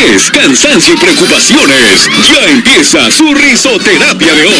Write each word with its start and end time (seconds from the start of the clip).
estrés, 0.00 0.30
cansancio 0.30 0.94
y 0.94 0.96
preocupaciones. 0.96 2.08
Ya 2.30 2.50
empieza 2.50 3.10
su 3.10 3.34
risoterapia 3.34 4.34
de 4.34 4.44
hoy. 4.44 4.54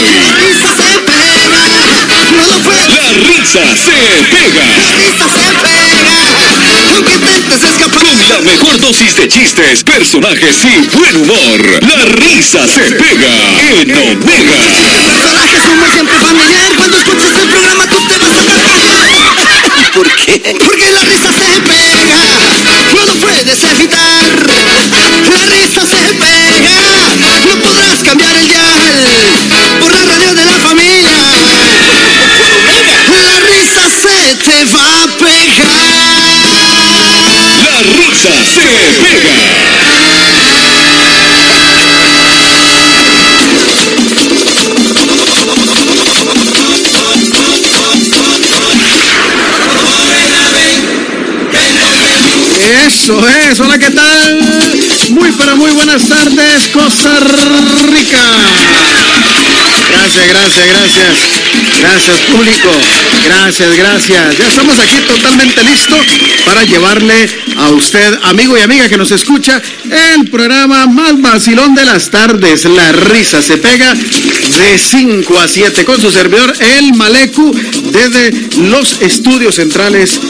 La 2.89 3.13
risa 3.13 3.61
se 3.77 3.93
pega. 4.31 4.67
Con 7.91 8.29
la 8.29 8.41
mejor 8.43 8.81
dosis 8.81 9.17
de 9.17 9.29
chistes, 9.29 9.85
personajes 9.85 10.57
y 10.65 10.97
buen 10.97 11.17
humor. 11.17 11.81
La 11.83 12.05
risa 12.07 12.67
se 12.67 12.93
pega 12.93 13.29
en 13.81 13.95
Omega. 13.95 14.57
personajes 15.13 15.65
humor 15.73 15.91
siempre 15.93 16.19
familiar. 16.19 16.73
Cuando 16.77 16.97
escuches 16.99 17.37
el 17.43 17.49
programa 17.49 17.87
tú 17.87 17.97
te 18.09 18.19
vas 18.19 18.33
a. 18.33 18.45
¿Por 19.95 20.15
qué? 20.17 20.57
Porque 20.59 20.91
la 20.93 21.01
risa 21.01 21.31
se 21.33 21.61
pega. 21.63 22.07
No 22.95 23.07
lo 23.07 23.15
puedes 23.15 23.65
evitar. 23.65 24.70
La 25.51 25.57
risa 25.57 25.81
se 25.81 26.15
pega. 26.15 26.77
No 27.47 27.55
podrás 27.61 27.99
cambiar 28.05 28.37
el 28.37 28.47
dial. 28.47 28.63
Por 29.81 29.91
la 29.91 30.05
radio 30.05 30.35
de 30.35 30.45
la 30.45 30.59
familia. 30.59 31.11
La 33.19 33.41
risa 33.41 33.83
se 33.91 34.35
te 34.37 34.65
va 34.67 35.03
a 35.03 35.07
pegar. 35.19 35.91
La 37.67 37.83
risa 37.83 38.35
se 38.55 38.69
pega. 39.03 39.41
Eso 52.87 53.29
es, 53.29 53.61
hola, 53.61 53.79
¿qué 53.79 53.91
tal? 53.91 54.90
Muy, 55.11 55.33
pero 55.33 55.57
muy 55.57 55.73
buenas 55.73 56.09
tardes, 56.09 56.69
Costa 56.73 57.19
Rica. 57.91 58.23
Gracias, 59.91 60.29
gracias, 60.29 60.67
gracias. 60.69 61.41
Gracias, 61.81 62.19
público. 62.31 62.71
Gracias, 63.25 63.77
gracias. 63.77 64.39
Ya 64.39 64.49
estamos 64.49 64.79
aquí 64.79 64.97
totalmente 65.09 65.65
listos 65.65 65.99
para 66.45 66.65
llevarle 66.65 67.29
a 67.57 67.71
usted, 67.71 68.19
amigo 68.23 68.57
y 68.57 68.61
amiga 68.61 68.89
que 68.89 68.97
nos 68.97 69.11
escucha, 69.11 69.61
el 70.15 70.31
programa 70.31 70.87
más 70.87 71.21
vacilón 71.21 71.75
de 71.75 71.85
las 71.85 72.11
tardes. 72.11 72.65
La 72.67 72.93
risa 72.93 73.43
se 73.43 73.57
pega 73.57 73.95
de 73.95 74.79
5 74.79 75.39
a 75.39 75.49
7 75.49 75.85
con 75.85 76.01
su 76.01 76.11
servidor, 76.11 76.55
el 76.61 76.95
Malecu, 76.95 77.53
desde 77.91 78.31
los 78.59 79.01
estudios 79.03 79.57
centrales 79.57 80.21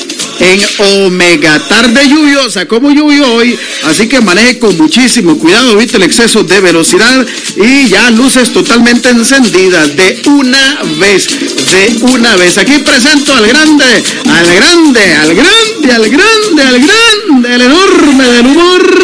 en 0.41 0.61
Omega. 1.05 1.59
Tarde 1.69 2.09
lluviosa, 2.09 2.67
como 2.67 2.91
lluvio 2.91 3.35
hoy, 3.35 3.59
así 3.85 4.09
que 4.09 4.21
maneje 4.21 4.59
con 4.59 4.77
muchísimo 4.77 5.39
cuidado, 5.39 5.73
evite 5.73 5.97
el 5.97 6.03
exceso 6.03 6.43
de 6.43 6.61
velocidad 6.61 7.27
y 7.57 7.89
ya 7.89 8.11
luces 8.11 8.53
totalmente 8.53 9.11
encendidas 9.11 9.95
de 9.95 10.23
una 10.27 10.81
vez, 10.99 11.29
de 11.29 11.99
una 12.03 12.37
vez. 12.37 12.59
Aquí 12.59 12.79
presento 12.79 13.35
al 13.35 13.47
grande, 13.47 14.03
al 14.29 14.55
grande, 14.55 15.15
al 15.15 15.35
grande, 15.35 15.93
al 15.93 16.09
grande, 16.09 16.63
al 16.63 16.81
grande, 16.81 17.55
el 17.55 17.61
enorme 17.63 18.25
del 18.29 18.47
humor. 18.47 19.01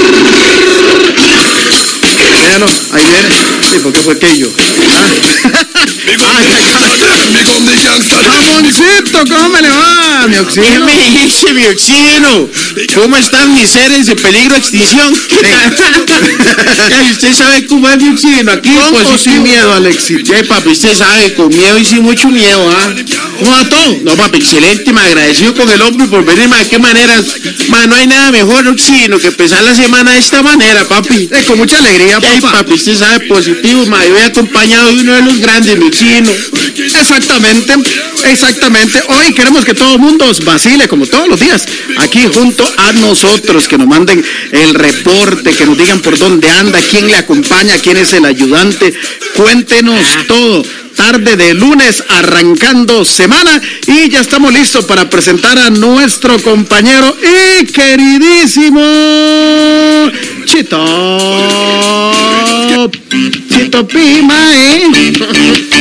Ahí 2.93 3.05
viene. 3.05 3.29
Sí, 3.61 3.79
porque 3.83 4.01
fue 4.01 4.15
aquello. 4.15 4.51
Jamoncito, 8.23 9.19
¿cómo 9.29 9.49
me 9.51 9.61
le 9.63 9.69
va, 9.69 9.86
mi 10.37 10.53
¿Qué 10.53 10.61
oxígeno? 10.61 10.85
me 10.85 11.11
dice 11.11 11.53
mi 11.53 11.65
oxígeno? 11.67 12.49
¿Cómo 12.95 13.17
están 13.17 13.55
mis 13.55 13.71
seres 13.71 14.07
de 14.07 14.17
peligro 14.17 14.53
de 14.53 14.59
extinción? 14.59 15.13
Usted 17.11 17.35
sabe 17.35 17.67
cómo 17.67 17.89
es 17.89 17.97
mi 18.03 18.09
oxígeno 18.11 18.53
aquí. 18.53 18.71
Pues, 18.91 19.21
sin 19.21 19.43
miedo 19.43 19.73
al 19.73 19.87
éxito. 19.87 20.33
Papi, 20.49 20.71
usted 20.71 20.95
sabe, 20.95 21.35
con 21.35 21.49
miedo 21.49 21.79
y 21.79 21.85
sin 21.85 22.03
mucho 22.03 22.29
miedo, 22.29 22.71
¿ah? 22.71 22.95
¿Cómo 22.95 23.26
va 23.45 23.69
todo? 23.69 23.99
No, 24.03 24.17
papi, 24.17 24.39
excelente, 24.39 24.93
me 24.93 25.01
agradecido 25.01 25.55
con 25.55 25.69
el 25.71 25.81
hombre 25.83 26.07
por 26.07 26.25
venirme. 26.25 26.57
¿De 26.59 26.69
qué 26.69 26.79
maneras? 26.79 27.25
Ma, 27.69 27.87
no 27.87 27.95
hay 27.95 28.07
nada 28.07 28.31
mejor, 28.31 28.67
oxígeno, 28.69 29.19
que 29.19 29.29
empezar 29.29 29.63
la 29.63 29.75
semana 29.75 30.13
de 30.13 30.19
esta 30.19 30.43
manera, 30.43 30.85
papi. 30.85 31.29
Eh, 31.31 31.45
con 31.47 31.59
mucha 31.59 31.79
alegría, 31.79 32.19
Ay, 32.23 32.41
papá. 32.41 32.59
papi, 32.59 32.75
usted 32.75 32.97
sabe, 32.97 33.27
positivo, 33.27 33.85
ma, 33.87 34.05
yo 34.05 34.13
voy 34.13 34.23
acompañado 34.23 34.89
de 34.89 35.01
uno 35.01 35.15
de 35.15 35.23
los 35.23 35.39
grandes, 35.39 35.79
mi 35.79 35.87
oxígeno. 35.87 36.31
Exactamente, 36.77 37.75
exactamente. 38.25 39.03
Hoy 39.09 39.33
queremos 39.35 39.65
que 39.65 39.75
todo 39.75 39.95
el 39.95 40.01
mundo 40.01 40.27
os 40.27 40.45
vacile, 40.45 40.89
como 40.89 41.07
todos 41.07 41.29
los 41.29 41.39
días, 41.39 41.67
aquí 41.99 42.21
junto 42.33 42.71
a 42.79 42.93
nosotros, 42.93 43.69
que 43.69 43.79
nos 43.79 43.87
manden 43.87 44.25
el 44.53 44.75
reporte, 44.75 45.55
que 45.55 45.67
nos 45.67 45.77
digan 45.77 46.01
por 46.01 46.19
dónde 46.19 46.49
anda, 46.51 46.81
quién 46.91 47.07
le 47.07 47.17
acompaña, 47.17 47.79
quién 47.79 47.97
es 47.97 48.13
el 48.13 48.25
ayudante. 48.25 48.95
Cuéntenos 49.35 50.01
todo. 50.27 50.65
Tarde 50.97 51.37
de 51.37 51.55
lunes, 51.55 52.03
arrancando 52.09 53.05
semana, 53.05 53.61
y 53.87 54.09
ya 54.09 54.21
estamos 54.21 54.53
listos 54.53 54.87
para 54.87 55.09
presentar 55.09 55.59
a 55.59 55.71
nuestro 55.71 56.41
compañero 56.43 57.15
y 57.23 57.67
queridísimo 57.67 58.81
Chito. 60.47 60.85
Chito 63.51 63.87
Pima, 63.87 64.53
¿eh? 64.55 64.87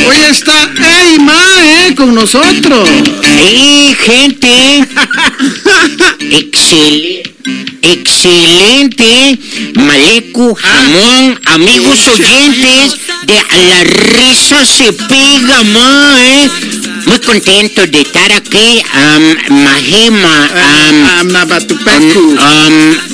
Hoy 0.07 0.17
está 0.29 0.69
Eima, 1.09 1.33
¿eh? 1.63 1.95
Con 1.95 2.13
nosotros. 2.13 2.89
Sí, 3.23 3.95
gente. 4.05 4.85
Excelente. 6.19 7.35
Excelente. 7.81 9.39
Malecu, 10.35 10.55
jamón, 10.55 11.39
amigos 11.45 12.07
oyentes 12.07 12.95
de 13.23 13.35
La 13.67 13.83
Risa 13.83 14.65
se 14.65 14.91
pega, 14.91 15.63
ma, 15.63 16.17
¿eh? 16.21 16.49
Muy 17.05 17.19
contento 17.19 17.87
de 17.87 18.01
estar 18.01 18.31
aquí. 18.33 18.83
Um, 18.93 19.63
Mahima, 19.63 20.49
um, 20.51 21.05
um, 21.05 21.35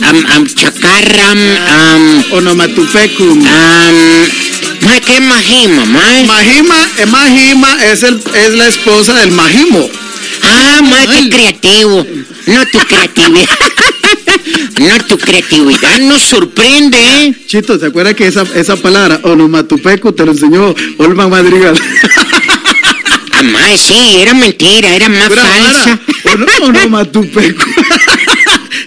um, 0.10 0.38
um, 0.38 0.48
Chacarram, 0.48 1.38
um, 1.38 2.24
Onomatupecu. 2.38 3.24
um, 3.24 3.42
¿qué 5.06 5.20
Mahima, 5.20 5.86
ma? 5.86 6.00
Mahima, 6.26 6.76
eh, 6.98 7.06
Mahima 7.06 7.86
es, 7.86 8.04
el, 8.04 8.22
es 8.34 8.54
la 8.54 8.68
esposa 8.68 9.14
del 9.14 9.32
Mahimo. 9.32 9.90
Ah, 10.54 10.80
qué 11.08 11.30
creativo. 11.30 12.06
No 12.48 12.66
tu 12.68 12.80
creatividad. 12.80 13.48
No, 14.80 14.98
tu 15.06 15.18
creatividad 15.18 16.00
nos 16.00 16.24
sorprende, 16.24 16.98
¿eh? 16.98 17.36
Chito, 17.46 17.78
¿se 17.78 17.86
acuerda 17.86 18.14
que 18.16 18.26
esa, 18.26 18.44
esa 18.56 18.76
palabra, 18.76 19.20
onomatupecu, 19.24 20.12
te 20.14 20.26
lo 20.26 20.32
enseñó 20.32 20.74
Olman 20.98 21.30
Madrigal? 21.30 21.80
Ah, 23.34 23.78
sí, 23.78 23.94
era 24.20 24.34
mentira, 24.34 24.96
era 24.96 25.08
más 25.10 25.30
falsa. 25.30 26.00
vara. 26.92 27.10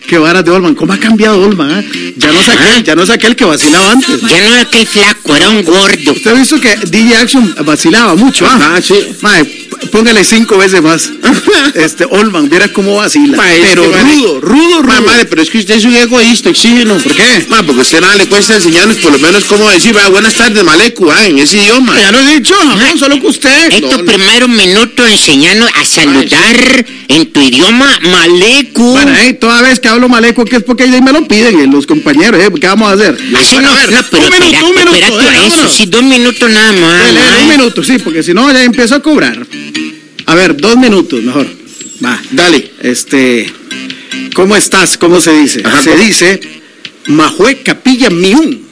Qué 0.06 0.18
varas 0.18 0.44
de 0.44 0.50
Olman. 0.50 0.74
¿Cómo 0.74 0.92
ha 0.92 0.98
cambiado 0.98 1.40
Olman? 1.42 1.70
ah? 1.70 1.82
Ya 2.16 2.32
no 2.32 2.40
es 2.40 2.48
aquel, 2.48 2.84
ya 2.84 2.94
no 2.94 3.02
es 3.02 3.10
aquel 3.10 3.36
que 3.36 3.44
vacilaba 3.44 3.92
antes. 3.92 4.20
Ya 4.20 4.40
no 4.40 4.46
era 4.46 4.60
aquel 4.60 4.86
flaco, 4.86 5.13
un 5.26 5.62
gordo. 5.64 6.12
Usted 6.12 6.30
ha 6.30 6.34
visto 6.34 6.60
que 6.60 6.76
DJ 6.86 7.16
Action 7.16 7.54
vacilaba 7.64 8.14
mucho, 8.14 8.46
¿ah? 8.46 8.74
Ah, 8.76 8.80
sí. 8.82 8.94
P- 8.94 9.86
póngale 9.88 10.24
cinco 10.24 10.56
veces 10.58 10.82
más. 10.82 11.10
Este, 11.74 12.04
Olman, 12.04 12.48
viera 12.48 12.68
cómo 12.72 12.96
vacila. 12.96 13.36
Ma, 13.36 13.44
Pero 13.68 13.84
madre, 13.90 14.02
rudo, 14.14 14.40
rudo, 14.40 14.82
Ma, 14.82 14.96
rudo. 14.96 15.06
madre, 15.06 15.24
pero 15.26 15.42
es 15.42 15.50
que 15.50 15.58
usted 15.58 15.74
es 15.76 15.84
un 15.84 15.96
egoísta, 15.96 16.50
oxígeno. 16.50 16.96
¿Por 16.98 17.14
qué? 17.14 17.46
Ma, 17.48 17.62
porque 17.62 17.80
a 17.80 17.82
usted 17.82 18.00
nada 18.00 18.14
le 18.16 18.26
cuesta 18.26 18.54
enseñarnos 18.54 18.96
por 18.98 19.12
lo 19.12 19.18
menos 19.18 19.44
cómo 19.44 19.68
decir, 19.70 19.96
"Va, 19.96 20.08
buenas 20.08 20.34
tardes, 20.34 20.62
Malecu, 20.62 21.10
ah, 21.10 21.26
en 21.26 21.38
ese 21.38 21.58
idioma. 21.58 21.98
Ya 21.98 22.12
lo 22.12 22.18
he 22.20 22.34
dicho, 22.38 22.54
jamón, 22.54 22.98
solo 22.98 23.20
que 23.20 23.26
usted. 23.26 23.72
Estos 23.72 24.02
primeros 24.02 24.48
minutos 24.48 24.83
enseñando 25.02 25.66
a 25.66 25.84
saludar 25.84 26.86
en 27.08 27.32
tu 27.32 27.40
idioma 27.40 27.98
malecu. 28.02 28.92
Bueno, 28.92 29.12
eh, 29.16 29.32
toda 29.34 29.62
vez 29.62 29.80
que 29.80 29.88
hablo 29.88 30.08
maleco, 30.08 30.44
que 30.44 30.56
es 30.56 30.62
porque 30.62 30.84
ahí 30.84 31.02
me 31.02 31.12
lo 31.12 31.26
piden 31.26 31.58
eh, 31.60 31.66
los 31.66 31.86
compañeros, 31.86 32.40
eh, 32.40 32.48
¿qué 32.60 32.66
vamos 32.66 32.90
a 32.90 32.94
hacer? 32.94 33.14
Así 33.36 33.54
Bueno, 33.54 33.68
no, 33.70 33.74
a 33.74 33.80
ver, 33.86 33.92
no, 33.92 33.98
pero 34.10 34.26
un 34.26 34.32
minuto, 34.32 34.66
un 34.66 34.74
minuto, 34.76 34.96
eso, 35.20 35.40
vámonos. 35.50 35.72
sí, 35.72 35.86
dos 35.86 36.02
minutos 36.04 36.50
nada 36.50 36.72
más. 36.72 37.06
Dele, 37.06 37.20
dele, 37.20 37.42
un 37.42 37.48
minuto, 37.48 37.82
sí, 37.84 37.98
porque 37.98 38.22
si 38.22 38.32
no 38.34 38.50
ya 38.52 38.62
empiezo 38.62 38.94
a 38.94 39.00
cobrar. 39.02 39.46
A 40.26 40.34
ver, 40.34 40.56
dos 40.56 40.76
minutos, 40.76 41.22
mejor. 41.22 41.46
Va, 42.04 42.20
Dale. 42.30 42.70
este, 42.82 43.52
¿cómo 44.34 44.56
estás? 44.56 44.96
¿Cómo 44.98 45.20
se 45.20 45.32
dice? 45.38 45.62
Ajá, 45.64 45.82
se 45.82 45.90
¿cómo? 45.90 46.02
dice 46.02 46.40
Majue 47.06 47.62
Capilla 47.62 48.10
Miun. 48.10 48.62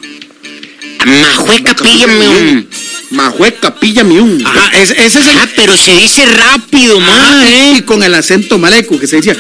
Majue 1.05 1.63
capilla, 1.63 2.07
mi- 2.07 2.67
Majue 3.13 3.55
Capilla 3.61 4.05
Miun. 4.05 4.45
Ajá, 4.47 4.71
ese, 4.79 4.93
ese 4.95 5.21
es 5.21 5.27
el... 5.27 5.39
Ah, 5.39 5.49
pero 5.57 5.77
se 5.77 5.93
dice 5.97 6.25
rápido, 6.27 6.99
y- 7.01 7.45
eh. 7.47 7.75
y 7.79 7.83
con 7.83 8.03
el 8.03 8.15
acento 8.15 8.59
maleco 8.59 8.99
que 8.99 9.07
se 9.07 9.17
decía, 9.17 9.37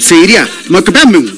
se 0.00 0.14
diría 0.16 0.48
Capilla. 0.68 1.30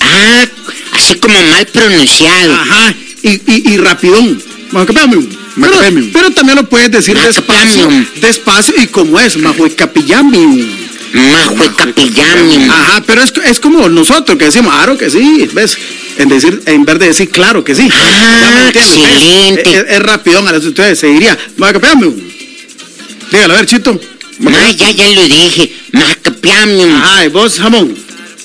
Ah, 0.00 0.46
así 0.92 1.14
como 1.16 1.40
mal 1.44 1.66
pronunciado. 1.66 2.54
Ajá, 2.54 2.94
y, 3.22 3.30
y, 3.30 3.72
y 3.72 3.76
rapidón. 3.78 4.42
Pero, 5.60 5.74
pero 6.12 6.30
también 6.30 6.56
lo 6.56 6.68
puedes 6.68 6.90
decir 6.92 7.18
despacio, 7.18 7.88
despacio 8.20 8.74
y 8.80 8.86
como 8.86 9.18
es, 9.18 9.36
Majue 9.36 9.74
Capillamium. 9.74 10.58
Majue 10.60 10.89
Capillami, 11.76 12.58
ma. 12.66 12.74
Ajá, 12.74 13.02
pero 13.06 13.22
es, 13.22 13.32
es 13.44 13.60
como 13.60 13.88
nosotros 13.88 14.38
que 14.38 14.44
decimos, 14.46 14.72
claro 14.74 14.96
que 14.96 15.10
sí, 15.10 15.48
¿ves? 15.52 15.76
En, 16.18 16.28
decir, 16.28 16.62
en 16.66 16.84
vez 16.84 16.98
de 16.98 17.06
decir 17.06 17.30
claro 17.30 17.64
que 17.64 17.74
sí. 17.74 17.88
Ah, 17.92 18.70
excelente. 18.72 19.62
Es, 19.62 19.76
es- 19.84 19.90
es 19.90 19.98
rapidón 20.00 20.46
a 20.48 20.52
las 20.52 20.64
ustedes, 20.64 20.98
se 20.98 21.06
diría, 21.08 21.36
Capillami. 21.56 22.14
Dígalo, 23.32 23.54
a 23.54 23.56
ver, 23.58 23.66
Chito. 23.66 23.98
Ma, 24.38 24.70
ya, 24.72 24.90
ya 24.90 25.08
lo 25.10 25.22
dije. 25.28 25.72
Macapiami, 25.92 26.84
ma. 26.86 26.96
Ajá, 27.04 27.24
y 27.24 27.28
vos, 27.28 27.58
jamón. 27.58 27.94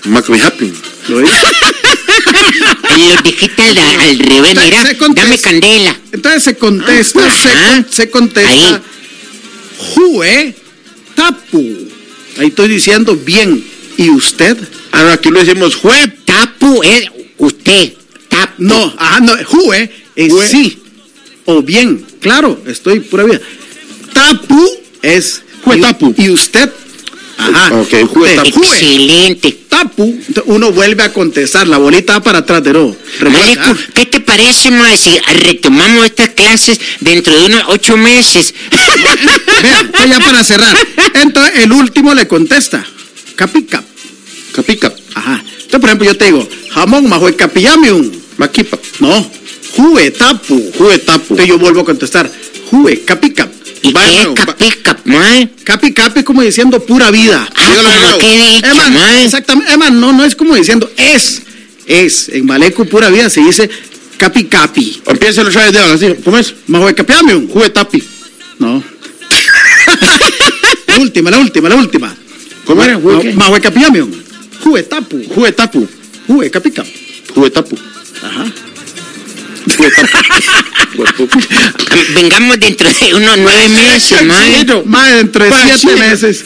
Macabi 0.05 0.39
Happy. 0.41 0.73
¿Lo 1.07 1.19
dices? 1.19 1.35
Lo 3.15 3.21
dijiste 3.23 3.61
al, 3.61 3.77
al 3.77 4.19
revés, 4.19 4.53
Se- 4.57 4.65
mira. 4.65 4.83
Dame 5.13 5.37
candela. 5.39 5.95
Entonces 6.11 6.43
se 6.43 6.55
contesta, 6.57 7.21
se, 7.31 7.93
se 7.93 8.09
contesta, 8.09 8.49
Ahí. 8.51 8.77
Jue 9.93 10.55
Tapu. 11.15 11.87
Ahí 12.37 12.47
estoy 12.47 12.67
diciendo 12.69 13.15
bien. 13.15 13.63
¿Y 13.97 14.09
usted? 14.09 14.57
Ahora 14.91 15.13
aquí 15.13 15.29
lo 15.29 15.39
decimos 15.43 15.75
juep. 15.75 16.25
Tapu 16.25 16.81
es 16.83 17.09
usted. 17.37 17.93
Tapu. 18.27 18.53
No, 18.63 18.93
ajá, 18.97 19.19
no, 19.21 19.33
Jue 19.45 19.89
es 20.15 20.31
Jue. 20.31 20.47
sí 20.47 20.79
o 21.45 21.61
bien. 21.61 22.05
Claro, 22.19 22.61
estoy 22.67 22.99
pura 23.01 23.23
vida. 23.23 23.39
Tapu 24.13 24.69
es 25.01 25.41
Jue 25.63 25.77
y- 25.77 25.81
tapu. 25.81 26.13
Y 26.17 26.29
usted, 26.29 26.69
ajá. 27.37 27.75
Ok, 27.75 27.93
jue 28.13 28.35
tapu. 28.35 28.63
Excelente. 28.63 29.57
tapu. 29.69 30.17
Uno 30.45 30.71
vuelve 30.71 31.03
a 31.03 31.11
contestar, 31.13 31.67
la 31.67 31.77
bolita 31.77 32.13
va 32.13 32.23
para 32.23 32.39
atrás 32.39 32.63
de 32.63 32.73
no. 32.73 32.95
Maleco, 33.21 33.77
¿qué 33.93 34.05
te 34.05 34.19
parece, 34.19 34.71
ma, 34.71 34.95
si 34.97 35.17
retomamos 35.19 36.05
estas 36.05 36.29
clases 36.29 36.79
dentro 37.01 37.37
de 37.37 37.45
unos 37.45 37.63
ocho 37.67 37.97
meses? 37.97 38.53
Vean, 39.61 39.91
pues 39.97 40.09
ya 40.09 40.19
para 40.19 40.43
cerrar. 40.43 40.75
Entonces 41.13 41.63
el 41.63 41.71
último 41.71 42.13
le 42.13 42.27
contesta. 42.27 42.85
Capica. 43.35 43.83
Capica. 44.53 44.93
Ajá. 45.13 45.43
Entonces, 45.43 45.79
por 45.79 45.89
ejemplo, 45.89 46.07
yo 46.07 46.17
te 46.17 46.25
digo, 46.25 46.47
jamón 46.71 47.09
majue 47.09 47.35
capillamium. 47.35 48.11
Maquipa. 48.37 48.77
No, 48.99 49.31
jue 49.75 50.11
tapu. 50.11 50.71
Jue 50.77 50.99
tapu. 50.99 51.33
Entonces 51.33 51.47
yo 51.47 51.57
vuelvo 51.57 51.81
a 51.81 51.85
contestar, 51.85 52.31
jue 52.69 53.01
capicap. 53.03 53.49
¿Y 53.81 53.91
Vaya, 53.91 54.11
qué 54.11 54.21
es 54.21 54.39
va- 54.39 54.45
capica, 54.45 54.97
ma? 55.05 55.49
Capi 55.63 55.93
capi 55.93 56.23
como 56.23 56.41
diciendo 56.41 56.79
pura 56.83 57.11
vida. 57.11 57.47
Ah, 57.55 58.17
de 58.19 58.55
dicho, 58.55 58.75
ma. 58.91 59.21
exactamente, 59.23 59.73
Emma, 59.73 59.89
no, 59.89 60.11
no 60.13 60.23
es 60.25 60.35
como 60.35 60.55
diciendo 60.55 60.89
es, 60.97 61.41
es. 61.85 62.29
En 62.29 62.45
Maleco 62.45 62.85
pura 62.85 63.09
vida 63.09 63.29
se 63.29 63.41
dice 63.41 63.69
capi 64.17 64.45
capi. 64.45 65.01
Empieza 65.05 65.41
otra 65.43 65.63
vez 65.65 65.73
de 65.73 65.79
ahora, 65.79 65.93
así. 65.93 66.15
¿Cómo 66.23 66.37
es? 66.37 66.53
Majue 66.67 66.95
capiamium. 66.95 67.47
Jue 67.47 67.69
tapi. 67.69 68.03
No. 68.59 68.81
la 70.87 70.97
última, 70.99 71.29
la 71.31 71.37
última, 71.39 71.69
la 71.69 71.75
última. 71.75 72.15
¿Cómo 72.65 72.83
era? 72.83 72.95
Jue 72.95 73.19
qué? 73.21 73.33
Majue 73.33 73.61
capiamium. 73.61 74.11
Jue 74.63 74.83
tapu. 74.83 75.21
Jue 75.35 75.51
tapu. 75.51 75.87
Jue 76.27 76.49
capicap. 76.49 76.87
Jue 77.35 77.49
tapu. 77.51 77.77
Ajá. 78.23 78.45
Vengamos 82.13 82.59
dentro 82.59 82.87
de 82.93 83.13
unos 83.15 83.37
nueve 83.37 83.69
meses, 83.69 84.23
ma. 84.25 84.35
Más 84.85 85.15
dentro 85.15 85.43
de 85.43 85.49
Pa' 85.49 85.57
siete 85.63 85.73
oxígeno. 85.75 85.97
meses. 86.09 86.45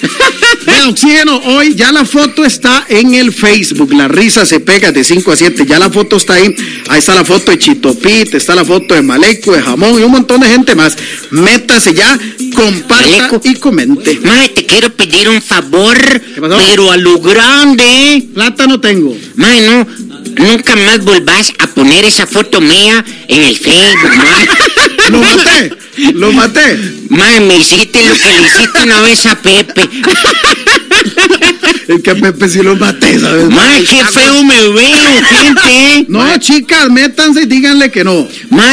Vean, 0.66 0.90
oxígeno, 0.90 1.38
hoy 1.46 1.76
ya 1.76 1.92
la 1.92 2.06
foto 2.06 2.46
está 2.46 2.86
en 2.88 3.14
el 3.14 3.34
Facebook. 3.34 3.94
La 3.94 4.08
risa 4.08 4.46
se 4.46 4.60
pega 4.60 4.92
de 4.92 5.04
5 5.04 5.32
a 5.32 5.36
7. 5.36 5.66
Ya 5.68 5.80
la 5.80 5.90
foto 5.90 6.18
está 6.18 6.34
ahí. 6.36 6.56
Ahí 6.90 7.00
está 7.00 7.16
la 7.16 7.26
foto 7.26 7.52
de 7.52 7.60
Chitopit, 7.60 8.34
está 8.34 8.56
la 8.56 8.66
foto 8.66 8.94
de 8.96 9.02
Maleco, 9.02 9.52
de 9.54 9.62
Jamón 9.62 10.00
y 10.00 10.04
un 10.04 10.12
montón 10.12 10.42
de 10.42 10.48
gente 10.48 10.76
más. 10.76 10.96
Métase 11.32 11.94
ya, 11.94 12.18
comparta 12.56 12.96
Maleco. 13.18 13.42
y 13.44 13.56
comente. 13.56 14.20
Ma, 14.24 14.48
te 14.54 14.66
quiero 14.66 14.92
pedir 14.94 15.30
un 15.30 15.42
favor, 15.42 15.98
pero 16.36 16.92
a 16.92 16.98
lo 16.98 17.20
grande. 17.20 18.26
Plata 18.34 18.68
no 18.68 18.80
tengo. 18.80 19.16
Ma, 19.36 19.48
no, 19.62 19.88
nunca 20.38 20.76
más 20.76 21.04
volvás 21.04 21.52
a 21.60 21.68
poner 21.68 22.06
esa 22.06 22.26
foto 22.26 22.62
mía 22.62 23.04
en 23.28 23.44
el 23.44 23.58
Facebook, 23.58 24.16
ma. 24.18 24.46
Lo 25.10 25.20
maté, 25.20 25.72
lo 26.14 26.32
maté. 26.32 26.78
Ma, 27.10 27.40
me 27.40 27.58
hiciste 27.58 28.04
lo 28.08 28.14
que 28.16 28.30
le 28.30 28.48
hiciste 28.48 28.84
una 28.84 29.02
vez 29.02 29.26
a 29.26 29.42
Pepe. 29.42 29.90
Es 31.88 32.02
que 32.04 32.12
a 32.12 32.16
Pepe 32.16 32.48
sí 32.48 32.62
lo 32.62 32.76
maté, 32.76 33.20
¿sabes? 33.20 33.50
Ma, 33.50 33.66
qué 33.78 34.06
feo 34.06 34.44
me 34.44 34.70
veo, 34.70 35.24
gente. 35.30 36.06
No, 36.10 36.38
chicas, 36.38 36.92
métanse 36.92 37.42
y 37.42 37.46
díganle 37.48 37.90
que 37.90 38.04
no. 38.04 38.28
Ma, 38.52 38.72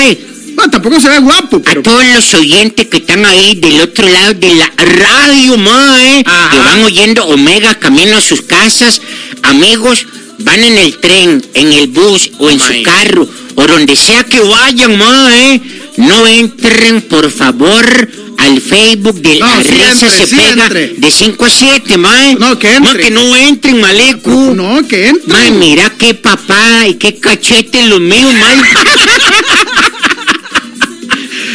Ah, 0.59 0.69
tampoco 0.70 0.99
se 1.00 1.09
ve 1.09 1.19
guapo, 1.19 1.62
a 1.64 1.82
todos 1.82 2.05
los 2.14 2.35
oyentes 2.35 2.87
que 2.87 2.97
están 2.99 3.25
ahí 3.26 3.56
del 3.56 3.81
otro 3.81 4.09
lado 4.09 4.35
de 4.35 4.55
la 4.55 4.73
radio, 4.76 5.56
ma, 5.59 5.97
eh, 6.02 6.25
que 6.25 6.59
van 6.59 6.82
oyendo 6.82 7.26
Omega 7.26 7.75
camino 7.75 8.17
a 8.17 8.20
sus 8.23 8.43
casas, 8.43 9.02
amigos, 9.43 10.06
van 10.38 10.62
en 10.62 10.79
el 10.79 10.99
tren, 10.99 11.44
en 11.55 11.73
el 11.73 11.87
bus 11.88 12.31
o 12.38 12.50
en 12.50 12.59
su 12.61 12.67
Mae. 12.67 12.83
carro, 12.83 13.29
o 13.55 13.67
donde 13.67 13.97
sea 13.97 14.25
que 14.25 14.41
vayan, 14.41 14.97
ma, 14.99 15.31
eh, 15.37 15.61
no 15.99 16.27
entren, 16.27 17.03
por 17.03 17.31
favor, 17.31 18.09
al 18.38 18.61
Facebook 18.61 19.21
de 19.23 19.38
No, 19.38 19.47
la 19.47 19.62
sí 19.62 19.69
entre, 19.81 20.11
se 20.11 20.27
sí 20.27 20.37
pega 20.37 20.65
entre. 20.65 20.88
de 20.88 21.11
5 21.11 21.44
a 21.44 21.50
7, 21.50 21.97
ma. 21.97 22.31
eh. 22.31 22.37
No, 22.38 22.59
que 22.59 22.69
Ma, 22.81 22.91
entre. 22.91 23.05
que 23.05 23.11
no 23.11 23.35
entren, 23.37 23.81
malecu. 23.81 24.55
No, 24.55 24.87
que 24.87 25.09
entre. 25.09 25.33
Mae, 25.33 25.50
mira 25.53 25.91
qué 25.99 26.12
papá 26.15 26.87
y 26.87 26.94
qué 26.94 27.19
cachete 27.19 27.83
los 27.87 28.00
míos, 28.00 28.33
mae. 28.35 28.56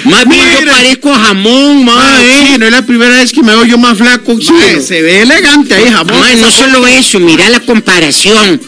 Más 0.06 0.28
bien 0.28 0.42
yo 0.60 0.72
parezco 0.72 1.14
a 1.14 1.20
jamón, 1.20 1.86
mae. 1.86 2.24
Sí, 2.48 2.58
no 2.58 2.66
es 2.66 2.72
la 2.72 2.82
primera 2.86 3.18
vez 3.18 3.32
que 3.32 3.44
me 3.44 3.52
veo 3.56 3.66
yo 3.66 3.78
más 3.78 3.98
flaco. 3.98 4.34
Mae, 4.36 4.82
se 4.82 5.02
ve 5.02 5.22
elegante 5.22 5.76
ahí, 5.76 5.86
jamón. 5.92 6.20
Mae, 6.20 6.36
no 6.38 6.52
solo 6.52 6.88
eso, 6.88 7.20
mira 7.20 7.48
la 7.50 7.60
comparación. 7.60 8.60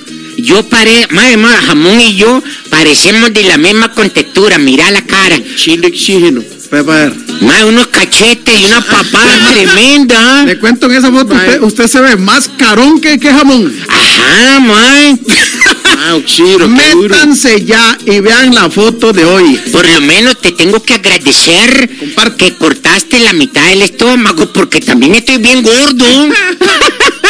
Yo 0.43 0.61
pare, 0.67 1.07
mae, 1.11 1.37
mae, 1.37 1.55
jamón 1.55 2.01
y 2.01 2.17
yo 2.17 2.43
parecemos 2.69 3.33
de 3.33 3.43
la 3.43 3.57
misma 3.57 3.93
contextura, 3.93 4.57
mira 4.57 4.91
la 4.91 5.01
cara. 5.01 5.37
Chile 5.55 5.87
oxígeno. 5.87 6.43
Ver. 6.69 7.13
Mae, 7.39 7.63
unos 7.63 7.87
cachetes 7.87 8.59
y 8.59 8.65
una 8.65 8.81
papada 8.81 9.39
tremenda. 9.53 10.43
Le 10.43 10.59
cuento 10.59 10.87
en 10.87 10.97
esa 10.97 11.11
foto, 11.11 11.33
usted, 11.33 11.61
usted 11.61 11.87
se 11.87 12.01
ve 12.01 12.17
más 12.17 12.49
carón 12.57 12.99
que, 12.99 13.17
que 13.19 13.31
jamón. 13.31 13.73
Ajá, 13.87 14.59
mae. 14.59 15.17
Ah, 16.05 16.17
duro. 16.37 16.67
Métanse 16.67 17.63
ya 17.63 17.97
y 18.05 18.19
vean 18.19 18.53
la 18.53 18.69
foto 18.69 19.13
de 19.13 19.23
hoy. 19.23 19.55
Por 19.71 19.87
lo 19.87 20.01
menos 20.01 20.41
te 20.41 20.51
tengo 20.51 20.83
que 20.83 20.95
agradecer 20.95 21.89
que 22.37 22.55
cortaste 22.55 23.19
la 23.19 23.33
mitad 23.33 23.69
del 23.69 23.83
estómago 23.83 24.51
porque 24.51 24.81
también 24.81 25.15
estoy 25.15 25.37
bien 25.37 25.63
gordo. 25.63 26.05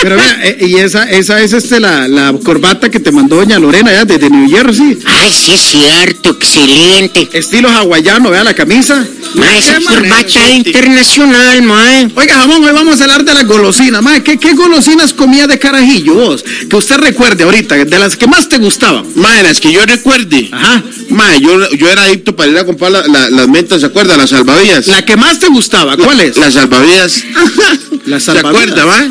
Pero 0.03 0.15
vea, 0.17 0.39
eh, 0.43 0.57
y 0.67 0.75
esa, 0.75 1.09
esa 1.09 1.41
es 1.41 1.53
este, 1.53 1.79
la, 1.79 2.07
la 2.09 2.33
corbata 2.43 2.91
que 2.91 2.99
te 2.99 3.11
mandó 3.11 3.37
doña 3.37 3.57
Lorena 3.57 3.91
ya 3.91 4.03
desde 4.05 4.29
New 4.29 4.49
Jersey. 4.49 4.99
Ay, 5.05 5.31
sí 5.33 5.51
es 5.53 5.61
cierto, 5.61 6.31
excelente. 6.31 7.29
Estilo 7.31 7.69
hawaiano, 7.69 8.29
vea 8.29 8.43
la 8.43 8.53
camisa. 8.53 9.05
Ma, 9.35 9.57
esa 9.57 9.79
corbata 9.81 10.51
internacional, 10.51 11.61
ma. 11.63 11.81
Oiga, 12.15 12.35
jamón, 12.35 12.63
hoy 12.63 12.71
vamos 12.73 12.99
a 12.99 13.03
hablar 13.03 13.23
de 13.23 13.33
las 13.33 13.47
golosinas. 13.47 14.01
Ma, 14.03 14.19
¿qué, 14.21 14.37
¿Qué 14.37 14.53
golosinas 14.53 15.13
comía 15.13 15.47
de 15.47 15.57
carajillo 15.57 16.13
vos? 16.15 16.43
Que 16.69 16.75
usted 16.75 16.97
recuerde 16.97 17.43
ahorita, 17.45 17.75
de 17.75 17.99
las 17.99 18.15
que 18.17 18.27
más 18.27 18.49
te 18.49 18.57
gustaban. 18.57 19.05
Mae, 19.15 19.41
las 19.43 19.59
que 19.59 19.71
yo 19.71 19.85
recuerde. 19.85 20.49
Ajá. 20.51 20.83
Mae, 21.09 21.39
yo, 21.39 21.69
yo 21.71 21.89
era 21.89 22.03
adicto 22.03 22.35
para 22.35 22.51
ir 22.51 22.57
a 22.57 22.65
comprar 22.65 22.91
la- 22.91 23.07
la- 23.07 23.29
las 23.29 23.47
mentas, 23.47 23.79
¿se 23.79 23.85
acuerda? 23.87 24.17
Las 24.17 24.29
salvavidas. 24.31 24.87
La 24.87 25.05
que 25.05 25.15
más 25.17 25.39
te 25.39 25.47
gustaba, 25.47 25.95
¿cuál 25.97 26.19
es? 26.21 26.35
Las 26.37 26.53
salvavidas. 26.55 27.23
Las 28.05 28.23
¿Se 28.23 28.33
salvavidas. 28.33 28.63
acuerda, 28.63 28.85
va? 28.85 29.07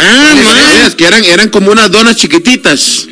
Ah, 0.00 0.32
Las 0.34 0.44
ma. 0.44 0.50
salvavidas, 0.52 0.94
que 0.94 1.04
eran, 1.06 1.24
eran 1.24 1.48
como 1.50 1.70
unas 1.72 1.90
donas 1.90 2.16
chiquititas. 2.16 3.06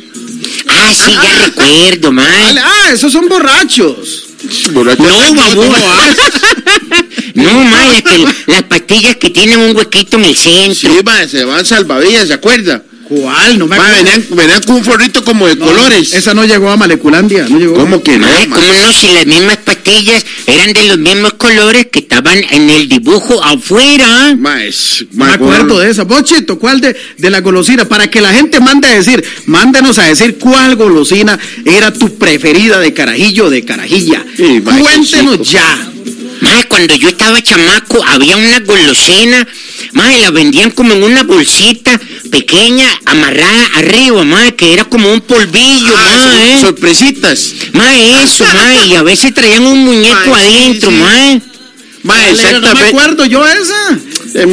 Ah, 0.67 0.91
sí, 0.93 1.11
ya 1.13 1.45
recuerdo, 1.45 2.11
ma. 2.11 2.23
Vale, 2.23 2.59
Ah, 2.63 2.91
esos 2.93 3.11
son 3.11 3.27
borrachos. 3.27 4.23
Borracho. 4.73 5.03
No, 5.03 5.33
babú. 5.35 5.63
no, 5.63 5.75
ah. 5.75 6.15
No, 7.35 7.51
ma, 7.63 7.85
la 7.85 8.01
que- 8.01 8.25
las 8.47 8.63
pastillas 8.63 9.15
que 9.15 9.29
tienen 9.29 9.59
un 9.59 9.75
huequito 9.75 10.17
en 10.17 10.25
el 10.25 10.35
centro. 10.35 10.91
Sí, 10.91 10.99
mae, 11.03 11.27
se 11.29 11.45
van 11.45 11.65
salvavidas, 11.65 12.27
¿se 12.27 12.33
acuerda? 12.33 12.83
¿Cuál? 13.13 13.59
No 13.59 13.67
me 13.67 13.75
acuerdo. 13.75 13.95
venían, 13.97 14.25
venían 14.31 14.61
con 14.63 14.75
un 14.77 14.85
forrito 14.85 15.21
como 15.25 15.45
de 15.45 15.57
No, 15.57 15.65
colores. 15.65 16.13
Esa 16.13 16.33
no 16.33 16.45
llegó 16.45 16.69
a 16.69 16.77
Maleculandia, 16.77 17.45
no 17.49 17.59
llegó. 17.59 17.73
¿Cómo 17.75 18.01
que 18.01 18.17
no? 18.17 18.25
Ay? 18.25 18.47
¿cómo 18.47 18.61
no? 18.65 18.93
Si 18.93 19.07
las 19.11 19.25
mismas 19.25 19.57
pastillas 19.57 20.25
eran 20.47 20.71
de 20.71 20.85
los 20.85 20.97
mismos 20.97 21.33
colores 21.33 21.87
que 21.91 21.99
estaban 21.99 22.37
en 22.51 22.69
el 22.69 22.87
dibujo 22.87 23.43
afuera. 23.43 24.33
Es- 24.65 25.05
No 25.11 25.25
me 25.25 25.31
acuerdo 25.33 25.79
de 25.79 25.91
esa. 25.91 26.03
Vos, 26.05 26.23
Chito, 26.23 26.57
¿cuál 26.57 26.79
de, 26.79 26.95
de 27.17 27.29
la 27.29 27.41
golosina? 27.41 27.83
Para 27.83 28.09
que 28.09 28.21
la 28.21 28.33
gente 28.33 28.61
mande 28.61 28.87
a 28.87 28.93
decir, 28.93 29.21
mándenos 29.45 29.99
a 29.99 30.03
decir 30.07 30.37
cuál 30.37 30.77
golosina 30.77 31.37
era 31.65 31.91
tu 31.91 32.17
preferida 32.17 32.79
de 32.79 32.93
carajillo 32.93 33.47
o 33.47 33.49
de 33.49 33.65
carajilla. 33.65 34.23
Sí, 34.37 34.61
Cuéntenos 34.61 35.51
ya. 35.51 35.87
Mae, 36.41 36.63
cuando 36.67 36.95
yo 36.95 37.09
estaba 37.09 37.39
chamaco 37.43 38.03
había 38.07 38.35
una 38.35 38.59
golosina, 38.61 39.47
mae, 39.93 40.19
la 40.19 40.31
vendían 40.31 40.71
como 40.71 40.93
en 40.93 41.03
una 41.03 41.21
bolsita 41.21 41.99
pequeña 42.31 42.87
amarrada 43.05 43.65
arriba, 43.75 44.23
mae, 44.23 44.55
que 44.55 44.73
era 44.73 44.85
como 44.85 45.11
un 45.11 45.21
polvillo, 45.21 45.93
Ah, 45.97 46.57
son- 46.59 46.67
sorpresitas. 46.67 47.53
Mae, 47.73 48.23
eso, 48.23 48.45
mae, 48.55 48.87
y 48.87 48.95
a 48.95 49.03
veces 49.03 49.33
traían 49.33 49.65
un 49.65 49.83
muñeco 49.83 50.29
Mae, 50.31 50.49
sí, 50.49 50.55
adentro, 50.55 50.89
sí. 50.89 50.95
mae. 50.97 51.41
Mae, 52.03 52.33
Vale, 52.33 52.59
no 52.61 52.73
me 52.73 52.81
acuerdo 52.87 53.25
yo 53.25 53.45
esa. 53.45 53.99
Eh, 54.33 54.47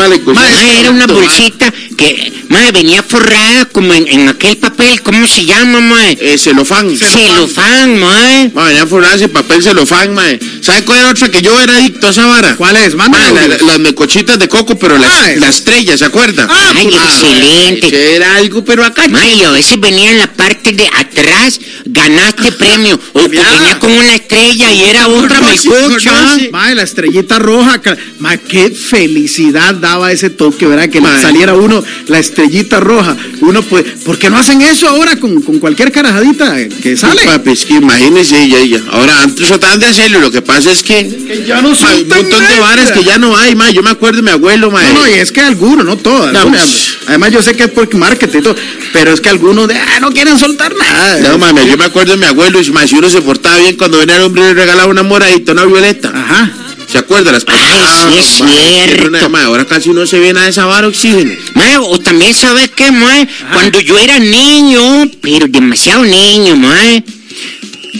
era 0.80 0.90
una 0.90 1.06
bolsita 1.06 1.72
que 1.98 2.32
Mae, 2.48 2.72
venía 2.72 3.02
forrada 3.02 3.66
como 3.66 3.92
en, 3.92 4.06
en 4.08 4.28
aquel 4.28 4.56
papel, 4.56 5.02
¿cómo 5.02 5.26
se 5.26 5.44
llama, 5.44 5.80
mae? 5.80 6.16
Eh, 6.20 6.38
celofán. 6.38 6.96
Celofán, 6.96 7.98
mae. 7.98 8.50
Ma, 8.54 8.64
venía 8.64 8.86
forrada 8.86 9.16
ese 9.16 9.28
papel 9.28 9.62
celofán, 9.62 10.14
mae. 10.14 10.38
¿Sabe 10.62 10.84
cuál 10.84 11.00
era 11.00 11.10
otra 11.10 11.28
que 11.28 11.42
yo 11.42 11.60
era 11.60 11.76
adicto 11.76 12.06
a 12.06 12.10
esa 12.10 12.24
vara? 12.26 12.56
¿Cuál 12.56 12.76
es? 12.76 12.94
Ma, 12.94 13.08
Mándame. 13.08 13.48
la- 13.48 13.58
las 13.58 13.78
mecochitas 13.80 14.38
de 14.38 14.48
coco, 14.48 14.78
pero 14.78 14.96
la, 14.96 15.06
Ah, 15.08 15.30
la 15.36 15.48
estrella, 15.48 15.98
¿se 15.98 16.04
acuerda? 16.06 16.46
Ah, 16.48 16.72
Ay, 16.76 16.84
pues, 16.88 16.94
excelente. 17.04 18.14
Era 18.16 18.36
algo, 18.36 18.64
pero 18.64 18.84
acá. 18.84 19.06
Mae, 19.08 19.44
a 19.44 19.50
veces 19.50 19.78
venía 19.80 20.10
en 20.12 20.18
la 20.18 20.32
parte 20.32 20.72
de 20.72 20.86
atrás, 20.86 21.60
ganaste 21.84 22.52
premio. 22.52 22.98
O 23.12 23.20
que 23.22 23.28
venía 23.28 23.78
con 23.80 23.90
una 23.92 24.14
estrella 24.14 24.72
y 24.72 24.84
era 24.84 25.08
otra 25.08 25.40
mecocha. 25.40 26.12
Mae, 26.52 26.74
la 26.74 26.82
estrellita 26.82 27.38
roja. 27.38 27.80
Mae, 28.20 28.38
qué 28.40 28.70
felicidad 28.70 29.74
daba 29.74 30.12
ese 30.12 30.30
toque, 30.30 30.66
¿verdad? 30.66 30.88
Que 30.88 31.00
le 31.00 31.08
Mae. 31.08 31.20
saliera 31.22 31.54
uno 31.54 31.82
la 32.06 32.18
estrellita 32.18 32.80
roja. 32.80 33.16
Uno 33.40 33.62
pues, 33.62 33.84
¿por 34.04 34.18
qué 34.18 34.30
no 34.30 34.38
hacen 34.38 34.60
eso 34.62 34.88
ahora 34.88 35.16
con, 35.16 35.42
con 35.42 35.58
cualquier 35.58 35.92
carajadita 35.92 36.56
que 36.82 36.96
sale? 36.96 37.22
Papi, 37.24 37.50
es 37.50 37.64
que 37.64 37.74
imagínese 37.74 38.42
ella, 38.42 38.58
ella. 38.58 38.80
Ahora, 38.90 39.22
antes 39.22 39.46
trataban 39.46 39.80
de 39.80 39.86
hacerlo, 39.86 40.20
lo 40.20 40.30
que 40.30 40.42
pasa 40.42 40.72
es 40.72 40.82
que. 40.82 41.08
Que 41.28 41.44
ya 41.46 41.60
no 41.60 41.70
ma, 41.70 41.76
son 41.76 41.92
un 41.94 42.08
montón 42.08 42.46
de 42.46 42.60
varas 42.60 42.92
que 42.92 43.04
ya 43.04 43.18
no 43.18 43.36
hay, 43.36 43.54
ma. 43.54 43.70
Yo 43.70 43.82
me 43.82 43.90
acuerdo 43.90 44.16
de 44.16 44.22
mi 44.22 44.30
abuelo, 44.30 44.70
ma. 44.70 44.82
No, 44.82 44.94
no, 44.94 45.08
y 45.08 45.14
es 45.14 45.32
que 45.32 45.40
algunos, 45.40 45.84
no 45.84 45.96
todas. 45.96 46.32
No, 46.32 46.48
pues. 46.48 46.98
además, 47.06 47.32
yo 47.32 47.42
sé 47.42 47.54
que 47.54 47.64
es 47.64 47.70
por 47.70 47.92
marketing 47.94 48.38
y 48.38 48.42
todo, 48.42 48.56
pero 48.92 49.12
es 49.12 49.20
que 49.20 49.28
algunos 49.28 49.68
de, 49.68 49.76
ah, 49.76 50.00
no 50.00 50.10
quieren 50.10 50.38
soltar 50.38 50.74
nada. 50.74 51.18
No, 51.20 51.38
mami, 51.38 51.66
yo 51.66 51.76
me 51.76 51.84
acuerdo 51.84 52.12
de 52.12 52.18
mi 52.18 52.26
abuelo, 52.26 52.60
y 52.60 52.70
ma, 52.70 52.86
si 52.86 52.94
uno 52.94 53.08
se 53.10 53.20
portaba 53.22 53.58
bien 53.58 53.76
cuando 53.76 53.98
venía 53.98 54.16
el 54.16 54.22
hombre 54.22 54.42
y 54.42 54.44
le 54.46 54.54
regalaba 54.54 54.90
una 54.90 55.02
moradita, 55.02 55.52
una 55.52 55.64
violeta. 55.64 56.12
Ajá. 56.14 56.67
¿Se 56.90 56.98
acuerda? 56.98 57.32
Las 57.32 57.44
Ay, 57.46 58.12
sí, 58.12 58.18
es 58.18 58.40
ma, 58.40 58.48
cierto. 58.50 59.08
una- 59.08 59.28
ma, 59.28 59.44
ahora 59.44 59.64
casi 59.66 59.90
no 59.90 60.06
se 60.06 60.18
ve 60.18 60.32
nada 60.32 60.46
de 60.46 60.50
esa 60.52 60.64
vara 60.64 60.86
oxígeno. 60.88 61.32
Mae, 61.54 61.76
o 61.76 61.98
también 62.00 62.34
sabes 62.34 62.70
qué, 62.74 62.90
mae, 62.90 63.28
cuando 63.52 63.78
yo 63.80 63.98
era 63.98 64.18
niño, 64.18 65.10
pero 65.20 65.46
demasiado 65.48 66.04
niño, 66.04 66.56
mae. 66.56 67.04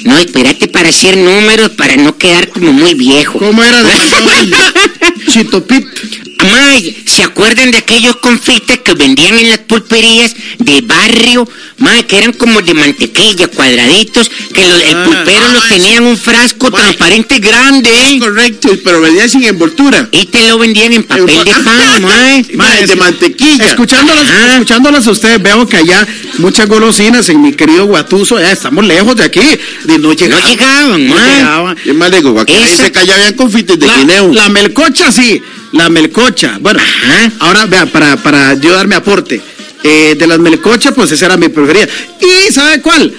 No, 0.04 0.16
espérate 0.18 0.68
para 0.68 0.88
hacer 0.88 1.16
números 1.18 1.70
para 1.70 1.96
no 1.96 2.16
quedar 2.16 2.48
como 2.48 2.72
muy 2.72 2.94
viejo. 2.94 3.38
¿Cómo 3.38 3.62
era 3.62 3.82
Chitopit. 5.32 5.84
Mae, 6.50 6.96
¿se 7.06 7.22
acuerdan 7.22 7.70
de 7.70 7.78
aquellos 7.78 8.16
confites 8.16 8.78
que 8.78 8.94
vendían 8.94 9.38
en 9.38 9.48
las 9.50 9.58
pulperías 9.58 10.34
de 10.58 10.80
barrio? 10.82 11.48
Mae, 11.78 12.06
que 12.06 12.18
eran 12.18 12.32
como 12.32 12.60
de 12.62 12.74
mantequilla, 12.74 13.48
cuadraditos, 13.48 14.30
que 14.52 14.64
el 14.64 14.94
Ah, 14.96 15.04
pulpero 15.04 15.52
los 15.52 15.64
ah, 15.64 15.68
tenía 15.68 15.96
en 15.96 16.04
un 16.06 16.16
frasco 16.16 16.70
transparente 16.70 17.38
grande 17.38 17.90
Correcto, 18.18 18.70
pero 18.82 19.00
venía 19.00 19.28
sin 19.28 19.44
envoltura. 19.44 20.08
y 20.12 20.26
te 20.26 20.48
lo 20.48 20.58
vendían 20.58 20.92
en 20.92 21.04
papel 21.04 21.26
de 21.26 21.52
pan, 21.64 22.02
mae. 22.02 22.46
Ma, 22.54 22.74
de 22.76 22.96
mantequilla. 22.96 23.68
Escuchándolas, 23.68 24.24
escuchándolas 24.52 25.06
a 25.06 25.10
ustedes, 25.10 25.42
veo 25.42 25.66
que 25.68 25.76
allá 25.76 26.06
muchas 26.38 26.66
golosinas 26.68 27.28
en 27.28 27.42
mi 27.42 27.52
querido 27.52 27.86
Guatuso, 27.86 28.38
ya 28.40 28.50
estamos 28.52 28.84
lejos 28.86 29.16
de 29.16 29.24
aquí, 29.24 29.40
y 29.40 29.98
no 29.98 30.12
llegaban. 30.12 30.42
No 30.42 30.48
llegaban, 30.50 31.06
no 31.08 31.16
llegaban. 31.16 31.76
¿Qué 31.76 31.92
más 31.92 32.10
le 32.10 32.16
digo? 32.18 32.40
Aquí 32.40 32.52
Esa- 32.54 32.64
dice 32.68 32.92
que 32.92 32.98
allá 33.00 33.14
habían 33.14 33.34
confites 33.34 33.78
de 33.78 33.86
La, 33.86 33.96
guineo. 33.98 34.32
la 34.32 34.48
melcocha, 34.48 35.12
sí, 35.12 35.42
la 35.72 35.88
melcocha. 35.88 36.58
Bueno, 36.60 36.80
Ajá. 36.80 37.32
ahora 37.40 37.66
vea, 37.66 37.86
para, 37.86 38.16
para 38.16 38.54
yo 38.54 38.72
dar 38.74 38.86
mi 38.86 38.94
aporte, 38.94 39.40
eh, 39.82 40.16
de 40.18 40.26
las 40.26 40.38
melcochas, 40.38 40.92
pues 40.94 41.10
esa 41.12 41.26
era 41.26 41.36
mi 41.36 41.48
preferida. 41.48 41.86
¿Y 42.20 42.52
sabe 42.52 42.80
cuál? 42.80 43.12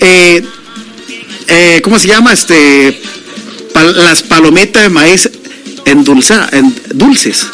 Eh, 0.00 0.42
eh, 1.48 1.80
¿Cómo 1.82 1.98
se 1.98 2.08
llama? 2.08 2.32
Este, 2.32 3.00
pal- 3.72 3.94
las 3.96 4.22
palomitas 4.22 4.82
de 4.82 4.88
maíz 4.88 5.28
endulza, 5.84 6.48
en, 6.52 6.74
dulces, 6.94 7.46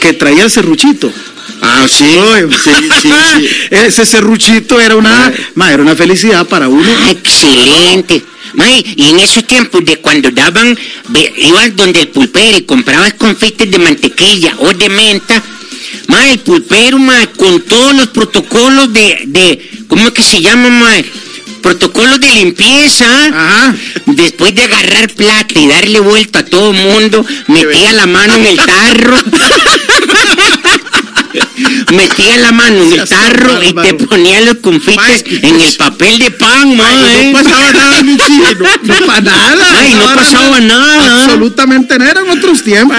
que 0.00 0.12
traía 0.12 0.44
el 0.44 0.50
serruchito. 0.50 1.10
Ah, 1.60 1.86
sí. 1.90 2.04
Uy, 2.04 2.54
Sí, 2.62 2.70
sí, 3.02 3.10
sí. 3.40 3.48
Ese 3.70 4.06
serruchito 4.06 4.80
era 4.80 4.94
una, 4.96 5.32
ma, 5.54 5.72
era 5.72 5.82
una 5.82 5.96
felicidad 5.96 6.46
para 6.46 6.68
uno. 6.68 6.88
Excelente. 7.10 8.22
Mae, 8.54 8.84
y 8.96 9.10
en 9.10 9.20
esos 9.20 9.46
tiempos 9.46 9.84
de 9.84 9.96
cuando 9.96 10.30
daban, 10.30 10.78
ibas 11.36 11.76
donde 11.76 12.00
el 12.00 12.08
pulpero 12.08 12.58
y 12.58 12.62
comprabas 12.62 13.14
confites 13.14 13.70
de 13.70 13.78
mantequilla 13.78 14.54
o 14.58 14.72
de 14.72 14.88
menta, 14.88 15.42
mae, 16.08 16.32
el 16.32 16.38
pulpero, 16.40 16.98
mae, 16.98 17.28
con 17.32 17.60
todos 17.62 17.94
los 17.94 18.08
protocolos 18.08 18.92
de, 18.92 19.22
de 19.26 19.70
¿cómo 19.88 20.08
es 20.08 20.14
que 20.14 20.22
se 20.22 20.40
llama, 20.40 20.68
mae? 20.68 21.04
Protocolos 21.62 22.20
de 22.20 22.34
limpieza. 22.34 23.04
Ajá. 23.26 23.74
Después 24.06 24.54
de 24.54 24.62
agarrar 24.62 25.12
plata 25.14 25.58
y 25.58 25.66
darle 25.66 26.00
vuelta 26.00 26.38
a 26.38 26.44
todo 26.44 26.72
mundo, 26.72 27.26
metía 27.48 27.92
la 27.92 28.06
mano 28.06 28.36
en 28.36 28.46
el 28.46 28.56
tarro. 28.56 29.16
metía 31.92 32.36
la 32.38 32.52
mano 32.52 32.82
en 32.82 32.92
el 32.92 33.08
tarro 33.08 33.62
y 33.62 33.72
te 33.72 33.94
ponía 33.94 34.40
los 34.42 34.56
confites 34.56 35.24
en 35.26 35.60
el 35.60 35.76
papel 35.76 36.18
de 36.18 36.30
pan, 36.30 36.76
mae. 36.76 37.32
No 37.32 37.38
pasaba 37.38 37.72
nada, 37.72 38.02
mi 38.02 38.16
chico. 38.16 38.64
No 38.82 38.94
para 39.06 39.20
nada. 39.20 39.78
Ay, 39.78 39.94
no 39.94 40.14
pasaba 40.14 40.60
nada. 40.60 41.22
Absolutamente 41.22 41.98
nada. 41.98 42.10
Eran 42.10 42.30
otros 42.30 42.62
tiempos. 42.62 42.96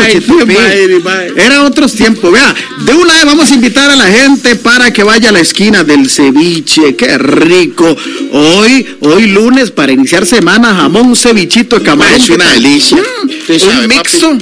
Eran 1.36 1.60
otros 1.66 1.94
tiempos. 1.94 2.32
Vea, 2.32 2.56
de 2.86 2.94
una 2.94 3.14
vez 3.14 3.26
vamos 3.26 3.52
a 3.52 3.54
invitar 3.54 3.90
a 3.90 3.96
la 3.96 4.08
gente 4.08 4.56
para 4.56 4.92
que 4.92 5.04
vaya 5.04 5.30
a 5.30 5.32
la 5.32 5.40
esquina 5.40 5.84
del 5.84 6.10
ceviche. 6.10 6.96
Qué 6.96 7.18
rico. 7.18 7.96
Hoy, 8.32 8.98
hoy 9.02 9.28
lunes, 9.28 9.72
para 9.72 9.92
iniciar 9.92 10.26
semana, 10.26 10.76
jamón 10.76 11.16
cevichito 11.16 11.80
de 11.80 11.86
camarón. 11.86 12.12
Ma, 12.12 12.18
es 12.18 12.26
¿qué 12.26 12.34
una 12.34 12.52
delicia. 12.52 12.98
Mm, 12.98 13.80
un 13.80 13.88
mixto. 13.88 14.38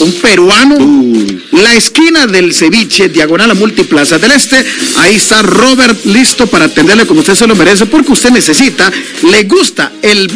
Un 0.00 0.12
peruano. 0.12 0.76
Uy. 0.76 1.42
La 1.52 1.74
esquina 1.74 2.26
del 2.26 2.52
ceviche, 2.52 3.08
diagonal 3.08 3.50
a 3.50 3.54
Multiplaza 3.54 4.18
del 4.18 4.32
Este. 4.32 4.64
Ahí 4.96 5.16
está 5.16 5.42
Robert 5.42 6.04
listo 6.06 6.46
para 6.46 6.66
atenderle 6.66 7.06
como 7.06 7.20
usted 7.20 7.34
se 7.34 7.46
lo 7.46 7.54
merece, 7.54 7.86
porque 7.86 8.12
usted 8.12 8.30
necesita, 8.30 8.90
le 9.30 9.44
gusta 9.44 9.92
el, 10.02 10.30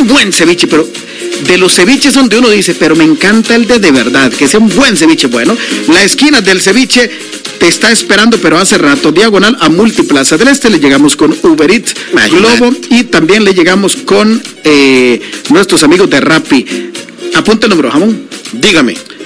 un 0.00 0.06
buen 0.06 0.32
ceviche, 0.32 0.66
pero 0.66 0.88
de 1.46 1.58
los 1.58 1.74
ceviches 1.74 2.14
donde 2.14 2.38
uno 2.38 2.50
dice, 2.50 2.74
pero 2.74 2.94
me 2.94 3.04
encanta 3.04 3.54
el 3.54 3.66
de 3.66 3.78
de 3.78 3.90
verdad, 3.90 4.32
que 4.32 4.46
sea 4.46 4.60
un 4.60 4.68
buen 4.68 4.96
ceviche. 4.96 5.26
Bueno, 5.26 5.56
la 5.88 6.04
esquina 6.04 6.40
del 6.40 6.60
ceviche 6.60 7.10
te 7.58 7.68
está 7.68 7.90
esperando, 7.90 8.38
pero 8.38 8.58
hace 8.58 8.78
rato, 8.78 9.12
diagonal 9.12 9.56
a 9.60 9.68
Multiplaza 9.68 10.36
del 10.38 10.48
Este, 10.48 10.70
le 10.70 10.78
llegamos 10.78 11.16
con 11.16 11.36
Uber 11.42 11.70
Eats. 11.70 11.94
Globo 12.30 12.74
y 12.90 13.04
también 13.04 13.44
le 13.44 13.52
llegamos 13.52 13.96
con 13.96 14.42
eh, 14.64 15.20
nuestros 15.50 15.82
amigos 15.82 16.08
de 16.08 16.20
Rappi. 16.20 16.66
Apunta 17.36 17.66
el 17.66 17.70
número, 17.70 17.90
jamón. 17.90 18.28
Dígame. 18.52 19.19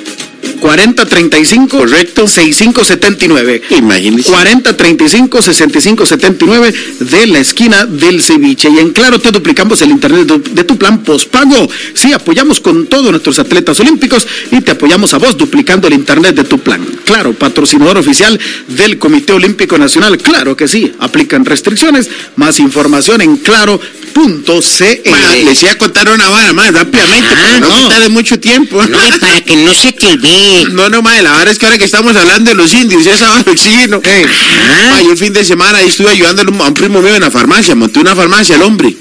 4035 0.64 1.76
Correcto. 1.78 2.26
6579. 2.26 3.62
Imagínese. 3.70 4.30
4035 4.30 5.42
6579 5.42 6.74
de 7.00 7.26
la 7.26 7.38
esquina 7.40 7.84
del 7.84 8.22
ceviche. 8.22 8.70
Y 8.70 8.78
en 8.78 8.92
claro, 8.92 9.18
te 9.18 9.30
duplicamos 9.30 9.82
el 9.82 9.90
internet 9.90 10.26
de 10.26 10.38
tu- 10.38 10.54
de 10.54 10.64
plan 10.64 11.02
postpago. 11.04 11.68
Sí, 11.92 12.12
apoyamos 12.14 12.60
con 12.60 12.86
todos 12.86 13.10
nuestros 13.10 13.38
atletas 13.38 13.78
olímpicos 13.80 14.26
y 14.50 14.60
te 14.62 14.70
apoyamos 14.72 15.12
a 15.14 15.18
vos 15.18 15.36
duplicando 15.36 15.86
el 15.86 15.94
internet 15.94 16.34
de 16.34 16.44
tu 16.44 16.58
plan. 16.58 16.84
Claro, 17.04 17.34
patrocinador 17.34 17.98
oficial 17.98 18.40
del 18.68 18.98
Comité 18.98 19.34
Olímpico 19.34 19.76
Nacional. 19.78 20.16
Claro 20.18 20.56
que 20.56 20.66
sí, 20.66 20.92
aplican 20.98 21.44
restricciones. 21.44 22.08
Más 22.36 22.58
información 22.58 23.20
en 23.20 23.36
claro.ce. 23.36 25.02
Ma, 25.10 25.34
les 25.36 25.62
iba 25.62 25.72
a 25.72 25.78
contar 25.78 26.08
una 26.10 26.28
vara 26.30 26.52
más 26.54 26.72
rápidamente, 26.72 27.28
Ah, 27.30 27.34
para 27.42 27.60
no, 27.60 27.68
no. 27.68 27.82
quitarle 27.84 28.08
mucho 28.08 28.40
tiempo. 28.40 28.82
No, 28.82 28.98
para 29.20 29.40
que 29.42 29.56
no 29.56 29.74
se 29.74 29.92
te 29.92 30.06
olvide. 30.06 30.53
No, 30.72 30.88
no, 30.88 31.02
madre, 31.02 31.22
la 31.22 31.32
verdad 31.32 31.48
es 31.52 31.58
que 31.58 31.66
ahora 31.66 31.78
que 31.78 31.84
estamos 31.84 32.14
hablando 32.16 32.50
de 32.50 32.56
los 32.56 32.72
indios, 32.74 33.04
vara 33.04 33.44
oxígeno. 33.50 34.00
Ey. 34.04 34.24
Ajá. 34.24 34.90
Ma, 34.90 35.02
yo 35.02 35.12
el 35.12 35.18
fin 35.18 35.32
de 35.32 35.44
semana 35.44 35.78
ahí 35.78 35.88
estuve 35.88 36.10
ayudando 36.10 36.42
a 36.42 36.66
un- 36.68 36.74
primo 36.74 37.00
mío 37.02 37.14
en 37.14 37.20
la 37.22 37.30
farmacia, 37.30 37.74
monté 37.74 38.00
una 38.00 38.14
farmacia, 38.14 38.56
el 38.56 38.62
hombre. 38.62 38.96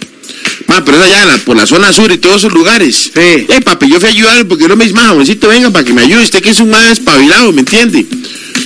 Ma, 0.67 0.83
pero 0.83 0.97
es 0.97 1.03
allá 1.03 1.25
la- 1.25 1.37
por 1.37 1.55
la 1.57 1.65
zona 1.65 1.91
sur 1.93 2.11
y 2.11 2.17
todos 2.17 2.37
esos 2.37 2.53
lugares. 2.53 3.11
Sí. 3.13 3.19
Eh, 3.47 3.61
papi, 3.63 3.89
yo 3.89 3.99
fui 3.99 4.09
a 4.09 4.11
ayudar 4.11 4.45
porque 4.47 4.67
no 4.67 4.75
me 4.75 4.85
dice, 4.85 4.95
ma, 4.95 5.09
jovencito, 5.09 5.47
venga 5.47 5.69
para 5.69 5.85
que 5.85 5.93
me 5.93 6.01
ayude, 6.03 6.23
usted 6.23 6.41
que 6.41 6.49
es 6.51 6.59
un 6.59 6.69
más 6.69 6.91
espabilado, 6.91 7.51
¿me 7.51 7.59
entiende? 7.61 8.05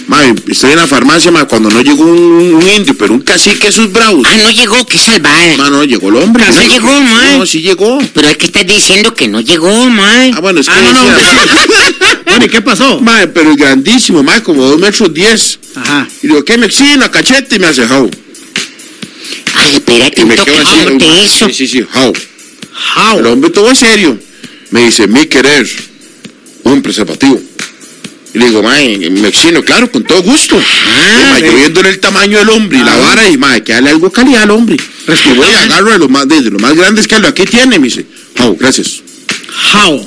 Ma, 0.07 0.23
estoy 0.47 0.71
en 0.71 0.77
la 0.77 0.87
farmacia, 0.87 1.31
ma, 1.31 1.45
cuando 1.45 1.69
no 1.69 1.81
llegó 1.81 2.03
un, 2.05 2.55
un 2.55 2.69
indio, 2.69 2.97
pero 2.97 3.13
un 3.13 3.19
cacique 3.21 3.67
esos 3.67 3.91
bravos. 3.91 4.25
Ah, 4.25 4.37
no 4.37 4.51
llegó, 4.51 4.85
qué 4.85 4.97
salvada. 4.97 5.57
Ma, 5.57 5.69
no, 5.69 5.83
llegó 5.83 6.07
el 6.09 6.15
hombre. 6.15 6.45
No 6.49 6.61
llegó, 6.61 7.01
ma. 7.01 7.37
No, 7.37 7.45
sí 7.45 7.61
llegó. 7.61 7.99
Pero 8.13 8.29
es 8.29 8.37
que 8.37 8.45
estás 8.45 8.65
diciendo 8.65 9.13
que 9.13 9.27
no 9.27 9.41
llegó, 9.41 9.69
mae. 9.89 10.31
Ah, 10.33 10.39
bueno, 10.39 10.61
es 10.61 10.67
que 10.67 10.73
Ah, 10.73 10.81
no, 10.81 10.93
no, 10.93 11.01
Bueno, 12.25 12.45
¿y 12.45 12.49
qué 12.49 12.61
pasó? 12.61 13.01
Ma, 13.01 13.19
pero 13.33 13.51
es 13.51 13.57
grandísimo, 13.57 14.23
ma, 14.23 14.41
como 14.41 14.63
dos 14.63 14.79
metros 14.79 15.13
diez. 15.13 15.59
Ajá. 15.75 16.07
Y 16.23 16.27
digo, 16.27 16.45
¿qué 16.45 16.57
me 16.57 16.67
exina, 16.67 17.11
cachete? 17.11 17.57
Y 17.57 17.59
me 17.59 17.67
hace 17.67 17.83
how. 17.83 18.09
Ay, 19.55 19.73
espérate 19.73 20.21
Y 20.21 20.25
me 20.25 20.35
toque 20.35 20.51
quedo 20.51 20.67
así. 20.69 21.05
ma, 21.05 21.19
eso. 21.21 21.47
Sí, 21.47 21.53
sí, 21.53 21.67
sí, 21.67 21.85
how. 21.93 22.13
How? 22.95 23.19
El 23.19 23.25
hombre 23.27 23.49
todo 23.49 23.75
serio. 23.75 24.17
Me 24.69 24.85
dice, 24.85 25.07
mi 25.07 25.25
querer, 25.25 25.67
un 26.63 26.81
preservativo. 26.81 27.41
Y 28.37 28.39
le 28.39 28.45
digo, 28.49 28.61
ma, 28.61 28.75
me 28.75 29.27
exino, 29.29 29.63
claro, 29.63 29.91
con 29.91 30.03
todo 30.03 30.21
gusto. 30.21 30.61
Ah, 30.61 31.39
yo 31.39 31.49
sí. 31.49 31.55
viéndole 31.55 31.89
el 31.89 31.99
tamaño 31.99 32.37
del 32.37 32.49
hombre 32.49 32.77
y 32.77 32.83
la 32.83 32.93
Ah. 32.93 32.97
vara, 32.97 33.27
y 33.29 33.35
ma, 33.35 33.59
que 33.61 33.73
darle 33.73 33.89
algo 33.89 34.11
calidad 34.11 34.43
al 34.43 34.51
hombre. 34.51 34.75
Y 34.77 35.33
voy 35.35 35.47
y 35.49 35.53
agarro 35.55 35.91
de 35.91 35.97
lo 35.97 36.07
más, 36.07 36.27
de, 36.27 36.41
de 36.43 36.51
lo 36.51 36.59
más 36.59 36.75
grandes 36.75 37.07
que 37.07 37.15
hablo. 37.15 37.29
Aquí 37.29 37.45
tiene, 37.45 37.79
me 37.79 37.87
dice, 37.87 38.05
how, 38.39 38.55
gracias. 38.55 39.01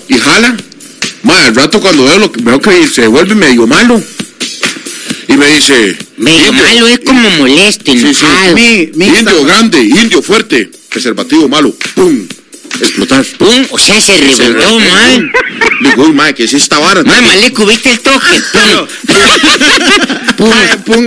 Y 0.09 0.15
jala. 0.15 0.57
Ma, 1.25 1.45
al 1.47 1.57
rato 1.57 1.81
cuando 1.81 2.05
veo 2.05 2.19
lo 2.21 2.31
que 2.31 2.41
veo 2.41 2.61
que 2.61 2.87
se 2.87 3.09
vuelve 3.09 3.35
medio 3.35 3.67
malo. 3.67 4.01
Y 5.27 5.33
me 5.37 5.47
dice... 5.57 5.97
Medio 6.17 6.53
malo 6.53 6.87
es 6.87 7.01
como 7.01 7.29
molesto, 7.39 7.91
Sí, 7.91 7.99
sí. 7.99 8.07
enojado. 8.07 8.55
Mi, 8.55 8.91
mi 8.95 9.07
Indio 9.07 9.45
grande, 9.45 9.83
indio 9.83 10.23
fuerte, 10.23 10.71
preservativo 10.89 11.49
malo, 11.49 11.75
¡pum! 11.97 12.27
Explotar. 12.81 13.25
Pum, 13.39 13.67
o 13.71 13.79
sea, 13.79 14.01
se 14.01 14.17
reventó, 14.17 14.79
mae. 14.91 15.23
Digo, 15.83 16.05
uy, 16.05 16.13
mae, 16.13 16.35
¿qué 16.35 16.45
es 16.45 16.53
esta 16.55 16.79
vara? 16.79 17.03
Mae, 17.05 17.21
Maleco, 17.23 17.67
¿viste 17.67 17.91
el 17.91 18.01
toque? 18.01 18.27
Pum. 20.37 20.51
Pum. 20.87 21.05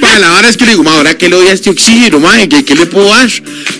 Mae, 0.00 0.18
la 0.20 0.30
vara 0.30 0.48
es 0.48 0.56
que 0.56 0.64
le 0.64 0.72
digo, 0.72 0.82
mae, 0.84 0.96
ahora 0.96 1.16
que 1.16 1.28
le 1.28 1.36
doy 1.36 1.48
a 1.48 1.52
este 1.52 1.70
oxígeno, 1.70 2.20
mae, 2.20 2.48
¿qué, 2.48 2.64
qué 2.64 2.74
le 2.74 2.86
puedo 2.86 3.08
dar? 3.08 3.28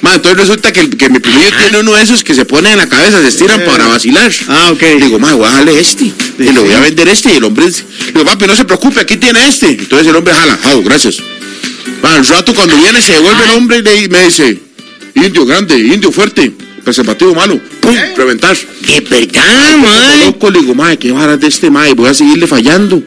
Entonces 0.02 0.36
resulta 0.36 0.72
que, 0.72 0.90
que 0.90 1.08
mi 1.08 1.18
primillo 1.20 1.50
tiene 1.58 1.78
uno 1.80 1.92
de 1.94 2.02
esos 2.02 2.22
que 2.24 2.34
se 2.34 2.44
pone 2.44 2.70
en 2.72 2.78
la 2.78 2.88
cabeza, 2.88 3.20
se 3.20 3.28
estiran 3.28 3.60
para 3.64 3.86
vacilar. 3.86 4.30
Ah, 4.48 4.70
ok. 4.72 4.82
Digo, 5.02 5.18
mae, 5.18 5.34
voy 5.34 5.46
a 5.46 5.50
darle 5.50 5.78
este. 5.80 6.04
Y 6.04 6.12
le 6.52 6.60
voy 6.60 6.72
a 6.72 6.80
vender 6.80 7.08
este. 7.08 7.32
Y 7.32 7.36
el 7.36 7.44
hombre, 7.44 7.66
digo, 8.12 8.24
papi, 8.24 8.46
no 8.46 8.54
se 8.56 8.64
preocupe, 8.64 9.00
aquí 9.00 9.16
tiene 9.16 9.46
este. 9.48 9.68
Entonces 9.70 10.06
el 10.08 10.16
hombre 10.16 10.34
jala, 10.34 10.58
ah, 10.64 10.74
gracias. 10.84 11.16
Al 12.02 12.26
rato 12.26 12.54
cuando 12.54 12.76
viene 12.76 13.00
se 13.00 13.12
devuelve 13.12 13.44
el 13.44 13.50
hombre 13.50 13.78
y 13.78 13.82
le- 13.82 14.08
me 14.08 14.24
dice, 14.26 14.58
indio 15.14 15.46
grande, 15.46 15.78
indio 15.78 16.10
fuerte, 16.12 16.52
preservativo 16.84 17.34
malo, 17.34 17.60
pum, 17.80 17.94
reventar. 18.16 18.56
De 18.56 19.00
verdad, 19.00 19.76
mae. 19.78 20.26
loco, 20.26 20.50
le 20.50 20.60
digo, 20.60 20.74
mae, 20.74 20.98
qué 20.98 21.12
vara 21.12 21.36
de 21.36 21.46
este 21.46 21.70
mae, 21.70 21.94
voy 21.94 22.08
a 22.08 22.14
seguirle 22.14 22.46
fallando. 22.46 23.02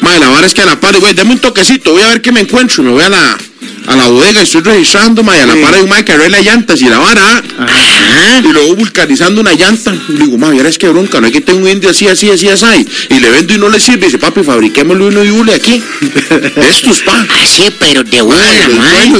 Mae, 0.00 0.18
la 0.18 0.28
vara 0.28 0.46
es 0.46 0.54
que 0.54 0.62
a 0.62 0.66
la 0.66 0.78
par, 0.80 0.98
güey, 0.98 1.14
dame 1.14 1.32
un 1.32 1.38
toquecito, 1.38 1.92
voy 1.92 2.02
a 2.02 2.08
ver 2.08 2.22
qué 2.22 2.32
me 2.32 2.40
encuentro. 2.40 2.82
Me 2.82 2.90
voy 2.90 3.02
a 3.02 3.08
la, 3.08 3.38
a 3.86 3.96
la 3.96 4.08
bodega 4.08 4.40
y 4.40 4.44
estoy 4.44 4.62
registrando, 4.62 5.22
mae, 5.22 5.40
a 5.42 5.46
la 5.46 5.54
Sí. 5.54 5.60
par 5.60 5.74
hay 5.74 5.82
un 5.82 5.88
mae 5.88 6.04
que 6.04 6.12
arregla 6.12 6.40
llantas 6.40 6.80
y 6.80 6.84
la 6.88 6.98
vara. 6.98 7.42
Ajá. 7.58 8.42
Y 8.44 8.52
luego 8.52 8.76
vulcanizando 8.76 9.40
una 9.40 9.54
llanta. 9.54 9.92
Le 10.08 10.24
digo, 10.24 10.38
mae, 10.38 10.56
ahora 10.56 10.68
es 10.68 10.78
que 10.78 10.88
bronca, 10.88 11.20
no 11.20 11.26
es 11.26 11.32
que 11.32 11.40
tengo 11.40 11.60
un 11.60 11.68
indio 11.68 11.90
así, 11.90 12.06
así, 12.08 12.30
así, 12.30 12.48
así. 12.48 12.86
Y 13.10 13.18
le 13.18 13.30
vendo 13.30 13.54
y 13.54 13.58
no 13.58 13.68
le 13.68 13.80
sirve. 13.80 14.02
Y 14.02 14.04
dice, 14.06 14.18
papi, 14.18 14.42
fabriquémosle 14.42 15.04
uno 15.04 15.24
y 15.24 15.30
hule 15.30 15.54
aquí. 15.54 15.82
De 16.00 16.68
estos, 16.70 17.00
pa. 17.00 17.26
Así, 17.42 17.64
pero 17.78 18.04
de 18.04 18.22
una, 18.22 18.36
Mae, 18.36 19.10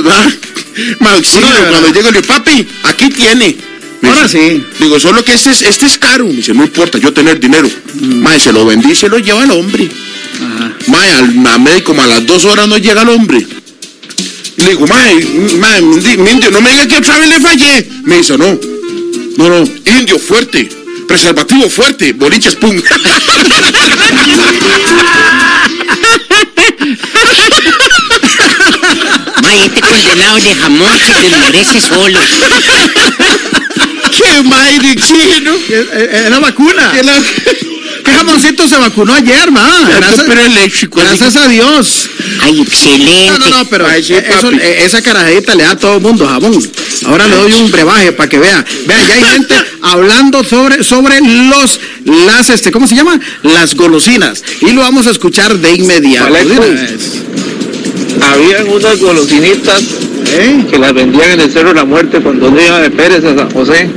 mae. 1.01 1.25
sí, 1.25 1.39
cuando 1.71 1.89
llego 1.93 2.11
le 2.11 2.21
digo, 2.21 2.35
papi, 2.35 2.67
aquí 2.85 3.09
tiene. 3.09 3.57
Me 4.07 4.13
Ahora 4.13 4.23
dice, 4.23 4.39
sí. 4.39 4.65
Digo, 4.79 5.01
solo 5.01 5.25
que 5.25 5.33
este 5.33 5.51
es, 5.51 5.63
este 5.63 5.87
es 5.87 5.99
caro. 5.99 6.27
Me 6.27 6.35
dice, 6.35 6.55
no 6.55 6.63
importa, 6.63 6.97
yo 6.99 7.13
tener 7.13 7.41
dinero. 7.41 7.69
Mae, 8.01 8.39
se 8.39 8.53
lo 8.53 8.65
vendí 8.65 8.93
y 8.93 8.95
se 8.95 9.09
lo 9.09 9.19
lleva 9.19 9.43
el 9.43 9.51
hombre. 9.51 9.91
Ajá. 10.37 10.73
Mae, 10.87 11.11
al 11.13 11.47
a 11.47 11.59
médico, 11.59 11.87
como 11.87 12.03
a 12.03 12.07
las 12.07 12.25
dos 12.25 12.45
horas 12.45 12.69
no 12.69 12.79
llega 12.79 13.03
el 13.03 13.09
hombre. 13.09 13.45
Y 14.59 14.63
le 14.63 14.71
digo, 14.71 14.87
mae, 14.87 15.15
mae, 15.59 15.81
indio, 15.81 16.53
no 16.53 16.61
me 16.61 16.71
diga 16.71 16.87
que 16.87 16.97
otra 16.99 17.19
vez 17.19 17.29
le 17.29 17.41
fallé. 17.41 17.89
Me 18.05 18.19
dice, 18.19 18.39
no, 18.39 18.59
no, 19.39 19.49
no, 19.49 19.69
indio 19.99 20.21
fuerte, 20.21 20.69
preservativo 21.09 21.69
fuerte, 21.69 22.13
boliches 22.13 22.55
pum. 22.55 22.81
Mae, 29.43 29.65
este 29.67 29.81
condenado 29.81 30.37
de 30.37 30.55
jamón 30.55 30.99
se 31.05 31.23
desmerece 31.23 31.81
solo. 31.81 32.21
¡Qué 34.17 35.87
eh, 35.93 36.25
Era 36.27 36.39
vacuna. 36.39 36.93
Que 36.93 37.03
la- 37.03 37.23
¿Qué 38.05 38.11
jamoncito 38.13 38.69
se 38.69 38.79
vacunó 38.79 39.15
ayer, 39.15 39.51
ma? 39.51 39.69
Gracias, 39.89 40.25
Pero 40.29 40.41
eléctrico. 40.41 41.01
gracias 41.01 41.35
a 41.37 41.49
Dios. 41.49 42.09
Ay, 42.41 42.61
excelente. 42.61 43.31
No, 43.31 43.39
no, 43.39 43.49
no, 43.59 43.65
pero 43.69 43.87
Ay, 43.87 44.03
sí, 44.05 44.15
eso, 44.15 44.43
papi. 44.51 44.59
eh, 44.61 44.85
esa 44.85 45.03
carajita 45.03 45.55
le 45.55 45.65
da 45.65 45.71
a 45.73 45.77
todo 45.79 45.97
el 45.97 46.03
mundo 46.03 46.27
jabón. 46.27 46.57
Ahora 47.07 47.27
le 47.27 47.37
doy 47.37 47.53
un 47.55 47.71
brebaje 47.71 48.13
para 48.13 48.29
que 48.29 48.39
vea. 48.39 48.65
Vean, 48.87 49.07
ya 49.09 49.15
hay 49.15 49.25
gente 49.33 49.55
hablando 49.83 50.45
sobre, 50.45 50.85
sobre 50.85 51.21
los, 51.21 51.81
las, 52.05 52.51
este, 52.51 52.71
¿cómo 52.71 52.87
se 52.87 52.95
llama? 52.95 53.19
Las 53.43 53.75
golosinas. 53.75 54.43
Y 54.61 54.71
lo 54.73 54.83
vamos 54.83 55.07
a 55.07 55.11
escuchar 55.11 55.57
de 55.59 55.73
inmediato. 55.73 56.33
Habían 58.23 58.69
unas 58.69 58.99
golosinitas 59.01 59.83
¿Eh? 60.39 60.67
que 60.71 60.79
las 60.79 60.93
vendían 60.93 61.33
en 61.33 61.41
el 61.41 61.51
Cerro 61.51 61.71
de 61.71 61.77
la 61.77 61.85
Muerte 61.85 62.21
cuando 62.21 62.49
uno 62.49 62.61
iba 62.61 62.81
de 62.81 62.91
Pérez 62.91 63.25
a 63.25 63.35
San 63.35 63.51
José. 63.51 63.89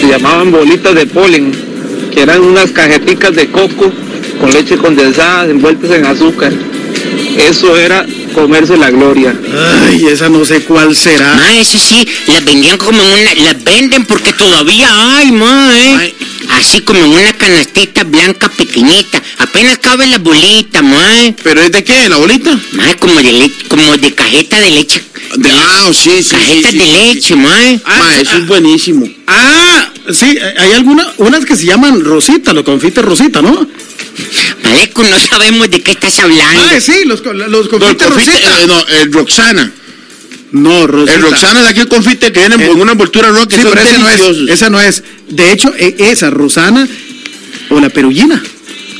Se 0.00 0.06
llamaban 0.06 0.52
bolitas 0.52 0.94
de 0.94 1.06
polen, 1.06 1.52
que 2.12 2.22
eran 2.22 2.42
unas 2.42 2.70
cajeticas 2.70 3.34
de 3.34 3.50
coco 3.50 3.92
con 4.40 4.52
leche 4.52 4.76
condensada 4.76 5.46
envueltas 5.46 5.90
en 5.90 6.06
azúcar. 6.06 6.52
Eso 7.36 7.76
era 7.76 8.06
comerse 8.32 8.76
la 8.76 8.90
gloria. 8.90 9.34
Ay, 9.88 10.06
esa 10.06 10.28
no 10.28 10.44
sé 10.44 10.62
cuál 10.62 10.94
será. 10.94 11.34
Mae, 11.34 11.60
eso 11.60 11.78
sí, 11.78 12.06
las 12.28 12.44
vendían 12.44 12.78
como 12.78 13.02
en 13.02 13.22
una, 13.22 13.34
las 13.34 13.64
venden 13.64 14.04
porque 14.04 14.32
todavía 14.32 14.88
hay, 15.16 15.32
mae. 15.32 15.96
Ay. 15.96 16.14
Así 16.58 16.80
como 16.80 17.00
en 17.00 17.10
una 17.10 17.32
canastita 17.34 18.04
blanca 18.04 18.48
pequeñita. 18.48 19.22
Apenas 19.38 19.78
cabe 19.78 20.06
la 20.06 20.18
bolita, 20.18 20.82
mae. 20.82 21.34
¿Pero 21.42 21.60
es 21.60 21.70
de 21.70 21.84
qué? 21.84 22.08
¿La 22.08 22.16
bolita? 22.16 22.58
Mae, 22.72 22.96
como 22.96 23.22
de 23.22 23.32
le- 23.32 23.52
como 23.68 23.96
de 23.96 24.14
cajeta 24.14 24.60
de 24.60 24.70
leche. 24.70 25.02
De, 25.36 25.50
ah, 25.52 25.90
sí, 25.92 26.10
sí, 26.16 26.22
sí. 26.22 26.30
Cajetas 26.36 26.70
sí, 26.72 26.78
de 26.78 26.84
sí, 26.84 26.92
leche, 26.92 27.20
sí. 27.28 27.36
mae. 27.36 27.80
Ah, 27.84 28.14
eso 28.20 28.30
ah. 28.34 28.38
es 28.38 28.46
buenísimo. 28.46 29.06
Ah, 29.26 29.92
sí, 30.12 30.36
eh, 30.40 30.54
hay 30.58 30.72
algunas, 30.72 31.06
unas 31.18 31.44
que 31.44 31.56
se 31.56 31.66
llaman 31.66 32.00
Rosita, 32.02 32.52
los 32.52 32.64
confites 32.64 33.04
Rosita, 33.04 33.42
¿no? 33.42 33.66
Maleco, 34.62 35.02
no 35.02 35.18
sabemos 35.20 35.70
de 35.70 35.82
qué 35.82 35.90
estás 35.92 36.18
hablando. 36.20 36.62
Ah, 36.62 36.80
sí, 36.80 37.04
los, 37.04 37.22
los 37.24 37.68
confites 37.68 38.06
confite, 38.08 38.30
Rosita. 38.32 38.62
eh, 38.62 38.66
no, 38.66 38.86
el 38.86 39.12
Roxana. 39.12 39.72
No, 40.56 40.86
Rosita. 40.86 41.14
El 41.14 41.22
Roxana 41.22 41.60
es 41.62 41.66
aquel 41.68 41.88
confite 41.88 42.32
que 42.32 42.40
viene 42.40 42.56
Eh, 42.64 42.70
en 42.70 42.80
una 42.80 42.92
envoltura 42.92 43.28
roja 43.28 43.46
que 43.46 43.56
Sí, 43.56 43.62
son 43.62 43.70
pero 43.72 43.86
ese 43.88 43.98
no 43.98 44.08
es, 44.08 44.20
esa 44.50 44.70
no 44.70 44.80
es. 44.80 45.02
De 45.28 45.52
hecho, 45.52 45.72
e- 45.78 45.94
esa, 45.98 46.30
Rosana 46.30 46.86
o 47.70 47.80
la 47.80 47.88
perullina. 47.88 48.42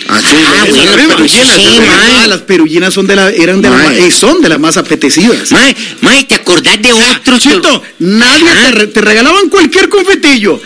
Ah, 0.08 0.20
sí, 0.20 0.36
Ah, 0.36 0.64
bueno, 0.68 0.76
es 0.76 0.86
la 0.86 0.92
pero 0.96 1.08
perullina, 1.16 1.54
sí. 1.56 1.62
Ah, 1.90 2.26
las 2.28 2.40
perullinas 2.42 2.94
son 2.94 3.06
de 3.08 3.16
la, 3.16 3.30
eran 3.30 3.60
de 3.60 3.70
la, 3.70 3.92
eh, 3.96 4.10
son 4.12 4.40
de 4.40 4.48
las 4.48 4.60
más 4.60 4.76
apetecidas. 4.76 5.50
Mae, 5.50 5.74
mae, 6.02 6.24
¿te 6.24 6.34
acordás 6.36 6.80
de 6.80 6.92
otros? 6.92 7.40
Chito, 7.40 7.82
nadie 7.98 8.44
te, 8.44 8.70
re- 8.72 8.86
te 8.88 9.00
regalaban 9.00 9.48
cualquier 9.48 9.88
confetillo, 9.88 10.60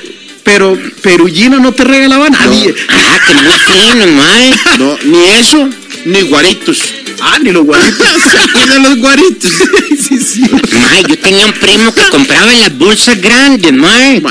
pero 0.44 0.78
perullina 1.02 1.58
no 1.58 1.72
te 1.72 1.84
regalaba 1.84 2.28
nadie. 2.28 2.74
Ah, 2.88 3.18
que 3.26 3.34
muy 3.34 3.54
fino, 3.58 4.06
mae. 4.08 4.54
No, 4.78 4.98
ni 5.04 5.24
eso, 5.38 5.68
ni 6.04 6.22
guaritos. 6.22 6.78
Ah, 7.20 7.38
ni 7.42 7.50
los 7.50 7.64
guaritos. 7.64 8.06
¿Se 8.32 8.38
acuerdan 8.38 8.82
los 8.82 8.96
guaritos? 8.96 9.52
sí, 10.08 10.18
sí. 10.18 10.42
Mae, 10.72 11.04
yo 11.08 11.18
tenía 11.18 11.46
un 11.46 11.52
primo 11.52 11.92
que 11.94 12.04
compraba 12.10 12.52
las 12.54 12.76
bolsas 12.76 13.20
grandes, 13.20 13.72
mae. 13.72 14.22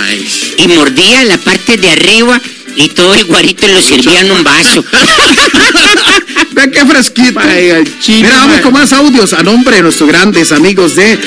Y 0.58 0.68
mordía 0.70 1.24
la 1.26 1.38
parte 1.38 1.78
de 1.78 1.90
arriba 1.90 2.42
y 2.76 2.90
todo 2.90 3.14
el 3.14 3.26
guarito 3.26 3.68
lo 3.68 3.82
servía 3.82 4.22
en 4.22 4.32
un 4.32 4.44
vaso. 4.44 4.84
Vean 6.52 6.72
qué 6.72 6.86
fresquito. 6.86 7.40
Al 7.40 8.00
chino, 8.00 8.28
Mira, 8.28 8.38
vamos 8.38 8.62
con 8.62 8.74
más 8.74 8.94
audios 8.94 9.34
a 9.34 9.44
nombre 9.44 9.78
de 9.78 9.84
nuestros 9.84 10.10
grandes 10.10 10.52
amigos 10.52 10.96
de 10.96 11.18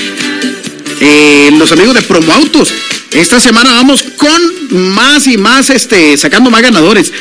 eh, 1.00 1.50
los 1.58 1.70
amigos 1.72 1.94
de 1.94 2.02
Promo 2.02 2.32
Autos. 2.32 2.72
Esta 3.12 3.38
semana 3.40 3.74
vamos 3.74 4.02
con 4.16 4.92
más 4.94 5.26
y 5.26 5.36
más, 5.36 5.68
este, 5.68 6.16
sacando 6.16 6.50
más 6.50 6.62
ganadores. 6.62 7.12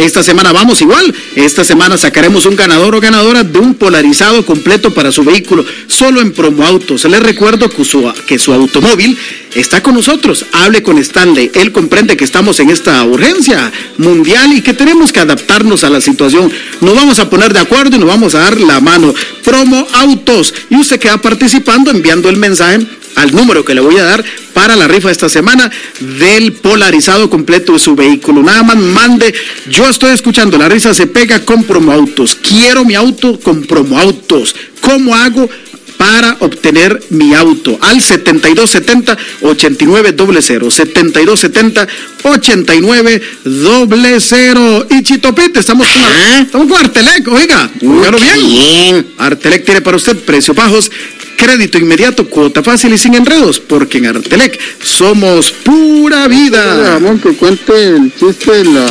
Esta 0.00 0.22
semana 0.22 0.50
vamos 0.50 0.80
igual. 0.80 1.14
Esta 1.36 1.62
semana 1.62 1.98
sacaremos 1.98 2.46
un 2.46 2.56
ganador 2.56 2.94
o 2.94 3.00
ganadora 3.00 3.44
de 3.44 3.58
un 3.58 3.74
polarizado 3.74 4.46
completo 4.46 4.94
para 4.94 5.12
su 5.12 5.24
vehículo, 5.24 5.62
solo 5.88 6.22
en 6.22 6.32
Promo 6.32 6.64
Autos. 6.64 7.04
Les 7.04 7.22
recuerdo 7.22 7.68
que 7.68 7.84
su, 7.84 8.10
que 8.26 8.38
su 8.38 8.54
automóvil 8.54 9.18
está 9.54 9.82
con 9.82 9.94
nosotros. 9.94 10.46
Hable 10.52 10.82
con 10.82 10.96
Stanley. 10.96 11.50
Él 11.52 11.70
comprende 11.70 12.16
que 12.16 12.24
estamos 12.24 12.58
en 12.60 12.70
esta 12.70 13.04
urgencia 13.04 13.70
mundial 13.98 14.54
y 14.54 14.62
que 14.62 14.72
tenemos 14.72 15.12
que 15.12 15.20
adaptarnos 15.20 15.84
a 15.84 15.90
la 15.90 16.00
situación. 16.00 16.50
Nos 16.80 16.94
vamos 16.94 17.18
a 17.18 17.28
poner 17.28 17.52
de 17.52 17.60
acuerdo 17.60 17.96
y 17.96 17.98
nos 17.98 18.08
vamos 18.08 18.34
a 18.34 18.38
dar 18.38 18.58
la 18.58 18.80
mano. 18.80 19.12
Promo 19.44 19.86
Autos. 19.92 20.54
Y 20.70 20.76
usted 20.76 20.98
queda 20.98 21.18
participando 21.18 21.90
enviando 21.90 22.30
el 22.30 22.38
mensaje 22.38 22.86
al 23.16 23.34
número 23.34 23.64
que 23.64 23.74
le 23.74 23.80
voy 23.80 23.98
a 23.98 24.04
dar 24.04 24.24
para 24.52 24.76
la 24.76 24.88
rifa 24.88 25.10
esta 25.10 25.28
semana 25.28 25.70
del 26.00 26.52
polarizado 26.52 27.30
completo 27.30 27.72
de 27.72 27.78
su 27.78 27.94
vehículo. 27.94 28.42
Nada 28.42 28.62
más 28.62 28.76
mande, 28.76 29.34
yo 29.68 29.86
estoy 29.90 30.12
escuchando, 30.12 30.56
la 30.56 30.68
risa 30.68 30.94
se 30.94 31.06
pega 31.06 31.44
con 31.44 31.64
Promo 31.64 31.92
Autos. 31.92 32.36
Quiero 32.36 32.84
mi 32.84 32.94
auto 32.94 33.38
con 33.40 33.62
Promo 33.62 33.98
Autos. 33.98 34.54
¿Cómo 34.80 35.14
hago? 35.14 35.48
para 35.96 36.36
obtener 36.40 37.00
mi 37.10 37.34
auto 37.34 37.76
al 37.82 38.00
7270 38.00 39.18
8900 39.42 40.74
7270 40.74 41.86
8900 42.22 44.86
y 44.88 45.02
Chitopete 45.02 45.60
estamos 45.60 45.86
con, 45.86 46.02
Ajá. 46.02 46.40
estamos 46.40 46.68
con 46.68 46.78
Artelec 46.80 47.28
oiga 47.28 47.70
bien. 47.82 49.08
Artelec 49.18 49.66
tiene 49.66 49.82
para 49.82 49.98
usted 49.98 50.16
precios 50.16 50.56
bajos, 50.56 50.90
crédito 51.36 51.76
inmediato, 51.78 52.26
cuota 52.28 52.62
fácil 52.62 52.94
y 52.94 52.98
sin 52.98 53.14
enredos, 53.14 53.60
porque 53.60 53.98
en 53.98 54.06
Artelec 54.06 54.58
somos 54.82 55.52
pura 55.52 56.26
vida. 56.28 56.92
Ramón, 56.94 57.18
que 57.18 57.34
cuente 57.34 57.88
el 57.88 58.10
chiste 58.18 58.50
de 58.52 58.64
la, 58.64 58.86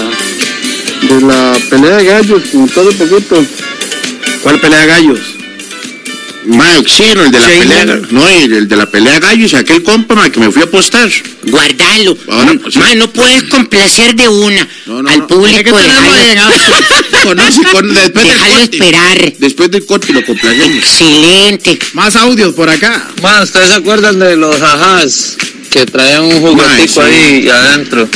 de 1.02 1.22
la 1.22 1.58
pelea 1.70 1.98
de 1.98 2.06
gallos, 2.06 2.42
como 2.52 2.68
todo 2.68 2.92
poquito. 2.94 3.44
¿Cuál 4.44 4.60
pelea 4.60 4.80
de 4.82 4.88
gallos? 4.88 5.20
Mae, 6.46 6.78
Oxino, 6.78 7.22
el 7.24 7.32
de 7.32 7.40
la 7.40 7.48
Sí, 7.48 7.60
pelea. 7.60 7.86
no. 7.86 7.96
No, 8.12 8.28
el, 8.28 8.54
el 8.54 8.68
de 8.68 8.76
la 8.76 8.90
pelea 8.90 9.20
gallos, 9.20 9.54
aquel 9.54 9.84
compa, 9.84 10.16
mae, 10.16 10.32
que 10.32 10.40
me 10.40 10.50
fui 10.52 10.62
a 10.62 10.66
apostar. 10.66 11.10
Guardalo. 11.44 12.18
Ahora, 12.30 12.54
pues, 12.62 12.74
sí. 12.74 12.80
no 12.96 13.12
puedes 13.12 13.44
complacer 13.44 14.16
de 14.16 14.28
una 14.30 14.68
No, 14.88 15.04
no, 15.04 15.10
al 15.10 15.20
no. 15.20 15.28
público. 15.28 15.58
¿Qué 15.58 15.72
tenemos 15.72 16.14
ahí, 16.16 16.30
Déjalo, 16.36 16.76
Conoce, 17.24 17.62
con, 17.72 17.94
después 17.94 18.14
del 18.26 18.34
déjalo 18.34 18.56
corte. 18.56 18.78
esperar. 18.78 19.34
Después 19.38 19.72
del 19.72 19.86
corte 19.86 20.14
lo 20.14 20.26
complacemos. 20.26 20.78
Excelente. 20.78 21.80
Más 21.94 22.16
audios 22.16 22.54
por 22.56 22.70
acá. 22.70 23.10
Man, 23.22 23.44
¿ustedes 23.44 23.68
se 23.70 23.76
acuerdan 23.76 24.18
de 24.20 24.36
los 24.38 24.56
jajás 24.58 25.38
que 25.70 25.86
traían 25.86 26.24
un 26.24 26.40
juguetico 26.42 26.94
sí. 26.94 27.00
ahí 27.02 27.50
adentro? 27.50 28.10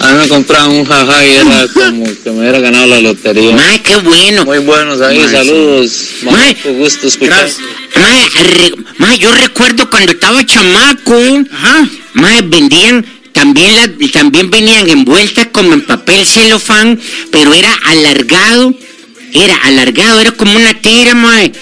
A 0.00 0.12
mí 0.12 0.18
me 0.18 0.28
compraban 0.28 0.70
un 0.70 0.84
jajá 0.84 1.26
y 1.26 1.30
era 1.32 1.66
como 1.74 2.04
que 2.04 2.30
me 2.30 2.40
hubiera 2.40 2.58
ganado 2.58 2.86
la 2.86 3.00
lotería. 3.00 3.54
Ma, 3.54 3.78
qué 3.82 3.96
bueno. 3.96 4.44
Muy 4.46 4.58
buenos 4.58 5.00
ahí, 5.02 5.18
Mae, 5.18 5.28
sí. 5.28 5.32
saludos. 5.34 6.08
Mae. 6.22 6.56
Mae, 6.64 6.72
gusto 6.74 7.06
escuchar. 7.06 7.38
Gracias. 7.38 7.58
Ma, 7.96 8.42
re- 8.42 8.74
ma, 8.98 9.14
yo 9.16 9.32
recuerdo 9.34 9.88
cuando 9.90 10.12
estaba 10.12 10.44
chamaco. 10.46 11.14
Ajá. 11.52 11.88
Vendían, 12.44 13.04
también, 13.32 13.74
la- 13.76 14.10
también 14.10 14.50
venían 14.50 14.88
envueltas 14.88 15.48
como 15.52 15.74
en 15.74 15.82
papel 15.82 16.26
celofán, 16.26 16.98
pero 17.30 17.52
era 17.54 17.72
alargado, 17.84 18.74
era 19.34 19.54
alargado, 19.64 20.20
era 20.20 20.32
como 20.32 20.56
una 20.56 20.74
tira, 20.80 21.14
mae, 21.14 21.52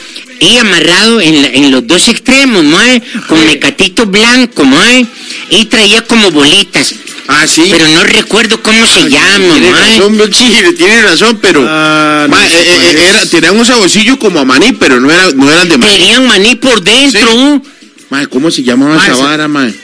y 0.41 0.57
amarrado 0.57 1.21
en, 1.21 1.43
la- 1.43 1.49
en 1.49 1.71
los 1.73 1.87
dos 1.87 2.09
extremos, 2.09 2.65
mae, 2.65 3.03
con 3.29 3.45
mecatito 3.45 4.07
blanco, 4.07 4.65
mae, 4.65 5.07
y 5.51 5.65
traía 5.67 6.03
como 6.03 6.31
bolitas, 6.31 6.95
Ah, 7.31 7.47
sí. 7.47 7.69
pero 7.71 7.87
no 7.89 8.03
recuerdo 8.05 8.63
cómo 8.63 8.87
se 8.87 9.11
llama, 9.11 9.55
Tiene 9.55 9.71
mae. 9.71 9.99
razón, 9.99 10.19
tiene 10.31 11.37
pero. 11.43 11.65
Ah, 11.69 12.27
no 12.29 12.35
mae, 12.35 12.47
eh, 12.49 12.67
eh, 12.91 13.07
era, 13.07 13.27
tenían 13.27 13.59
un 13.59 13.67
saborcillo 13.67 14.19
como 14.19 14.41
a 14.41 14.45
maní, 14.47 14.73
pero 14.73 14.99
no, 14.99 15.11
era, 15.11 15.31
no 15.33 15.51
eran 15.51 15.69
de 15.69 15.77
maní. 15.77 15.93
Tenían 15.93 16.27
maní 16.27 16.57
por 16.57 16.83
dentro. 16.83 17.63
Mae, 18.09 18.27
¿cómo 18.29 18.51
se 18.51 18.63
llamaba 18.63 18.97
Mae, 18.97 19.07
esa 19.07 19.17
sí. 19.17 19.23
vara, 19.23 19.47
mae? 19.47 19.75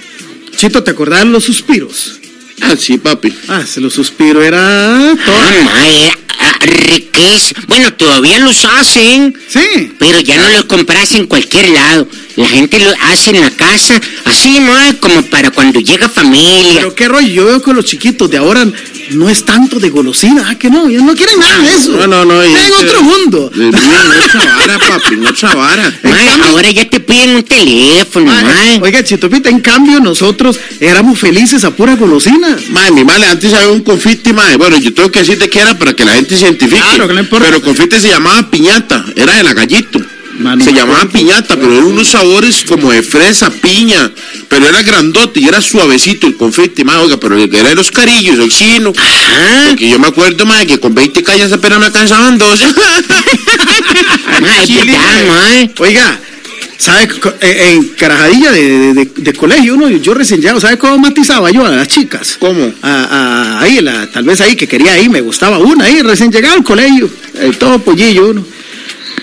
Chito, 0.57 0.83
¿te 0.83 0.93
acordás 0.93 1.27
los 1.27 1.45
suspiros? 1.45 2.19
Ah, 2.63 2.75
sí, 2.79 2.97
papi. 2.97 3.35
Ah, 3.49 3.63
los 3.77 3.93
suspiros 3.93 4.43
era 4.43 5.15
todo. 5.27 5.37
Ah, 5.37 5.53
mae, 5.65 6.13
ah, 6.39 6.59
riqueza. 6.63 7.55
Bueno, 7.67 7.93
todavía 7.93 8.39
los 8.39 8.65
hacen. 8.65 9.37
Sí. 9.49 9.93
Pero 9.99 10.21
ya 10.21 10.39
no 10.39 10.49
los 10.49 10.65
compras 10.65 11.13
en 11.13 11.27
cualquier 11.27 11.69
lado. 11.69 12.09
La 12.37 12.49
gente 12.49 12.81
lo 12.81 12.91
hace 13.13 13.31
en 13.31 13.41
la 13.41 13.51
casa, 13.51 14.01
así, 14.25 14.59
¿no? 14.59 14.73
Como 14.99 15.23
para 15.27 15.51
cuando 15.51 15.79
llega 15.79 16.09
familia. 16.09 16.75
Pero 16.81 16.95
qué 16.95 17.07
rollo, 17.09 17.29
yo 17.29 17.45
veo 17.47 17.63
que 17.63 17.73
los 17.73 17.85
chiquitos 17.85 18.29
de 18.29 18.39
ahora 18.39 18.67
no 19.11 19.29
es 19.29 19.45
tanto 19.45 19.79
de 19.79 19.89
golosina, 19.91 20.49
¿ah? 20.49 20.59
que 20.59 20.69
no, 20.69 20.89
ellos 20.89 21.05
no 21.05 21.15
quieren 21.15 21.39
nada 21.39 21.59
de 21.59 21.73
eso. 21.75 21.93
No, 21.93 22.07
no, 22.09 22.25
no. 22.25 22.43
En 22.43 22.57
este- 22.57 22.73
otro 22.87 23.03
mundo. 23.03 23.51
Eh, 23.55 23.59
Viven 23.59 23.73
en 23.73 24.23
otra 24.23 24.57
vara, 24.57 24.79
papi, 24.81 25.15
en 25.15 25.27
otra 25.27 25.55
vara. 25.55 25.93
Cambio- 26.03 26.45
ahora 26.47 26.71
ya 26.73 26.89
te 26.91 26.99
piden 27.01 27.37
un 27.37 27.43
teléfono, 27.45 28.27
mae. 28.33 28.81
Oiga, 28.83 29.05
Chitopita, 29.05 29.49
en 29.49 29.61
cambio 29.61 30.01
nosotros 30.01 30.59
éramos 30.81 31.19
felices 31.21 31.63
a 31.63 31.71
pura 31.71 31.95
golosina. 31.95 32.57
Mae, 32.71 32.91
mi 32.91 33.05
madre 33.05 33.27
antes 33.27 33.53
había 33.53 33.69
un 33.69 33.83
confite, 33.83 34.33
mae. 34.33 34.57
Bueno, 34.57 34.77
yo 34.79 34.93
tengo 34.93 35.11
que 35.13 35.21
decirte 35.21 35.49
que 35.49 35.61
era 35.61 35.79
para 35.79 35.95
que 35.95 36.05
la 36.05 36.15
gente 36.15 36.37
se 36.37 36.47
identifique. 36.47 36.81
Claro, 36.83 37.07
que 37.07 37.15
no 37.15 37.21
importa. 37.21 37.45
Pero 37.45 37.57
el 37.59 37.63
confite 37.63 38.01
se 38.01 38.09
llamaba 38.09 38.51
piñata, 38.51 39.05
era 39.15 39.37
de 39.37 39.43
la 39.45 39.53
gallito. 39.55 40.01
Se 40.37 40.43
no 40.43 40.57
me 40.57 40.79
llamaba 40.79 40.99
acuerdo. 41.03 41.19
piñata, 41.19 41.57
pero 41.57 41.73
eran 41.73 41.85
unos 41.85 42.09
sabores 42.09 42.65
como 42.67 42.91
de 42.91 43.03
fresa, 43.03 43.51
piña, 43.51 44.11
pero 44.49 44.67
era 44.69 44.83
grandote 44.83 45.41
y 45.41 45.47
era 45.47 45.61
suavecito 45.61 46.27
el 46.27 46.37
confite, 46.37 46.85
mae, 46.85 46.97
oiga, 46.99 47.17
pero 47.19 47.37
era 47.39 47.69
de 47.69 47.75
los 47.75 47.91
carillos, 47.91 48.39
el 48.39 48.51
chino. 48.51 48.93
Ajá. 48.97 49.67
Porque 49.69 49.89
yo 49.89 49.99
me 49.99 50.09
acuerdo, 50.09 50.45
mae, 50.45 50.67
que 50.67 50.79
con 50.81 50.95
20 50.95 51.23
calles 51.23 51.53
apenas 51.53 51.79
me 51.79 51.87
alcanzaban 51.87 52.37
dos. 52.39 52.61
Oiga, 55.79 56.19
¿sabe? 56.79 57.09
eh, 57.41 57.73
En 57.75 57.85
carajadilla 57.91 58.51
de, 58.53 58.95
de- 58.95 59.33
colegio, 59.35 59.75
uno, 59.75 59.89
yo 59.91 60.15
recién 60.15 60.41
llegado, 60.41 60.61
¿sabe 60.61 60.79
cómo 60.79 60.99
matizaba 60.99 61.51
yo 61.51 61.65
a 61.67 61.71
las 61.71 61.89
chicas? 61.89 62.37
¿Cómo? 62.41 62.73
A- 62.83 62.91
a- 62.91 63.61
ahí, 63.61 63.81
la, 63.81 64.07
tal 64.11 64.25
vez 64.25 64.41
ahí 64.41 64.57
que 64.57 64.67
quería 64.69 64.99
ir, 65.01 65.11
me 65.11 65.21
gustaba 65.21 65.59
una 65.59 65.85
ahí, 65.85 66.03
recién 66.03 66.31
llegado 66.33 66.55
al 66.57 66.65
colegio, 66.65 67.09
eh, 67.35 67.53
todo 67.59 67.79
pollillo 67.79 68.31
uno. 68.31 68.45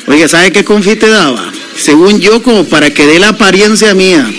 Oiga, 0.07 0.27
¿sabe 0.27 0.51
qué 0.51 0.63
confite 0.65 1.07
daba? 1.09 1.51
Según 1.77 2.19
yo, 2.19 2.41
como 2.43 2.65
para 2.65 2.89
que 2.93 3.05
dé 3.05 3.19
la 3.19 3.29
apariencia 3.29 3.93
mía. 3.93 4.29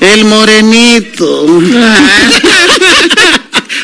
El 0.00 0.24
morenito. 0.24 1.46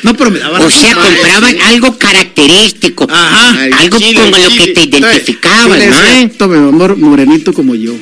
no, 0.02 0.14
pero 0.14 0.30
me 0.30 0.38
daba 0.38 0.60
O 0.60 0.70
sea, 0.70 0.94
compraban 0.94 1.56
algo 1.62 1.98
característico. 1.98 3.06
Ajá. 3.10 3.56
Algo 3.80 3.98
chile, 3.98 4.30
con 4.30 4.40
lo 4.42 4.48
que 4.48 4.68
te 4.86 5.00
decía, 5.00 5.38
mae. 5.68 6.28
Tome, 6.38 6.56
amor, 6.58 6.96
morenito 6.96 7.52
como 7.52 7.74
yo. 7.74 7.92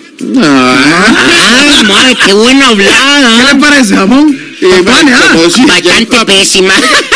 Ah, 0.43 1.77
Ay, 1.79 1.85
mae, 1.87 2.15
qué 2.17 2.33
buena 2.35 2.69
¿Qué 2.69 2.77
le 2.77 2.85
hablada. 2.89 3.59
parece, 3.61 3.95
jamón? 3.97 4.39
eh, 4.61 4.83
mae, 4.85 5.05
ah. 5.15 5.29
como 5.33 5.51
si- 5.51 5.65
Bastante 5.65 6.27
pésima. 6.27 6.75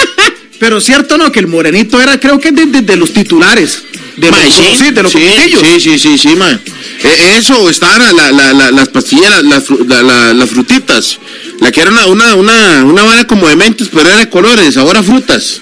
Pero 0.59 0.81
cierto, 0.81 1.19
¿no? 1.19 1.31
Que 1.31 1.41
el 1.41 1.49
morenito 1.49 2.01
era, 2.01 2.19
creo 2.19 2.41
que 2.41 2.51
de, 2.53 2.65
de- 2.67 2.81
de 2.81 2.97
los 2.97 3.13
titulares. 3.13 3.83
De 4.17 4.31
Mae, 4.31 4.45
los, 4.47 4.55
sí, 4.55 4.91
de 4.93 5.03
los 5.03 5.13
sí, 5.13 5.19
sí, 5.61 5.81
sí, 5.81 5.99
sí, 5.99 6.19
sí, 6.19 6.37
mae. 6.37 6.55
Eh, 6.55 7.35
eso, 7.37 7.69
estaban 7.69 8.01
la, 8.17 8.33
la, 8.33 8.53
la- 8.55 8.71
las 8.71 8.89
pastillas, 8.89 9.31
la- 9.31 9.43
las 9.43 9.67
fru- 9.69 9.87
la- 9.87 10.03
la- 10.03 10.33
las 10.33 10.49
frutitas. 10.49 11.19
La 11.61 11.71
que 11.71 11.81
era 11.83 11.91
una, 11.91 12.07
una, 12.07 12.35
una, 12.35 12.85
una 12.85 13.03
vara 13.05 13.27
como 13.27 13.47
de 13.47 13.57
mentes, 13.57 13.89
pero 13.93 14.09
era 14.09 14.19
de 14.21 14.31
colores, 14.31 14.77
ahora 14.79 15.03
frutas. 15.03 15.61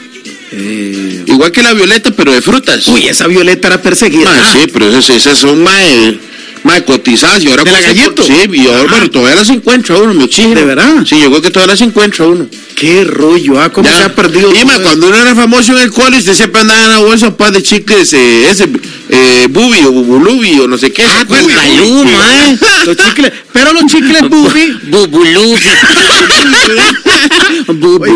Igual 0.53 1.51
que 1.51 1.63
la 1.63 1.73
violeta, 1.73 2.13
pero 2.13 2.33
de 2.33 2.41
frutas. 2.43 2.87
Eh, 2.87 2.93
Uy, 2.93 3.09
esa 3.09 3.27
violeta 3.27 3.67
era 3.69 3.83
perseguida. 3.83 4.31
Mae, 4.31 4.41
Ah, 4.41 4.53
sí, 4.53 4.71
pero 4.73 4.89
esas, 4.89 5.11
esas 5.11 5.39
son 5.39 5.63
mae, 5.63 6.19
mae 6.65 6.85
cotizadas 6.85 7.43
y 7.45 7.49
ahora 7.49 7.63
¿De 7.65 7.71
la 7.71 7.79
por- 8.15 8.25
Sí, 8.25 8.33
y 8.53 8.67
ahora, 8.67 8.81
Ajá. 8.81 8.87
bueno, 8.91 9.11
todavía 9.11 9.35
las 9.37 9.51
encuentra 9.51 9.97
uno, 9.99 10.25
oxígeno. 10.25 10.55
¿De 10.57 10.65
verdad? 10.65 11.05
Sí, 11.07 11.17
yo 11.21 11.29
creo 11.31 11.43
que 11.43 11.51
todavía 11.51 11.75
las 11.75 11.81
encuentra 11.83 12.27
uno. 12.27 12.47
Qué 12.75 13.05
rollo, 13.05 13.61
ah, 13.61 13.71
cómo 13.71 13.89
Ya. 13.89 13.97
se 13.99 14.03
ha 14.05 14.15
perdido. 14.15 14.53
Y 14.55 14.65
mae, 14.65 14.81
cuando 14.83 15.07
uno 15.09 15.17
era 15.17 15.35
famoso 15.35 15.73
en 15.77 15.83
el 15.85 15.91
cole, 15.93 16.19
usted 16.19 16.35
siempre 16.35 16.61
andaba 16.63 16.85
en 16.85 16.91
la 16.91 16.99
bolsa 16.99 17.37
pa 17.37 17.51
de 17.51 17.63
chicles, 17.63 18.13
eh, 18.15 18.49
ese, 18.51 18.69
eh, 19.11 19.47
bubi 19.49 19.85
o 19.85 19.93
bubulubi 19.93 20.59
o 20.61 20.67
no 20.67 20.77
sé 20.77 20.91
qué. 20.93 21.03
¿se 21.03 21.09
Ah, 21.09 21.25
bubalú, 21.29 22.05
mae. 22.05 22.59
Los 22.87 22.97
chicles, 22.97 23.33
pero 23.53 23.73
los 23.73 23.87
chicles 23.87 24.23
bubi. 24.29 24.77
Bubulubi. 24.91 25.61
Bubulubi. 27.69 28.11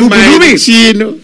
Bubulubi. 0.00 0.56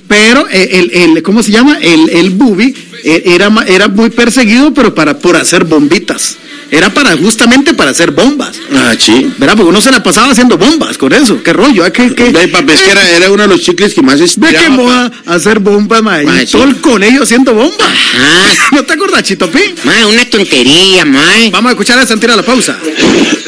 Pero 0.09 0.47
eh, 0.51 0.69
el, 0.73 0.91
el, 1.17 1.23
¿cómo 1.23 1.43
se 1.43 1.53
llama? 1.53 1.79
El, 1.81 2.09
el 2.11 2.31
bubi 2.31 2.75
era, 3.05 3.51
ma- 3.51 3.65
era 3.67 3.89
muy 3.89 4.11
perseguido, 4.11 4.73
pero 4.75 4.95
para, 4.95 5.19
por 5.19 5.37
hacer 5.37 5.65
bombitas. 5.65 6.37
Era 6.71 6.89
para, 6.89 7.15
justamente 7.19 7.75
para 7.75 7.91
hacer 7.91 8.13
bombas. 8.13 8.57
Ah, 8.75 8.95
sí. 8.99 9.31
¿Verdad? 9.37 9.57
Porque 9.57 9.69
uno 9.69 9.81
se 9.83 9.91
la 9.91 10.03
pasaba 10.03 10.33
haciendo 10.33 10.57
bombas 10.57 10.97
con 10.97 11.13
eso. 11.13 11.43
Qué 11.43 11.53
rollo. 11.53 11.85
¿Qué, 11.93 12.15
qué? 12.15 12.33
Que 12.33 12.91
era, 12.91 13.11
era 13.11 13.31
uno 13.31 13.43
de 13.43 13.49
los 13.51 13.61
chicles 13.61 13.93
que 13.93 14.01
más 14.01 14.19
Ve 14.21 14.25
estiraba. 14.25 14.59
qué 14.65 14.71
moda 14.71 15.13
hacer 15.27 15.59
bombas, 15.59 16.03
ma. 16.03 16.23
y 16.23 16.25
Ma, 16.27 16.41
sí. 16.41 16.47
todo 16.53 16.65
el 16.65 16.81
colegio 16.81 17.25
haciendo 17.25 17.53
bombas. 17.53 17.89
¿No 18.73 18.83
te 18.85 18.95
acuerdas, 18.95 19.23
Chitopi? 19.23 19.61
mae, 19.85 20.07
una 20.07 20.25
tontería, 20.31 21.05
mae. 21.05 21.51
Vamos 21.51 21.69
a 21.69 21.73
escuchar 21.73 21.99
a 21.99 22.07
Santina 22.07 22.37
la 22.37 22.43
pausa. 22.43 22.79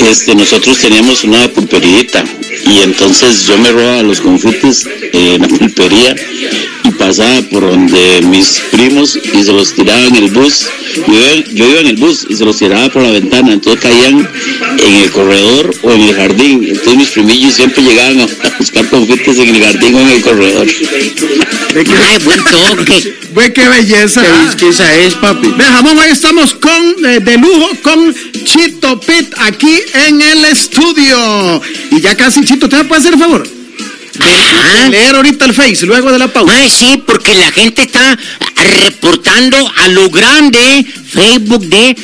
este, 0.07 0.35
nosotros 0.35 0.77
teníamos 0.79 1.25
una 1.25 1.49
pulperita 1.49 2.23
y 2.67 2.81
entonces 2.81 3.47
yo 3.47 3.57
me 3.57 3.73
robaba 3.73 4.03
los 4.03 4.21
confites 4.21 4.87
en 5.15 5.41
la 5.41 5.49
pulpería 5.49 6.15
y 6.15 6.74
pasaba 7.07 7.43
por 7.51 7.61
donde 7.61 8.23
mis 8.23 8.63
primos 8.71 9.17
y 9.17 9.43
se 9.43 9.53
los 9.53 9.75
tiraba 9.75 10.07
en 10.07 10.17
el 10.17 10.31
bus. 10.31 10.67
Yo 11.07 11.13
iba, 11.13 11.45
yo 11.53 11.69
iba 11.69 11.81
en 11.81 11.89
el 11.89 11.97
bus 11.97 12.27
y 12.31 12.35
se 12.35 12.45
los 12.47 12.57
tiraba 12.57 12.89
por 12.89 13.03
la 13.03 13.11
ventana, 13.11 13.53
entonces 13.53 13.83
caían 13.83 14.27
en 14.79 14.95
el 14.95 15.11
corredor 15.11 15.75
o 15.83 15.93
en 15.93 16.01
el 16.01 16.15
jardín. 16.15 16.65
Entonces 16.67 16.97
mis 16.97 17.11
primillos 17.11 17.53
siempre 17.53 17.83
llegaban 17.83 18.21
a, 18.21 18.27
buscar 18.59 18.89
confites 18.89 19.39
en 19.39 19.55
el 19.55 19.63
jardín 19.63 19.95
o 19.97 20.01
en 20.01 20.09
el 20.09 20.23
corredor. 20.23 20.67
Ay, 21.77 22.19
buen 22.25 22.43
toque. 22.45 23.15
ve 23.35 23.53
qué 23.53 23.69
belleza. 23.69 24.23
¿Qué 24.23 24.49
es 24.49 24.57
que 24.57 24.69
esa 24.69 24.95
es, 24.95 25.15
papi? 25.17 25.49
Ve, 25.59 25.65
jamón, 25.65 25.99
hoy 25.99 26.09
estamos 26.11 26.55
con, 26.55 27.05
eh, 27.05 27.21
de 27.21 27.37
lujo 27.37 27.71
con 27.83 28.15
Chito 28.45 28.99
Pit 29.01 29.35
aquí 29.37 29.79
en 30.09 30.23
el 30.23 30.45
estudio. 30.47 31.61
Y 31.91 32.01
ya 32.01 32.15
casi, 32.15 32.43
Chito, 32.45 32.67
¿te 32.67 32.83
puede 32.85 33.01
hacer 33.01 33.13
el 33.13 33.19
favor? 33.19 33.64
De, 34.19 34.91
leer 34.91 35.17
ahorita 35.17 35.45
el 35.45 35.55
Face 35.55 35.87
luego 35.87 36.13
de 36.13 36.19
la 36.19 36.29
pausa. 36.29 36.53
Mae, 36.53 36.71
sí, 36.71 37.03
porque 37.07 37.35
la 37.35 37.51
gente 37.51 37.83
está 37.83 38.19
reportando 38.83 39.57
a 39.77 39.89
lo 39.89 40.09
grande 40.11 40.85
Facebook 41.09 41.67
de 41.67 41.97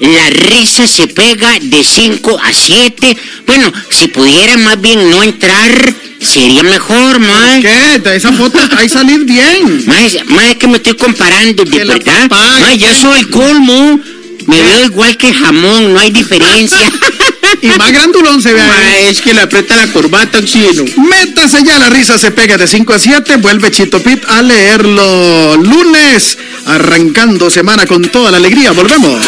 la 0.00 0.28
risa 0.28 0.86
se 0.86 1.08
pega 1.08 1.58
de 1.60 1.82
5 1.82 2.38
a 2.42 2.52
7. 2.52 3.16
Bueno, 3.46 3.72
si 3.90 4.08
pudiera 4.08 4.56
más 4.58 4.80
bien 4.80 5.08
no 5.08 5.22
entrar, 5.22 5.94
sería 6.20 6.62
mejor, 6.62 7.18
mae. 7.18 7.62
¿Qué? 7.62 7.98
De 8.00 8.16
esa 8.16 8.32
foto 8.32 8.58
ahí 8.76 8.88
salir 8.88 9.24
bien. 9.24 9.84
Mae, 9.86 10.24
mae, 10.26 10.50
es 10.50 10.56
que 10.56 10.68
me 10.68 10.76
estoy 10.76 10.96
comparando, 10.96 11.64
de 11.64 11.84
verdad. 11.84 12.28
Mae, 12.30 12.76
ya 12.76 12.94
soy 12.94 13.20
el 13.20 13.30
colmo. 13.30 13.98
Me 14.46 14.62
veo 14.62 14.84
igual 14.84 15.16
que 15.16 15.32
jamón, 15.32 15.94
no 15.94 15.98
hay 15.98 16.10
diferencia. 16.10 16.78
Y 17.62 17.68
más 17.78 17.92
grandulón 17.92 18.42
se 18.42 18.52
ve 18.52 18.60
ahí. 18.60 19.06
Es 19.08 19.20
que 19.20 19.34
le 19.34 19.40
aprieta 19.40 19.76
la 19.76 19.86
corbata, 19.88 20.38
oxígeno. 20.38 20.84
Métase 21.08 21.62
ya, 21.64 21.78
la 21.78 21.88
risa 21.90 22.18
se 22.18 22.30
pega 22.30 22.56
de 22.56 22.66
5 22.66 22.92
a 22.92 22.98
7. 22.98 23.36
Vuelve 23.36 23.70
Chito 23.70 24.02
Pit 24.02 24.24
a 24.28 24.42
leerlo 24.42 25.56
lunes, 25.56 26.38
arrancando 26.66 27.50
semana 27.50 27.86
con 27.86 28.02
toda 28.02 28.30
la 28.30 28.36
alegría. 28.36 28.72
Volvemos. 28.72 29.20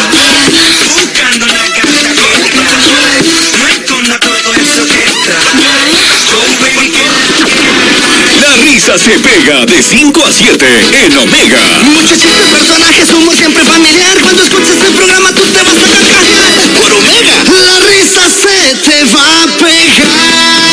Se 8.79 9.19
pega 9.19 9.65
de 9.65 9.83
5 9.83 10.25
a 10.25 10.31
7 10.31 10.65
en 11.05 11.17
Omega. 11.17 11.61
Muchos 11.83 12.17
chistes, 12.17 12.47
personajes, 12.49 13.09
humor 13.11 13.35
siempre 13.35 13.63
familiar. 13.65 14.17
Cuando 14.21 14.41
escuches 14.41 14.79
el 14.79 14.93
programa 14.93 15.33
tú 15.33 15.41
te 15.47 15.61
vas 15.63 15.77
a 15.77 15.85
carcajear. 15.85 16.45
Por 16.73 16.93
Omega, 16.93 17.43
la 17.61 17.79
risa 17.79 18.21
se 18.29 18.75
te 18.75 19.03
va 19.13 19.43
a 19.43 19.47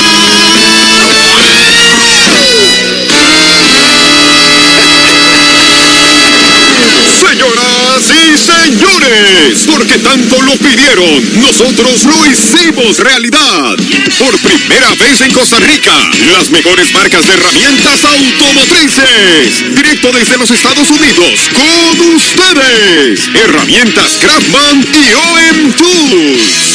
porque 9.65 9.97
tanto 9.99 10.41
lo 10.41 10.53
pidieron, 10.57 11.41
nosotros 11.41 12.03
lo 12.05 12.25
hicimos 12.25 12.99
realidad. 12.99 13.75
Por 14.17 14.37
primera 14.39 14.93
vez 14.95 15.21
en 15.21 15.31
Costa 15.31 15.59
Rica, 15.59 15.93
las 16.31 16.49
mejores 16.49 16.91
marcas 16.93 17.25
de 17.27 17.33
herramientas 17.33 18.03
automotrices. 18.03 19.75
Directo 19.75 20.11
desde 20.11 20.37
los 20.37 20.51
Estados 20.51 20.89
Unidos, 20.89 21.49
con 21.53 22.15
ustedes. 22.15 23.29
Herramientas 23.33 24.17
Craftman 24.21 24.85
y 24.93 25.13
OM 25.13 25.71
Tools. 25.73 26.67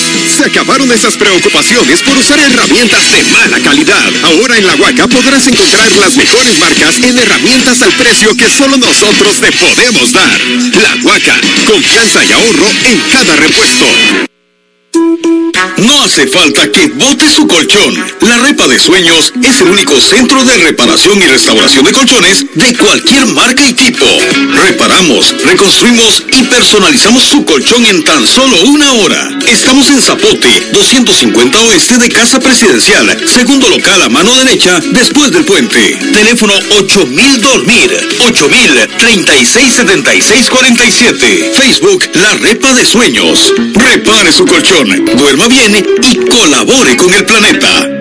Acabaron 0.45 0.91
esas 0.91 1.17
preocupaciones 1.17 2.03
por 2.03 2.19
usar 2.19 2.39
herramientas 2.39 3.11
de 3.13 3.23
mala 3.31 3.61
calidad. 3.61 4.13
Ahora 4.25 4.59
en 4.59 4.67
La 4.67 4.75
Huaca 4.75 5.07
podrás 5.07 5.47
encontrar 5.47 5.91
las 5.93 6.17
mejores 6.17 6.59
marcas 6.59 6.97
en 6.97 7.17
herramientas 7.17 7.81
al 7.81 7.93
precio 7.93 8.37
que 8.37 8.51
solo 8.51 8.77
nosotros 8.77 9.41
te 9.41 9.53
podemos 9.53 10.13
dar. 10.13 10.41
La 10.83 10.97
Huaca, 11.05 11.41
confianza 11.67 12.25
y 12.25 12.33
ahorro 12.33 12.69
en 12.85 13.01
cada 13.13 13.37
repuesto. 13.37 13.87
No 15.79 16.03
hace 16.03 16.27
falta 16.27 16.71
que 16.71 16.89
bote 16.89 17.31
su 17.31 17.47
colchón. 17.47 17.95
La 18.21 18.39
Repa 18.39 18.69
de 18.69 18.79
Sueños 18.79 19.33
es 19.43 19.61
el 19.61 19.69
único 19.69 20.01
centro 20.01 20.45
de 20.45 20.57
reparación 20.59 21.21
y 21.21 21.27
restauración 21.27 21.85
de 21.85 21.93
colchones 21.93 22.45
de 22.55 22.77
cualquier 22.77 23.27
marca 23.27 23.67
y 23.67 23.73
tipo. 23.73 24.07
Reparamos, 24.65 25.35
reconstruimos 25.45 26.23
y 26.29 26.43
personalizamos 26.45 27.25
su 27.25 27.45
colchón 27.45 27.87
en 27.87 28.05
tan 28.05 28.27
solo 28.27 28.57
una 28.65 28.93
hora. 28.93 29.31
Estamos 29.47 29.89
en 29.89 30.03
Zapote, 30.03 30.71
250 30.73 31.61
oeste 31.61 31.99
de 31.99 32.09
Casa 32.11 32.39
Presidencial, 32.39 33.17
segundo 33.29 33.69
local 33.69 34.03
a 34.03 34.09
mano 34.09 34.37
derecha 34.37 34.81
después 34.93 35.33
del 35.33 35.45
puente. 35.45 35.99
Teléfono 36.13 36.55
8000 36.79 37.41
Dormir, 37.41 38.09
8000 38.19 38.89
3676 38.99 40.51
47. 40.51 41.53
Facebook 41.55 42.11
La 42.15 42.35
Repa 42.35 42.73
de 42.75 42.85
Sueños. 42.85 43.53
Repare 43.75 44.33
su 44.33 44.45
colchón, 44.47 45.05
duerma 45.17 45.49
bien 45.49 45.62
y 45.65 46.17
colabore 46.17 46.97
con 46.97 47.15
el 47.15 47.25
planeta. 47.25 47.92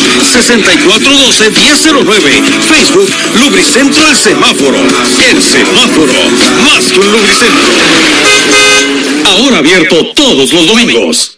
6412-1009. 1.16 2.60
Facebook 2.68 3.10
Lubricentro 3.42 4.08
El 4.08 4.16
Semáforo. 4.16 4.78
El 4.78 5.42
Semáforo. 5.42 6.12
Más 6.64 6.84
que 6.86 7.00
un 7.00 7.12
lubricentro. 7.12 7.62
Ahora 9.24 9.58
abierto 9.58 10.12
todos 10.14 10.52
los 10.52 10.66
domingos. 10.66 11.32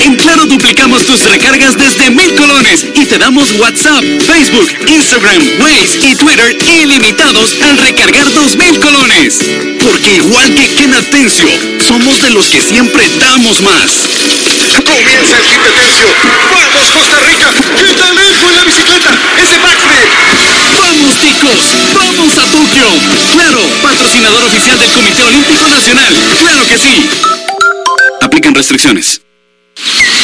En 0.00 0.16
Claro 0.16 0.46
duplicamos 0.46 1.04
tus 1.04 1.22
recargas 1.22 1.76
desde 1.76 2.10
mil 2.10 2.34
colones 2.34 2.86
y 2.94 3.04
te 3.04 3.18
damos 3.18 3.50
WhatsApp, 3.52 4.02
Facebook, 4.26 4.70
Instagram, 4.88 5.42
Waze 5.60 5.98
y 6.02 6.16
Twitter 6.16 6.56
ilimitados 6.82 7.54
al 7.62 7.78
recargar 7.78 8.32
dos 8.32 8.56
mil 8.56 8.78
colones. 8.80 9.38
Porque 9.80 10.14
igual 10.16 10.54
que 10.54 10.66
Ken 10.74 10.94
Atencio, 10.94 11.48
somos 11.86 12.20
de 12.22 12.30
los 12.30 12.46
que 12.46 12.60
siempre 12.60 13.08
damos 13.18 13.60
más. 13.62 13.90
Comienza 14.84 15.36
el 15.36 15.44
quinto 15.44 15.70
tercio. 15.76 16.06
¡Vamos, 16.52 16.90
Costa 16.90 17.20
Rica! 17.20 18.01
¡Qué 18.62 18.70
talento 18.70 19.08
en 19.08 19.10
la 19.10 19.10
bicicleta! 19.10 19.10
¡Ese 19.42 19.58
backflip! 19.58 20.08
¡Vamos, 20.78 21.18
ticos! 21.18 21.74
¡Vamos 21.94 22.38
a 22.38 22.44
Tokio! 22.46 22.88
Claro, 23.32 23.60
patrocinador 23.82 24.44
oficial 24.44 24.78
del 24.78 24.90
Comité 24.90 25.22
Olímpico 25.24 25.68
Nacional. 25.68 26.14
¡Claro 26.38 26.68
que 26.68 26.78
sí! 26.78 27.10
Aplican 28.20 28.54
restricciones. 28.54 29.21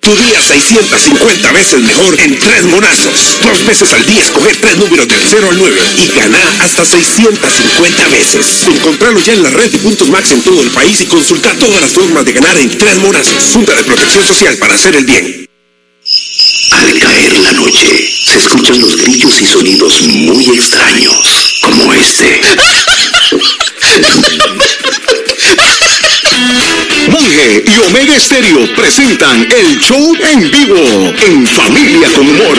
Tu 0.00 0.16
día 0.16 0.40
650 0.40 1.52
veces 1.52 1.80
mejor 1.82 2.18
en 2.20 2.38
tres 2.38 2.64
monazos. 2.64 3.38
Dos 3.42 3.64
veces 3.66 3.92
al 3.92 4.04
día 4.06 4.22
escoger 4.22 4.56
tres 4.56 4.78
números 4.78 5.06
del 5.08 5.20
0 5.28 5.48
al 5.50 5.58
9 5.58 5.80
y 5.98 6.06
gana 6.08 6.38
hasta 6.60 6.84
650 6.84 8.08
veces. 8.08 8.46
Encontrarlo 8.66 9.20
ya 9.20 9.34
en 9.34 9.42
la 9.42 9.50
red 9.50 9.70
de 9.70 9.78
puntos 9.78 10.08
Max 10.08 10.30
en 10.32 10.42
todo 10.42 10.62
el 10.62 10.70
país 10.70 11.00
y 11.02 11.06
consulta 11.06 11.54
todas 11.54 11.80
las 11.80 11.90
formas 11.92 12.24
de 12.24 12.32
ganar 12.32 12.56
en 12.56 12.76
tres 12.78 12.98
monazos. 12.98 13.52
Junta 13.52 13.74
de 13.74 13.84
Protección 13.84 14.26
Social 14.26 14.56
para 14.56 14.74
hacer 14.74 14.96
el 14.96 15.04
bien. 15.04 15.46
Al 16.70 16.98
caer 16.98 17.38
la 17.40 17.52
noche, 17.52 18.10
se 18.24 18.38
escuchan 18.38 18.80
los 18.80 18.96
grillos 18.96 19.40
y 19.40 19.46
sonidos 19.46 20.02
muy 20.02 20.46
extraños, 20.46 21.58
como 21.60 21.92
este. 21.92 22.40
Monge 27.20 27.64
y 27.66 27.86
Omega 27.86 28.16
Estéreo 28.16 28.66
presentan 28.74 29.46
el 29.52 29.78
show 29.78 30.16
en 30.32 30.50
vivo, 30.50 30.78
en 31.26 31.46
Familia 31.46 32.08
con 32.14 32.26
Humor. 32.26 32.56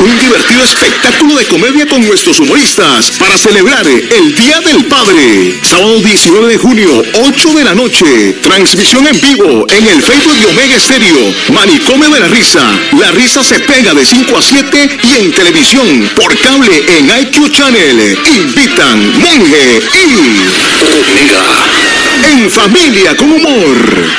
Un 0.00 0.18
divertido 0.18 0.64
espectáculo 0.64 1.36
de 1.36 1.46
comedia 1.46 1.86
con 1.86 2.06
nuestros 2.06 2.38
humoristas 2.40 3.12
para 3.18 3.38
celebrar 3.38 3.86
el 3.86 4.34
Día 4.34 4.60
del 4.60 4.84
Padre. 4.84 5.58
Sábado 5.62 5.98
19 6.00 6.48
de 6.48 6.58
junio, 6.58 7.02
8 7.26 7.48
de 7.54 7.64
la 7.64 7.74
noche. 7.74 8.34
Transmisión 8.42 9.06
en 9.06 9.18
vivo 9.18 9.66
en 9.70 9.86
el 9.86 10.02
Facebook 10.02 10.36
de 10.40 10.46
Omega 10.46 10.76
Estéreo. 10.76 11.34
Manicomio 11.54 12.10
de 12.10 12.20
la 12.20 12.28
Risa. 12.28 12.68
La 12.98 13.12
risa 13.12 13.42
se 13.42 13.60
pega 13.60 13.94
de 13.94 14.04
5 14.04 14.36
a 14.36 14.42
7 14.42 14.98
y 15.04 15.22
en 15.22 15.32
televisión 15.32 16.10
por 16.16 16.36
cable 16.38 16.84
en 16.98 17.06
IQ 17.06 17.50
Channel. 17.50 18.18
Invitan 18.26 19.20
Monge 19.20 19.80
y 19.94 20.14
Omega. 21.00 21.62
en 22.30 22.50
Familia 22.50 23.16
con 23.16 23.32
Humor. 23.32 24.11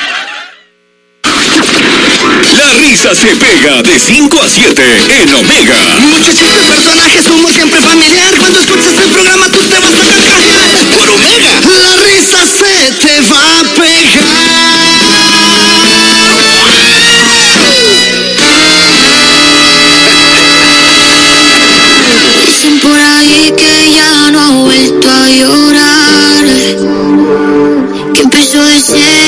La 2.73 2.79
risa 2.79 3.13
se 3.13 3.27
pega 3.35 3.83
de 3.83 3.99
5 3.99 4.41
a 4.41 4.49
7 4.49 4.81
en 5.21 5.33
Omega. 5.35 5.99
Muchos 6.09 6.35
chistes, 6.35 6.65
personajes, 6.65 7.27
humor 7.27 7.53
siempre 7.53 7.79
familiar. 7.79 8.33
Cuando 8.39 8.59
escuches 8.59 8.97
el 8.97 9.09
programa 9.11 9.47
tú 9.49 9.59
te 9.59 9.77
vas 9.77 9.93
a 9.93 10.03
carcajear. 10.03 10.41
Por 10.97 11.07
Omega, 11.07 11.61
la 11.77 11.95
risa 11.97 12.39
se 12.47 12.91
te 12.93 13.21
va 13.29 13.59
a 13.59 13.63
pegar. 13.75 13.93
Dicen 22.47 22.79
por 22.79 22.99
ahí 22.99 23.53
que 23.55 23.91
ya 23.91 24.31
no 24.31 24.39
ha 24.41 24.49
vuelto 24.49 25.11
a 25.11 25.29
llorar. 25.29 26.45
Que 28.15 28.21
empezó 28.21 28.63
de 28.63 28.81
cero 28.81 29.22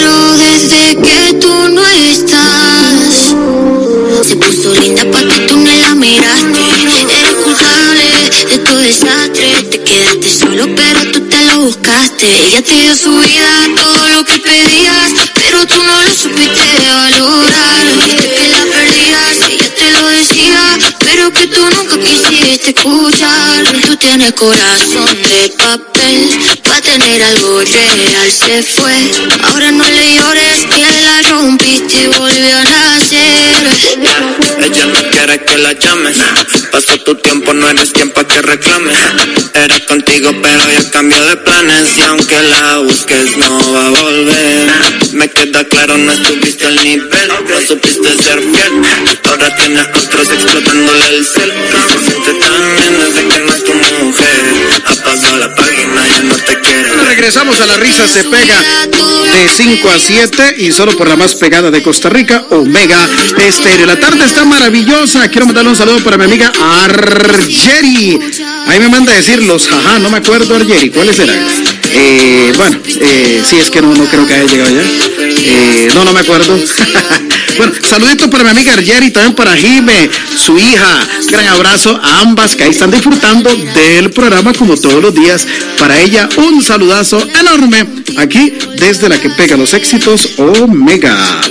Ella 12.27 12.61
te 12.61 12.73
dio 12.73 12.95
su 12.95 13.11
vida, 13.11 13.51
todo 13.75 14.09
lo 14.09 14.25
que 14.25 14.39
pedías. 14.39 15.13
Pero 15.35 15.65
tú 15.67 15.75
no 15.83 16.01
lo 16.03 16.13
supiste 16.13 16.61
valorar. 16.91 17.85
Viste 18.03 18.29
que 18.35 18.47
la 18.47 18.63
perdías, 18.65 19.49
ella 19.49 19.75
te 19.75 19.91
lo 19.91 20.07
decía. 20.07 20.77
Pero 20.99 21.31
que 21.31 21.47
tú 21.47 21.61
nunca 21.75 21.97
quisiste 21.99 22.71
escuchar. 22.71 23.63
Tú 23.85 23.95
tienes 23.97 24.33
corazón 24.33 25.21
de 25.21 25.53
papel, 25.57 26.29
pa' 26.63 26.81
tener 26.81 27.23
algo 27.23 27.61
real 27.61 28.31
se 28.31 28.63
fue. 28.63 28.95
Ahora 29.43 29.71
no 29.71 29.85
le 29.87 30.15
llores 30.15 30.65
que 30.65 31.03
la 31.03 31.29
rompiste 31.29 32.03
y 32.03 32.07
volvió 32.07 32.57
a 32.57 32.63
nacer. 32.63 34.44
No 35.25 35.31
quiere 35.31 35.43
que 35.43 35.57
la 35.57 35.73
llames. 35.73 36.17
Pasó 36.71 36.97
tu 36.99 37.15
tiempo, 37.15 37.51
no 37.51 37.67
eres 37.67 37.91
tiempo 37.93 38.21
que 38.27 38.41
reclames. 38.43 38.95
Era 39.55 39.79
contigo, 39.87 40.29
pero 40.39 40.59
ya 40.71 40.91
cambió 40.91 41.19
de 41.25 41.37
planes. 41.37 41.97
Y 41.97 42.01
aunque 42.01 42.43
la 42.43 42.77
busques, 42.77 43.35
no 43.37 43.73
va 43.73 43.87
a 43.87 43.89
volver. 43.89 44.69
Me 45.13 45.27
queda 45.27 45.63
claro, 45.63 45.97
no 45.97 46.11
estuviste 46.11 46.67
al 46.67 46.75
nivel. 46.75 47.27
No 47.27 47.59
supiste 47.67 48.07
ser 48.23 48.39
fiel. 48.39 48.83
Ahora 49.23 49.55
tiene 49.55 49.79
a 49.79 49.91
otros 49.95 50.29
explotándole 50.29 51.07
el 51.07 51.25
cel. 51.25 51.53
Se 52.05 52.13
bien 52.13 52.99
desde 52.99 53.34
Regresamos 57.07 57.59
a 57.61 57.67
la 57.67 57.77
risa 57.77 58.07
se 58.07 58.23
pega 58.23 58.61
de 59.33 59.49
5 59.49 59.89
a 59.89 59.99
7 59.99 60.55
y 60.57 60.71
solo 60.71 60.95
por 60.97 61.07
la 61.07 61.15
más 61.15 61.35
pegada 61.35 61.71
de 61.71 61.81
Costa 61.81 62.09
Rica, 62.09 62.45
Omega 62.49 62.99
Estéreo. 63.37 63.85
La 63.85 63.99
tarde 63.99 64.25
está 64.25 64.45
maravillosa. 64.45 65.27
Quiero 65.29 65.45
mandarle 65.45 65.71
un 65.71 65.75
saludo 65.75 66.03
para 66.03 66.17
mi 66.17 66.25
amiga 66.25 66.51
Argeri. 66.83 68.19
Ahí 68.67 68.79
me 68.79 68.89
manda 68.89 69.13
a 69.13 69.15
decir 69.15 69.43
los 69.43 69.67
jaja, 69.67 69.99
no 69.99 70.09
me 70.09 70.17
acuerdo 70.17 70.55
Argeri. 70.55 70.89
¿Cuáles 70.89 71.19
eran? 71.19 71.47
Eh, 71.91 72.53
bueno, 72.57 72.79
eh, 72.85 73.41
sí, 73.47 73.57
es 73.57 73.69
que 73.69 73.81
no, 73.81 73.93
no 73.93 74.05
creo 74.05 74.27
que 74.27 74.33
haya 74.33 74.45
llegado 74.45 74.71
ya. 74.71 74.81
Eh, 74.81 75.89
no, 75.93 76.03
no 76.03 76.13
me 76.13 76.19
acuerdo. 76.19 76.57
bueno, 77.57 77.73
saludito 77.87 78.29
para 78.29 78.43
mi 78.43 78.49
amiga 78.51 78.73
Argeri, 78.73 79.11
también 79.11 79.35
para 79.35 79.55
Jime, 79.55 80.09
su 80.37 80.57
hija. 80.57 81.07
Gran 81.29 81.47
abrazo 81.47 81.99
a 82.01 82.19
ambas 82.21 82.55
que 82.55 82.63
ahí 82.63 82.71
están 82.71 82.91
disfrutando 82.91 83.49
del 83.55 84.11
programa 84.11 84.53
como 84.53 84.75
todos 84.77 85.01
los 85.01 85.13
días. 85.13 85.45
Para 85.79 85.99
ella, 85.99 86.27
un 86.37 86.61
saludazo 86.61 87.17
enorme 87.39 87.85
aquí 88.17 88.53
desde 88.77 89.09
la 89.09 89.19
que 89.19 89.29
pega 89.31 89.55
los 89.57 89.73
éxitos 89.73 90.29
Omega. 90.37 91.41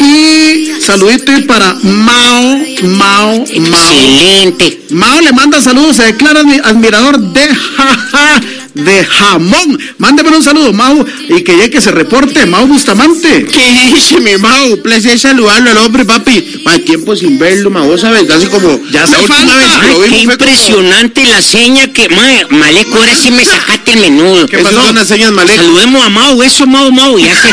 Y 0.00 0.72
saludito 0.80 1.32
para 1.46 1.74
Mao, 1.82 2.58
Mao, 2.82 3.44
Mao. 3.44 3.44
Excelente. 3.44 4.80
Mao 4.90 5.20
le 5.20 5.32
manda 5.32 5.60
saludos, 5.60 5.96
se 5.96 6.04
declara 6.04 6.42
admi- 6.42 6.60
admirador 6.64 7.18
de 7.18 7.40
jaja 7.76 8.40
de 8.74 9.04
jamón. 9.04 9.78
Mándeme 9.98 10.36
un 10.36 10.42
saludo, 10.42 10.72
Mau, 10.72 11.04
y 11.28 11.42
que 11.42 11.56
ya 11.56 11.68
que 11.70 11.80
se 11.80 11.90
reporte, 11.92 12.44
Mau 12.46 12.66
Bustamante. 12.66 13.46
¿Qué 13.46 13.90
dice 13.94 14.20
mi 14.20 14.36
Mau? 14.36 14.76
Placer 14.82 15.18
saludarlo 15.18 15.70
al 15.70 15.76
hombre, 15.78 16.04
papi. 16.04 16.62
Más 16.64 16.84
tiempo 16.84 17.14
sin 17.16 17.38
verlo, 17.38 17.70
ma, 17.70 17.80
vos 17.82 18.00
sabes, 18.00 18.24
casi 18.24 18.46
como 18.46 18.80
Ya 18.90 19.06
la 19.06 19.18
última 19.20 19.56
vez 19.56 19.66
que 19.80 19.86
lo 19.88 20.02
Ay, 20.02 20.10
vimos 20.10 20.10
qué 20.10 20.10
como- 20.10 20.32
impresionante 20.32 21.24
la 21.24 21.42
seña 21.42 21.86
que, 21.92 22.08
mae, 22.08 22.46
Maleco, 22.50 22.96
ahora 22.98 23.14
sí 23.16 23.30
me 23.30 23.44
sacaste 23.44 23.92
el 23.92 24.00
menudo. 24.00 24.46
¿Qué 24.46 24.58
pasó? 24.58 24.82
Son 24.86 24.94
las 24.96 25.08
señas 25.08 25.30
Maleco. 25.32 25.62
Saludemos 25.62 26.04
a 26.04 26.08
Mau, 26.08 26.42
eso 26.42 26.66
Mau, 26.66 26.90
Mau, 26.90 27.18
y 27.18 27.24
hace, 27.28 27.48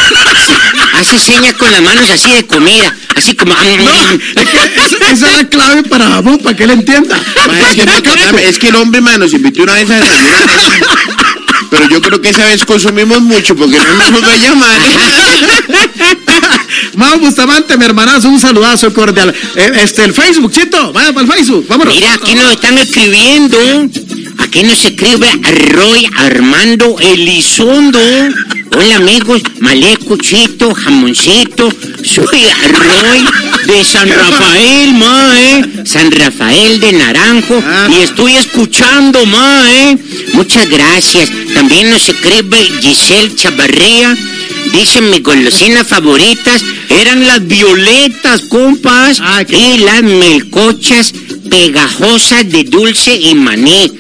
hace 0.94 1.20
señas 1.20 1.54
con 1.54 1.72
las 1.72 1.82
manos 1.82 2.10
así 2.10 2.32
de 2.32 2.46
comida, 2.48 2.96
así 3.16 3.36
como... 3.36 3.54
No, 3.54 3.62
es 4.42 4.50
que 4.50 4.58
esa, 4.86 5.12
esa 5.12 5.28
es 5.32 5.38
la 5.38 5.50
clave 5.50 5.84
para 5.84 6.08
jamón, 6.10 6.38
para 6.40 6.56
que 6.56 6.64
él 6.64 6.72
entienda. 6.72 7.16
Ma, 7.48 7.60
es, 7.70 7.76
que, 7.76 7.84
perdóname, 7.86 8.48
es 8.48 8.58
que 8.60 8.68
el 8.68 8.76
hombre, 8.76 9.02
mano, 9.02 9.20
nos 9.20 9.34
invitó 9.34 9.64
una 9.64 9.74
vez 9.76 9.90
a 9.90 9.96
desayunar. 10.00 10.50
Pero 11.72 11.88
yo 11.88 12.02
creo 12.02 12.22
que 12.22 12.30
esa 12.30 12.46
vez 12.48 12.66
consumimos 12.66 13.22
mucho 13.22 13.56
porque 13.56 13.78
no 13.78 14.12
nos 14.12 14.22
va 14.22 14.34
a 14.34 14.36
llamar. 14.36 14.78
Mau 16.96 17.18
Bustamante, 17.18 17.78
mi 17.78 17.86
hermanazo, 17.86 18.28
un 18.28 18.42
saludazo 18.42 18.94
cordial. 18.94 19.34
Eh, 19.56 19.72
este, 19.82 20.04
el 20.04 20.14
Facebook, 20.14 20.52
chito, 20.52 20.92
vaya 20.92 21.14
para 21.14 21.26
el 21.26 21.32
Facebook, 21.32 21.66
vámonos. 21.70 21.96
Mira, 21.96 22.14
aquí 22.14 22.36
nos 22.36 22.52
están 22.52 22.78
escribiendo. 22.78 23.58
Aquí 24.42 24.64
nos 24.64 24.84
escribe 24.84 25.28
Roy 25.72 26.08
Armando 26.18 26.98
Elizondo. 27.00 28.00
Hola 28.76 28.96
amigos, 28.98 29.42
Maleco, 29.60 30.18
Chito, 30.18 30.74
Jamoncito. 30.74 31.70
Soy 32.04 32.26
Roy 32.72 33.26
de 33.68 33.84
San 33.86 34.10
Rafael, 34.10 34.94
mae. 34.94 35.86
San 35.86 36.12
Rafael 36.12 36.80
de 36.80 36.92
Naranjo. 36.94 37.62
Ah. 37.66 37.88
Y 37.92 38.02
estoy 38.02 38.34
escuchando, 38.36 39.26
mae. 39.26 39.98
Muchas 40.34 40.68
gracias. 40.70 41.30
También 41.54 41.90
nos 41.90 42.08
escribe 42.10 42.58
Giselle 42.82 43.36
Chavarría. 43.36 44.18
Dicen 44.72 45.10
mis 45.10 45.24
golosinas 45.24 45.88
favoritas 45.88 46.64
eran 46.90 47.26
las 47.26 47.46
violetas, 47.46 48.42
compas, 48.42 49.20
Ah, 49.22 49.44
qué 49.46 49.58
y 49.58 49.78
las 49.80 50.04
melcochas 50.04 51.14
pegajosas 51.50 52.50
de 52.50 52.64
dulce 52.64 53.16
y 53.16 53.36
maní. 53.36 53.92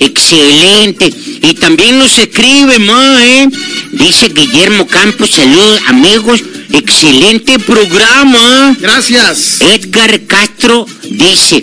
Excelente. 0.00 1.12
Y 1.42 1.54
también 1.54 1.98
nos 1.98 2.18
escribe, 2.18 2.78
ma, 2.78 3.26
¿eh? 3.26 3.48
Dice 3.92 4.28
Guillermo 4.28 4.86
Campos, 4.86 5.30
saludos 5.30 5.80
amigos, 5.86 6.42
excelente 6.72 7.58
programa. 7.58 8.76
Gracias. 8.80 9.60
Edgar 9.60 10.20
Castro 10.26 10.86
dice, 11.10 11.62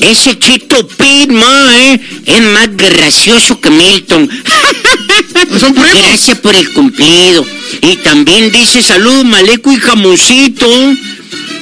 ese 0.00 0.38
Chito 0.38 0.86
Pete, 0.88 1.32
ma, 1.32 1.72
¿eh? 1.78 2.00
Es 2.26 2.42
más 2.42 2.76
gracioso 2.76 3.60
que 3.60 3.70
Milton. 3.70 4.28
Son. 5.58 5.74
Gracias 5.74 6.38
por 6.38 6.54
el 6.54 6.72
cumplido. 6.72 7.44
Y 7.80 7.96
también 7.96 8.50
dice 8.50 8.82
salud 8.82 9.24
Maleco 9.24 9.72
y 9.72 9.76
Jamoncito. 9.76 10.66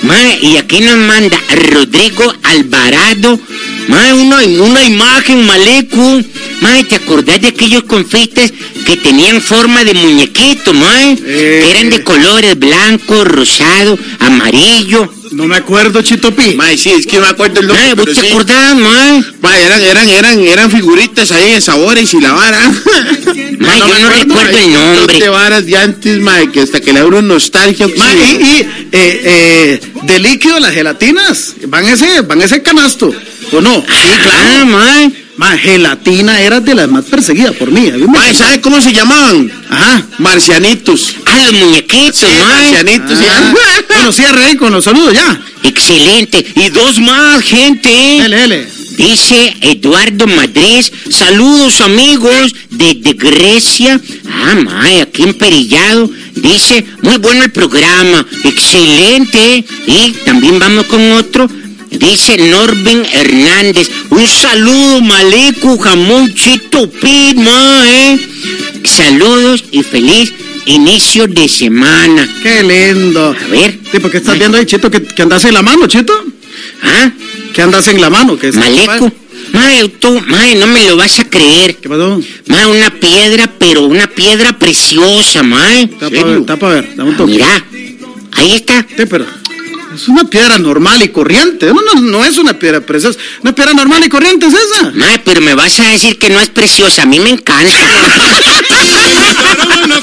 Mae, 0.02 0.38
y 0.42 0.56
aquí 0.56 0.80
nos 0.80 0.96
manda 0.96 1.38
Rodrigo 1.72 2.32
Alvarado. 2.42 3.38
Mae, 3.88 4.12
una, 4.12 4.36
una 4.38 4.84
imagen, 4.84 5.46
Maleco. 5.46 6.22
Mae, 6.60 6.84
¿te 6.84 6.96
acordás 6.96 7.40
de 7.40 7.48
aquellos 7.48 7.84
confites 7.84 8.52
que 8.84 8.96
tenían 8.96 9.40
forma 9.40 9.84
de 9.84 9.94
muñequito, 9.94 10.72
mae? 10.72 11.12
Eh. 11.12 11.16
Que 11.62 11.70
eran 11.70 11.90
de 11.90 12.02
colores 12.02 12.58
blanco, 12.58 13.24
rosado, 13.24 13.98
amarillo. 14.20 15.12
No 15.36 15.46
me 15.46 15.56
acuerdo, 15.56 16.00
Chito 16.00 16.34
Pi. 16.34 16.54
Ma, 16.54 16.74
sí, 16.76 16.90
es 16.90 17.06
que 17.06 17.16
no 17.16 17.22
me 17.22 17.28
acuerdo 17.28 17.60
el 17.60 17.66
Mae, 17.68 17.88
nombre, 17.88 17.94
¿vos 17.94 18.04
pero 18.06 18.14
te 18.14 18.20
sí. 18.26 18.32
acordás, 18.32 18.74
mae? 18.76 19.22
Ma, 19.42 19.58
eran, 19.60 19.82
eran, 19.82 20.08
eran, 20.08 20.40
eran 20.40 20.70
figuritas 20.70 21.30
ahí 21.30 21.52
de 21.52 21.60
sabores 21.60 22.12
y 22.14 22.20
la 22.20 22.32
vara. 22.32 22.58
Ma, 23.58 23.76
yo 23.78 23.86
me 23.88 24.00
no 24.00 24.08
recuerdo 24.10 24.58
el 24.58 24.72
nombre. 24.72 25.18
de 25.20 25.28
varas 25.28 25.66
de 25.66 25.76
antes, 25.76 26.20
ma, 26.20 26.50
que 26.50 26.60
hasta 26.62 26.80
que 26.80 26.92
le 26.92 27.00
da 27.00 27.06
uno 27.06 27.20
nostalgia. 27.20 27.86
Ma, 27.98 28.10
sí. 28.10 28.18
y, 28.40 28.44
y, 28.44 28.60
eh, 28.60 28.70
eh, 28.92 29.80
de 30.04 30.18
líquido 30.20 30.58
las 30.58 30.72
gelatinas, 30.72 31.54
van 31.68 31.84
ese, 31.86 32.22
van 32.22 32.40
ese 32.40 32.62
canasto, 32.62 33.12
¿o 33.52 33.60
no? 33.60 33.74
Sí, 33.74 33.84
Ah, 33.90 34.64
mae. 34.66 35.25
Ma, 35.36 35.56
gelatina 35.58 36.40
era 36.40 36.60
de 36.60 36.74
las 36.74 36.88
más 36.88 37.04
perseguidas 37.04 37.54
por 37.56 37.70
mí. 37.70 37.88
a 37.88 37.92
mí 37.98 38.06
me- 38.06 38.06
Ma, 38.06 38.32
¿sabe 38.32 38.60
cómo 38.60 38.80
se 38.80 38.92
llamaban? 38.92 39.52
Ajá. 39.68 40.06
Marcianitos. 40.18 41.14
Ah, 41.26 41.50
los 41.50 41.52
muñequitos, 41.60 42.16
Sí, 42.20 42.26
marcianitos. 42.48 43.18
Ah, 43.20 43.52
sí. 43.52 43.84
bueno, 43.94 44.12
cierre 44.12 44.44
ahí 44.44 44.56
con 44.56 44.72
los 44.72 44.84
saludos 44.84 45.12
ya. 45.12 45.38
Excelente. 45.62 46.44
Y 46.54 46.70
dos 46.70 46.98
más, 47.00 47.42
gente. 47.42 48.18
L, 48.18 48.44
L. 48.44 48.66
Dice 48.96 49.54
Eduardo 49.60 50.26
Madrid, 50.26 50.82
saludos 51.10 51.82
amigos 51.82 52.54
desde 52.70 53.12
Grecia. 53.12 54.00
Ah, 54.26 54.54
mae, 54.54 55.02
aquí 55.02 55.22
en 55.24 55.34
Perillado. 55.34 56.10
Dice, 56.34 56.82
muy 57.02 57.18
bueno 57.18 57.44
el 57.44 57.50
programa, 57.52 58.24
excelente. 58.44 59.64
Y 59.86 60.12
también 60.24 60.58
vamos 60.58 60.86
con 60.86 61.12
otro. 61.12 61.46
Dice 61.90 62.36
Norben 62.36 63.04
Hernández, 63.12 63.90
un 64.10 64.26
saludo, 64.26 65.00
Maleco, 65.02 65.78
jamón, 65.78 66.32
chito, 66.34 66.90
pit, 66.90 67.36
mae. 67.36 68.18
Saludos 68.84 69.64
y 69.70 69.82
feliz 69.82 70.32
inicio 70.66 71.26
de 71.26 71.48
semana. 71.48 72.28
Qué 72.42 72.62
lindo. 72.62 73.34
A 73.40 73.46
ver, 73.48 73.78
Sí, 73.90 73.98
porque 74.00 74.18
estás 74.18 74.38
viendo 74.38 74.58
ahí, 74.58 74.66
Chito, 74.66 74.90
que, 74.90 75.02
que 75.02 75.22
andas 75.22 75.44
en 75.44 75.54
la 75.54 75.62
mano, 75.62 75.86
Chito. 75.86 76.12
¿ah? 76.82 77.10
Que 77.54 77.62
andas 77.62 77.86
en 77.88 78.00
la 78.00 78.10
mano. 78.10 78.36
Que 78.38 78.48
es- 78.48 78.56
Maleco. 78.56 79.10
Mae, 79.52 79.88
tú, 79.88 80.20
mae, 80.26 80.56
no 80.56 80.66
me 80.66 80.84
lo 80.86 80.96
vas 80.96 81.18
a 81.20 81.24
creer. 81.30 81.76
¿Qué 81.76 81.88
pasó? 81.88 82.20
Mae, 82.48 82.66
una 82.66 82.90
piedra, 82.90 83.50
pero 83.58 83.82
una 83.84 84.06
piedra 84.08 84.58
preciosa, 84.58 85.42
mae. 85.44 85.84
Está 85.84 86.10
para 86.10 86.24
ver, 86.24 86.38
está 86.40 86.56
pa' 86.56 86.68
ver, 86.68 86.96
dame 86.96 87.10
un 87.10 87.16
toque. 87.16 87.32
Mira, 87.32 87.64
ahí 88.32 88.52
está. 88.52 88.84
Sí, 88.96 89.04
pero 89.08 89.24
es 89.96 90.08
una 90.08 90.24
piedra 90.24 90.58
normal 90.58 91.02
y 91.02 91.08
corriente. 91.08 91.66
No, 91.66 91.80
no, 91.82 92.00
no 92.00 92.24
es 92.24 92.38
una 92.38 92.58
piedra 92.58 92.80
preciosa. 92.80 93.18
Una 93.42 93.54
piedra 93.54 93.72
normal 93.72 94.04
y 94.04 94.08
corriente 94.08 94.46
es 94.46 94.54
esa. 94.54 94.92
Mae, 94.94 95.18
pero 95.20 95.40
me 95.40 95.54
vas 95.54 95.80
a 95.80 95.90
decir 95.90 96.18
que 96.18 96.28
no 96.28 96.40
es 96.40 96.48
preciosa. 96.48 97.02
A 97.02 97.06
mí 97.06 97.18
me 97.18 97.30
encanta. 97.30 97.70
No. 99.86 99.96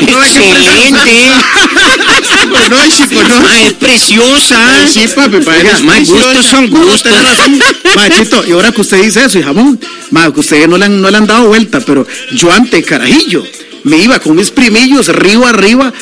Excelente. 0.00 1.30
No, 3.12 3.38
no. 3.40 3.52
Es 3.54 3.72
preciosa. 3.74 4.56
Sí, 4.92 5.08
papi, 5.14 5.38
para 5.40 5.58
Oiga, 5.58 5.78
preciosa. 5.78 6.24
gustos 6.24 6.46
son 6.46 6.70
gustos. 6.70 7.12
Ma, 7.94 8.10
Chito, 8.10 8.46
y 8.46 8.52
ahora 8.52 8.72
que 8.72 8.80
usted 8.80 9.02
dice 9.02 9.24
eso, 9.24 9.38
y 9.38 9.42
jamón, 9.42 9.78
ma, 10.10 10.32
que 10.32 10.40
ustedes 10.40 10.68
no 10.68 10.78
le, 10.78 10.86
han, 10.86 11.00
no 11.00 11.10
le 11.10 11.16
han 11.16 11.26
dado 11.26 11.48
vuelta, 11.48 11.80
pero 11.80 12.06
yo 12.32 12.52
ante 12.52 12.82
carajillo 12.82 13.44
me 13.84 13.98
iba 13.98 14.18
con 14.18 14.36
mis 14.36 14.50
primillos 14.50 15.08
río 15.08 15.46
arriba 15.46 15.92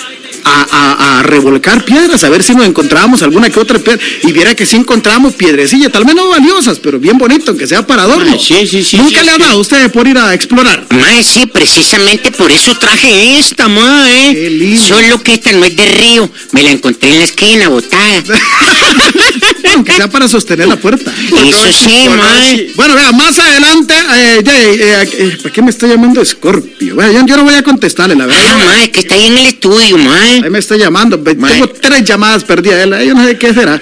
a, 0.46 0.66
a- 0.70 1.18
a 1.18 1.22
revolcar 1.22 1.84
piedras, 1.84 2.22
a 2.24 2.28
ver 2.28 2.42
si 2.42 2.54
nos 2.54 2.66
encontrábamos 2.66 3.22
alguna 3.22 3.50
que 3.50 3.58
otra 3.60 3.78
piedra. 3.78 4.02
Y 4.22 4.32
viera 4.32 4.54
que 4.54 4.64
sí 4.66 4.76
encontramos 4.76 5.34
piedrecillas, 5.34 5.90
tal 5.92 6.04
vez 6.04 6.14
no 6.14 6.28
valiosas, 6.28 6.78
pero 6.78 6.98
bien 6.98 7.18
bonito, 7.18 7.50
aunque 7.50 7.66
sea 7.66 7.86
para 7.86 8.02
adorno. 8.02 8.38
sí, 8.38 8.66
sí, 8.66 8.84
sí, 8.84 8.96
Nunca 8.98 9.20
sí, 9.20 9.26
le 9.26 9.32
ha 9.32 9.38
dado 9.38 9.52
a 9.52 9.56
usted 9.56 9.90
por 9.90 10.06
ir 10.06 10.18
a 10.18 10.32
explorar. 10.34 10.86
Mae, 10.90 11.22
sí, 11.24 11.46
precisamente 11.46 12.30
por 12.32 12.50
eso 12.52 12.74
traje 12.78 13.38
esta, 13.38 13.68
mae. 13.68 14.34
Qué 14.34 14.50
lindo. 14.50 14.82
Solo 14.82 15.22
que 15.22 15.34
esta 15.34 15.52
no 15.52 15.64
es 15.64 15.76
de 15.76 15.84
río. 15.86 16.30
Me 16.52 16.62
la 16.62 16.70
encontré 16.70 17.10
en 17.12 17.18
la 17.18 17.24
esquina, 17.24 17.68
botada. 17.68 18.38
aunque 19.74 19.92
sea 19.92 20.08
para 20.08 20.28
sostener 20.28 20.68
la 20.68 20.76
puerta. 20.76 21.12
Eso 21.12 21.72
sí, 21.72 22.08
mae. 22.08 22.70
Bueno, 22.76 22.94
vea, 22.94 23.12
más 23.12 23.38
adelante, 23.38 23.94
eh, 24.14 24.40
ya, 24.44 24.52
eh, 24.62 25.08
eh, 25.12 25.38
¿para 25.42 25.52
qué 25.52 25.62
me 25.62 25.70
está 25.70 25.86
llamando 25.86 26.24
Scorpio? 26.24 26.94
Bueno, 26.94 27.12
yo, 27.12 27.26
yo 27.26 27.36
no 27.36 27.44
voy 27.44 27.54
a 27.54 27.62
contestarle, 27.62 28.14
la 28.14 28.26
verdad. 28.26 28.42
Ah, 28.46 28.64
mae, 28.66 28.90
que 28.90 29.00
está 29.00 29.14
ahí 29.14 29.26
en 29.26 29.38
el 29.38 29.46
estudio, 29.46 29.98
mae. 29.98 30.35
Ahí 30.44 30.50
me 30.50 30.58
está 30.58 30.76
llamando. 30.76 31.18
Mae. 31.38 31.52
Tengo 31.52 31.68
tres 31.68 32.04
llamadas 32.04 32.44
perdidas. 32.44 32.88
Yo 33.04 33.14
no 33.14 33.24
sé 33.24 33.36
qué 33.38 33.52
será. 33.54 33.80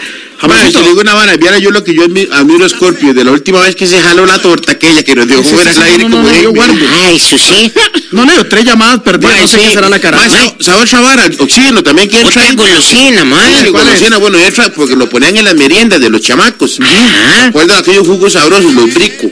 Si 0.71 0.73
le 0.79 0.89
digo 0.89 1.01
una 1.01 1.15
vara, 1.15 1.37
viera 1.37 1.59
yo 1.59 1.71
lo 1.71 1.83
que 1.83 1.95
yo 1.95 2.05
admi- 2.07 2.29
admiro 2.31 2.67
a 2.67 2.69
Scorpio, 2.69 3.15
de 3.15 3.25
la 3.25 3.31
última 3.31 3.61
vez 3.61 3.75
que 3.77 3.87
se 3.87 3.99
jaló 4.03 4.27
la 4.27 4.39
torta 4.39 4.73
aquella 4.73 5.03
que 5.03 5.15
nos 5.15 5.27
dio 5.27 5.43
Sí, 5.43 5.55
fuera 5.55 5.73
sí, 5.73 5.81
al 5.81 5.87
aire 5.87 6.03
no, 6.05 6.09
no, 6.11 6.17
como 6.17 6.29
no, 6.29 6.35
de 6.37 6.43
yo 6.43 6.53
guardo. 6.53 6.75
Ah, 6.75 7.11
eso 7.13 7.39
sí. 7.39 7.73
No, 8.13 8.25
no, 8.27 8.47
tres 8.47 8.65
llamadas 8.65 9.01
perdidas. 9.01 9.33
Mae, 9.33 9.41
no 9.43 9.49
sé 9.49 9.57
sí. 9.59 9.63
qué 9.69 9.73
será 9.73 9.89
la 9.89 9.99
cara. 10.01 10.19
Mae, 10.19 10.29
sa- 10.31 10.55
¿Sabes 10.61 10.85
esa 10.85 11.01
vara? 11.01 11.25
Oxígeno 11.39 11.83
también 11.83 12.09
que 12.09 12.21
entra 12.21 12.43
Otra 12.43 12.55
golosina, 12.55 13.25
mae. 13.25 13.71
Golosina, 13.71 14.19
bueno, 14.19 14.39
entra 14.39 14.69
porque 14.71 14.95
lo 14.97 15.09
ponían 15.09 15.37
en 15.37 15.45
las 15.47 15.55
meriendas 15.55 15.99
de 16.01 16.11
los 16.11 16.21
chamacos. 16.21 16.79
Ajá. 16.81 17.47
¿Recuerdan 17.47 17.79
aquellos 17.79 18.07
jugos 18.07 18.35
sabrosos, 18.35 18.73
los 18.75 18.93
bricos? 18.93 19.31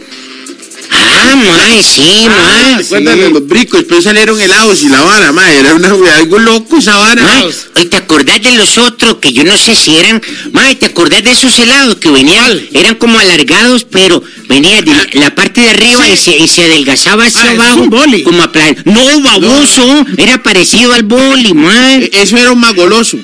Ah, 1.05 1.37
mae, 1.37 1.83
sí, 1.83 2.27
mae. 2.29 2.77
¿Recuerdan 2.79 3.19
de 3.19 3.31
los 3.31 3.47
bricos? 3.47 3.81
Después 3.81 4.05
salieron 4.05 4.41
helados 4.41 4.83
y 4.83 4.89
la 4.89 5.03
vara, 5.03 5.33
mae, 5.33 5.59
era 5.61 5.75
una, 5.75 5.89
algo 6.17 6.39
loco 6.39 6.79
esa 6.79 6.97
vara. 6.97 7.23
Mae, 7.23 7.87
¿te 7.87 7.97
acordás 7.97 8.41
de 8.43 8.53
los 8.53 8.79
otros 8.79 9.17
que 9.17 9.33
yo 9.33 9.45
no 9.45 9.59
sé 9.59 9.75
si 9.75 9.97
eran? 9.97 10.23
Mae, 10.53 10.77
¿te 10.77 10.87
acordás 10.87 11.23
de 11.25 11.33
esos 11.33 11.59
helados 11.59 11.97
que 11.97 12.11
venían? 12.11 12.61
Eran 12.73 12.95
como 12.97 13.19
alargados, 13.19 13.85
pero 13.85 14.23
venía 14.49 14.81
de 14.83 14.93
la, 14.95 15.07
la 15.15 15.35
parte 15.35 15.61
de 15.63 15.71
arriba 15.71 16.09
y, 16.09 16.17
se, 16.17 16.37
y 16.37 16.47
se 16.49 16.63
adelgazaba 16.63 17.25
hacia 17.27 17.43
Ah, 17.43 17.51
abajo. 17.51 17.81
un 17.81 17.91
boli. 17.91 18.23
Como 18.23 18.43
a 18.43 18.53
plan. 18.53 18.77
No, 18.85 19.21
baboso. 19.23 20.07
Era 20.17 20.43
parecido 20.43 20.93
al 20.95 21.03
boli, 21.03 21.55
mae. 21.55 22.05
E- 22.05 22.11
Eso 22.23 22.37
era 22.37 22.53
un 22.53 22.61
magoloso. 22.61 23.19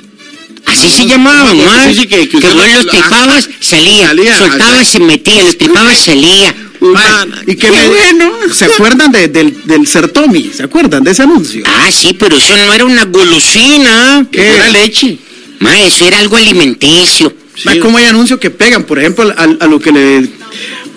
Así 0.66 0.91
se 0.91 1.07
llamaban, 1.07 1.57
Sí, 1.57 1.62
mae. 1.64 1.95
sí, 1.95 2.07
que- 2.07 2.29
que 2.29 2.37
vos 2.41 2.55
lo- 2.55 2.66
los 2.66 2.85
lo- 2.85 2.91
tripabas, 2.91 3.49
salía. 3.61 4.09
salía, 4.09 4.37
Soltabas, 4.39 4.89
se 4.89 4.99
metía. 5.01 5.43
Los 5.45 5.57
tripabas, 5.57 5.99
salía. 5.99 6.55
Humana. 6.91 7.43
Y 7.47 7.55
que 7.57 7.70
me- 7.70 7.89
bueno. 7.89 8.32
¿Se 8.53 8.64
acuerdan 8.66 9.11
de- 9.12 9.28
del, 9.28 9.62
del 9.64 9.86
Sertomi? 9.86 10.51
¿Se 10.55 10.62
acuerdan 10.64 11.03
de 11.05 11.11
ese 11.11 11.22
anuncio? 11.22 11.62
Ah, 11.66 11.91
sí, 11.93 12.14
pero 12.18 12.36
eso 12.36 12.57
no 12.57 12.72
era 12.74 12.84
una 12.84 13.05
golosina. 13.05 14.26
¿Qué? 14.30 14.55
Era 14.55 14.68
leche. 14.68 15.18
Mae, 15.61 15.86
eso 15.86 16.07
era 16.07 16.18
algo 16.20 16.36
alimenticio. 16.36 17.32
Mae, 17.64 17.80
¿Cómo 17.80 17.99
hay 17.99 18.05
anuncios 18.05 18.39
que 18.39 18.51
pegan? 18.51 18.84
Por 18.84 18.99
ejemplo, 18.99 19.32
a, 19.36 19.43
a 19.43 19.66
lo 19.66 19.80
que 19.80 19.91
le. 19.93 20.28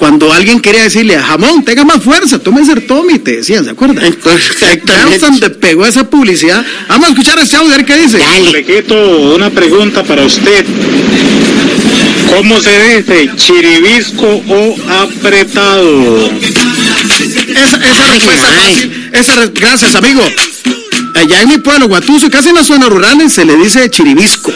Cuando 0.02 0.34
alguien 0.34 0.60
quería 0.60 0.82
decirle 0.82 1.16
a 1.16 1.22
jamón, 1.22 1.64
tenga 1.64 1.86
más 1.86 2.02
fuerza, 2.02 2.39
tome 2.39 2.66
Sertomi, 2.66 3.20
te 3.20 3.36
decían, 3.38 3.64
¿se 3.64 3.70
acuerdan? 3.70 4.04
Exactamente. 4.04 5.20
donde 5.20 5.52
pegó 5.52 5.86
esa 5.86 6.10
publicidad. 6.10 6.66
Vamos 6.89 7.10
a 7.10 7.12
escuchar 7.12 7.38
ese 7.38 7.56
audio, 7.58 7.72
a 7.72 7.78
ver 7.78 7.86
qué 7.86 7.97
dice. 7.97 8.18
Dale. 8.18 8.52
Lequito, 8.52 8.95
una 9.36 9.52
pregunta 9.52 10.04
para 10.04 10.24
usted. 10.26 10.66
¿Cómo 12.36 12.60
se 12.62 12.95
dice 12.97 13.30
chiribisco 13.36 14.26
o 14.49 14.76
apretado? 14.89 16.32
Esa, 16.32 17.78
esa 17.78 18.04
Ay, 18.04 18.20
respuesta 18.20 18.47
fácil. 18.47 19.10
Esa 19.14 19.36
re- 19.36 19.52
gracias, 19.54 19.93
amigo. 19.93 20.22
Allá 21.14 21.41
en 21.41 21.47
mi 21.49 21.58
pueblo, 21.60 21.88
Guatuso, 21.88 22.28
casi 22.32 22.49
en 22.49 22.56
las 22.56 22.66
zonas 22.66 22.89
rurales, 22.89 23.34
se 23.34 23.45
le 23.45 23.56
dice 23.56 23.88
chiribisco. 23.91 24.52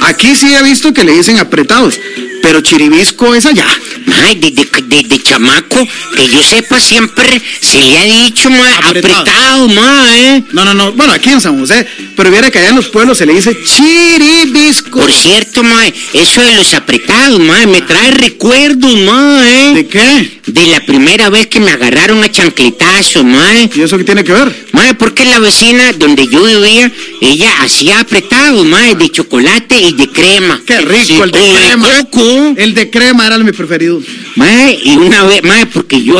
Aquí 0.00 0.34
sí 0.34 0.52
he 0.52 0.62
visto 0.64 0.92
que 0.92 1.04
le 1.04 1.12
dicen 1.12 1.38
apretados, 1.38 2.00
pero 2.42 2.60
chiribisco 2.62 3.32
es 3.36 3.46
allá. 3.46 3.66
Ay, 4.12 4.36
desde, 4.36 4.68
desde 4.86 5.22
chamaco, 5.22 5.86
que 6.16 6.28
yo 6.28 6.42
sepa, 6.42 6.80
siempre 6.80 7.40
se 7.60 7.80
le 7.80 7.98
ha 7.98 8.04
dicho, 8.04 8.50
mae, 8.50 8.74
Apretado. 8.74 9.20
apretado, 9.20 9.68
mae. 9.68 10.44
No, 10.52 10.64
no, 10.64 10.74
no. 10.74 10.92
Bueno, 10.92 11.12
aquí 11.12 11.30
en 11.30 11.40
San 11.40 11.58
José, 11.58 11.86
pero 12.16 12.30
viera 12.30 12.50
que 12.50 12.58
allá 12.58 12.70
en 12.70 12.76
los 12.76 12.88
pueblos 12.88 13.18
se 13.18 13.26
le 13.26 13.34
dice 13.34 13.56
chiribisco. 13.64 15.00
Por 15.00 15.12
cierto, 15.12 15.62
mae, 15.62 15.92
eso 16.12 16.40
de 16.42 16.54
los 16.54 16.74
apretados, 16.74 17.38
mae, 17.40 17.66
me 17.66 17.82
trae 17.82 18.10
recuerdos, 18.12 18.94
mae. 19.00 19.74
¿De 19.74 19.86
qué? 19.86 20.40
De 20.46 20.66
la 20.66 20.80
primera 20.80 21.28
vez 21.30 21.46
que 21.46 21.60
me 21.60 21.70
agarraron 21.70 22.22
a 22.22 22.30
chancletazos, 22.30 23.24
mae. 23.24 23.70
¿Y 23.74 23.82
eso 23.82 23.98
qué 23.98 24.04
tiene 24.04 24.24
que 24.24 24.32
ver? 24.32 24.67
Mae, 24.78 24.94
porque 24.94 25.24
la 25.24 25.40
vecina 25.40 25.92
donde 25.94 26.28
yo 26.28 26.42
vivía, 26.44 26.90
ella 27.20 27.52
hacía 27.62 27.98
apretados, 28.00 28.64
mae, 28.64 28.94
de 28.94 29.10
chocolate 29.10 29.76
y 29.80 29.92
de 29.92 30.08
crema. 30.08 30.62
Qué 30.64 30.78
rico 30.80 31.04
Sí, 31.04 31.14
el 31.20 31.30
de 31.32 31.38
crema. 31.52 31.88
coco. 32.10 32.54
El 32.56 32.74
de 32.74 32.90
crema 32.90 33.26
era 33.26 33.38
mi 33.38 33.50
preferido. 33.52 34.00
Mae, 34.36 34.78
y 34.84 34.96
una 34.96 35.24
vez, 35.24 35.42
mae, 35.42 35.66
porque 35.66 36.00
yo 36.02 36.16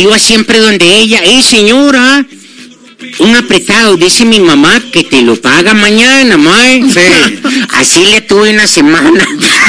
iba 0.00 0.18
siempre 0.18 0.58
donde 0.58 0.98
ella, 0.98 1.20
¡eh, 1.24 1.42
señora! 1.42 2.26
Un 3.18 3.36
apretado, 3.36 3.96
dice 3.96 4.24
mi 4.24 4.40
mamá 4.40 4.80
que 4.92 5.04
te 5.04 5.22
lo 5.22 5.36
paga 5.36 5.72
mañana, 5.74 6.36
mae. 6.36 6.82
Sí. 6.92 7.40
Así 7.70 8.04
le 8.06 8.20
tuve 8.22 8.50
una 8.50 8.66
semana. 8.66 9.24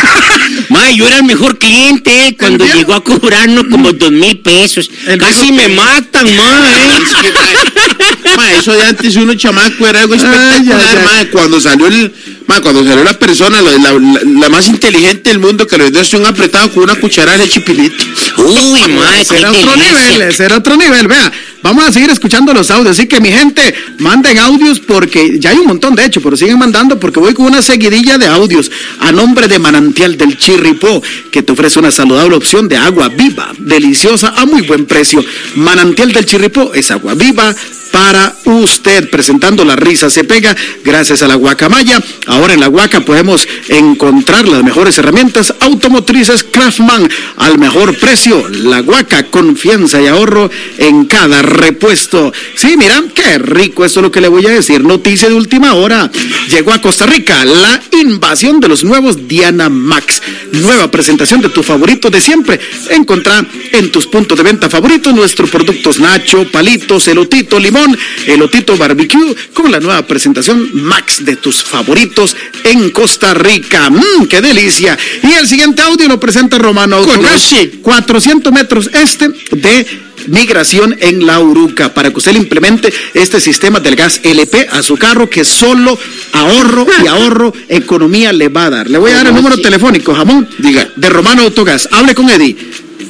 mae, 0.70 0.96
yo 0.96 1.08
era 1.08 1.18
el 1.18 1.24
mejor 1.24 1.58
cliente 1.60 2.28
eh, 2.28 2.36
cuando 2.38 2.66
llegó 2.66 2.94
a 2.94 3.04
cobrarnos 3.04 3.66
como 3.70 3.92
dos 3.94 4.12
mil 4.12 4.40
pesos. 4.40 4.90
Casi 5.20 5.52
me 5.52 5.68
matan, 5.70 6.26
mae. 6.36 7.00
Ma, 8.38 8.52
eso 8.54 8.74
de 8.74 8.84
antes 8.84 9.16
uno 9.16 9.34
chamaco 9.36 9.88
era 9.88 10.02
algo 10.02 10.16
espectacular, 10.16 10.60
Ay, 10.60 10.70
ay, 10.72 10.98
ay. 10.98 11.26
ma, 11.26 11.32
cuando 11.32 11.62
salió 11.62 11.88
el, 11.88 12.12
ma, 12.48 12.60
cuando 12.60 12.84
salió 12.86 13.04
la 13.04 13.18
persona, 13.18 13.62
la, 13.62 13.72
la- 13.72 13.94
la- 13.94 14.20
la 14.40 14.50
más 14.50 14.68
inteligente 14.68 15.30
del 15.30 15.40
mundo 15.40 15.66
que 15.68 15.78
le 15.78 15.90
dio 15.92 16.02
un 16.20 16.26
apretado 16.26 16.70
con 16.74 16.84
una 16.84 16.96
cucharada 16.96 17.38
de 17.38 17.48
chipilito. 17.50 18.04
Uy, 18.38 18.88
mae, 18.90 19.24
Será 19.24 19.52
otro 19.52 19.76
nivel, 19.76 20.34
será 20.34 20.58
otro 20.58 20.76
nivel. 20.76 21.08
Vea, 21.08 21.32
vamos 21.66 21.84
a 21.84 21.92
seguir 21.92 22.12
escuchando 22.12 22.54
los 22.54 22.70
audios. 22.70 22.92
Así 22.92 23.08
que 23.08 23.20
mi 23.20 23.32
gente, 23.32 23.74
manden 23.98 24.38
audios 24.38 24.80
porque 24.80 25.40
ya 25.40 25.50
hay 25.50 25.58
un 25.58 25.66
montón 25.66 25.96
de 25.96 26.06
hecho, 26.06 26.22
pero 26.22 26.38
siguen 26.38 26.60
mandando 26.60 27.00
porque 27.00 27.20
voy 27.20 27.34
con 27.34 27.48
una 27.48 27.64
seguidilla 27.64 28.20
de 28.20 28.28
audios 28.28 28.72
a 29.00 29.12
nombre 29.12 29.48
de 29.48 29.58
Manantial 29.58 30.16
del 30.16 30.38
Chirripó, 30.38 31.02
que 31.32 31.42
te 31.42 31.52
ofrece 31.52 31.80
una 31.80 31.90
saludable 31.90 32.36
opción 32.36 32.68
de 32.68 32.78
agua 32.78 33.10
viva, 33.10 33.52
deliciosa, 33.58 34.34
a 34.38 34.46
muy 34.46 34.62
buen 34.62 34.86
precio. 34.86 35.26
Manantial 35.56 36.12
del 36.12 36.26
Chirripó 36.26 36.72
es 36.76 36.92
agua 36.92 37.16
viva 37.16 37.56
para 37.96 38.36
usted, 38.44 39.10
presentando 39.10 39.64
la 39.64 39.78
risa 39.78 40.10
se 40.10 40.26
pega 40.26 40.54
gracias 40.84 41.24
a 41.24 41.30
la 41.30 41.36
guacamaya. 41.36 41.98
Ahora 42.28 42.54
en 42.54 42.60
la 42.60 42.68
guaca 42.68 43.00
podemos 43.00 43.48
encontrar 43.70 44.50
las 44.50 44.64
mejores 44.64 44.98
herramientas 44.98 45.54
automotrices 45.62 46.44
Craftman 46.44 47.10
al 47.38 47.58
mejor 47.58 47.96
precio. 47.98 48.50
La 48.50 48.82
guaca, 48.82 49.28
confianza 49.28 50.02
y 50.02 50.08
ahorro 50.08 50.52
en 50.78 51.06
cada 51.06 51.42
repuesto. 51.56 52.32
Sí, 52.56 52.76
mira, 52.78 53.04
qué 53.14 53.38
rico, 53.38 53.86
esto 53.86 54.00
es 54.00 54.04
lo 54.04 54.12
que 54.12 54.22
le 54.22 54.28
voy 54.28 54.46
a 54.46 54.52
decir. 54.52 54.84
Noticia 54.84 55.30
de 55.30 55.36
última 55.36 55.74
hora. 55.74 56.12
Llegó 56.50 56.74
a 56.74 56.82
Costa 56.82 57.06
Rica 57.06 57.44
la 57.46 57.82
invasión 58.00 58.60
de 58.60 58.68
los 58.68 58.84
nuevos 58.84 59.28
Diana 59.28 59.70
Max. 59.70 60.22
Nueva 60.52 60.90
presentación 60.92 61.42
de 61.42 61.50
tus 61.50 61.66
favoritos 61.66 62.12
de 62.12 62.22
siempre. 62.22 62.60
Encontrá 62.90 63.46
en 63.72 63.92
tus 63.92 64.08
puntos 64.08 64.38
de 64.38 64.44
venta 64.44 64.70
favoritos 64.70 65.14
nuestros 65.14 65.50
productos 65.50 66.00
Nacho, 66.00 66.50
Palitos, 66.52 67.08
Elotito, 67.08 67.60
Limón, 67.60 67.98
Elotito 68.28 68.78
Barbecue, 68.78 69.36
con 69.54 69.72
la 69.72 69.80
nueva 69.80 70.06
presentación 70.06 70.70
Max 70.74 71.24
de 71.26 71.36
tus 71.36 71.64
favoritos 71.64 72.36
en 72.64 72.90
Costa 72.92 73.34
Rica. 73.34 73.90
¡Mmm, 73.90 74.26
qué 74.30 74.42
delicia! 74.42 74.98
Y 75.24 75.34
el 75.34 75.48
siguiente 75.48 75.82
audio 75.82 76.08
lo 76.08 76.20
presenta 76.20 76.58
Romano 76.58 76.98
Autogas, 76.98 77.50
Conoce. 77.50 77.72
400 77.82 78.54
metros 78.54 78.90
este 78.94 79.30
de 79.52 79.86
migración 80.28 80.96
en 81.00 81.26
la 81.26 81.40
Uruca 81.40 81.94
para 81.94 82.12
que 82.12 82.18
usted 82.18 82.34
le 82.34 82.40
implemente 82.40 82.92
este 83.14 83.40
sistema 83.40 83.80
del 83.80 83.96
gas 83.96 84.20
LP 84.24 84.68
a 84.72 84.82
su 84.82 84.98
carro 84.98 85.30
que 85.30 85.46
solo 85.46 85.98
ahorro 86.34 86.86
y 87.04 87.08
ahorro 87.08 87.54
economía 87.70 88.34
le 88.34 88.50
va 88.50 88.66
a 88.66 88.70
dar. 88.70 88.90
Le 88.90 88.98
voy 88.98 89.12
a 89.12 89.16
dar 89.16 89.28
el 89.28 89.36
número 89.36 89.58
telefónico, 89.58 90.14
jamón, 90.16 90.48
Diga. 90.58 90.90
de 90.96 91.10
Romano 91.10 91.44
Autogas. 91.44 91.88
Hable 91.92 92.16
con 92.16 92.30
Eddie. 92.30 92.56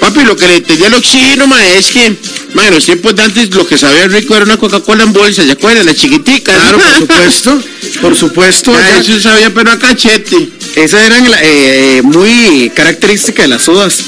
Papi, 0.00 0.24
lo 0.24 0.36
que 0.36 0.46
le 0.48 0.56
entendía 0.56 0.88
al 0.88 0.94
oxígeno, 0.94 1.46
ma, 1.46 1.64
es 1.66 1.90
que, 1.90 2.16
en 2.64 2.74
los 2.74 2.84
tiempos 2.84 3.14
de 3.16 3.22
antes 3.22 3.50
lo 3.54 3.66
que 3.66 3.76
sabía 3.78 4.06
rico 4.08 4.34
era 4.36 4.44
una 4.44 4.56
Coca-Cola 4.56 5.04
en 5.04 5.12
bolsa, 5.12 5.44
¿se 5.44 5.52
acuerdan? 5.52 5.86
Las 5.86 5.96
chiquiticas. 5.96 6.54
Claro, 6.56 6.78
por 6.78 6.94
supuesto. 6.98 7.62
Por 8.00 8.16
supuesto. 8.16 8.72
Ya, 8.72 8.98
eso 8.98 9.20
sabía, 9.20 9.52
pero 9.52 9.70
a 9.72 9.78
cachete. 9.78 10.48
Esa 10.74 11.04
eran 11.04 11.30
la- 11.30 11.38
eh, 11.42 12.02
muy 12.02 12.70
característica 12.74 13.42
de 13.42 13.48
las 13.48 13.62
sodas 13.62 13.98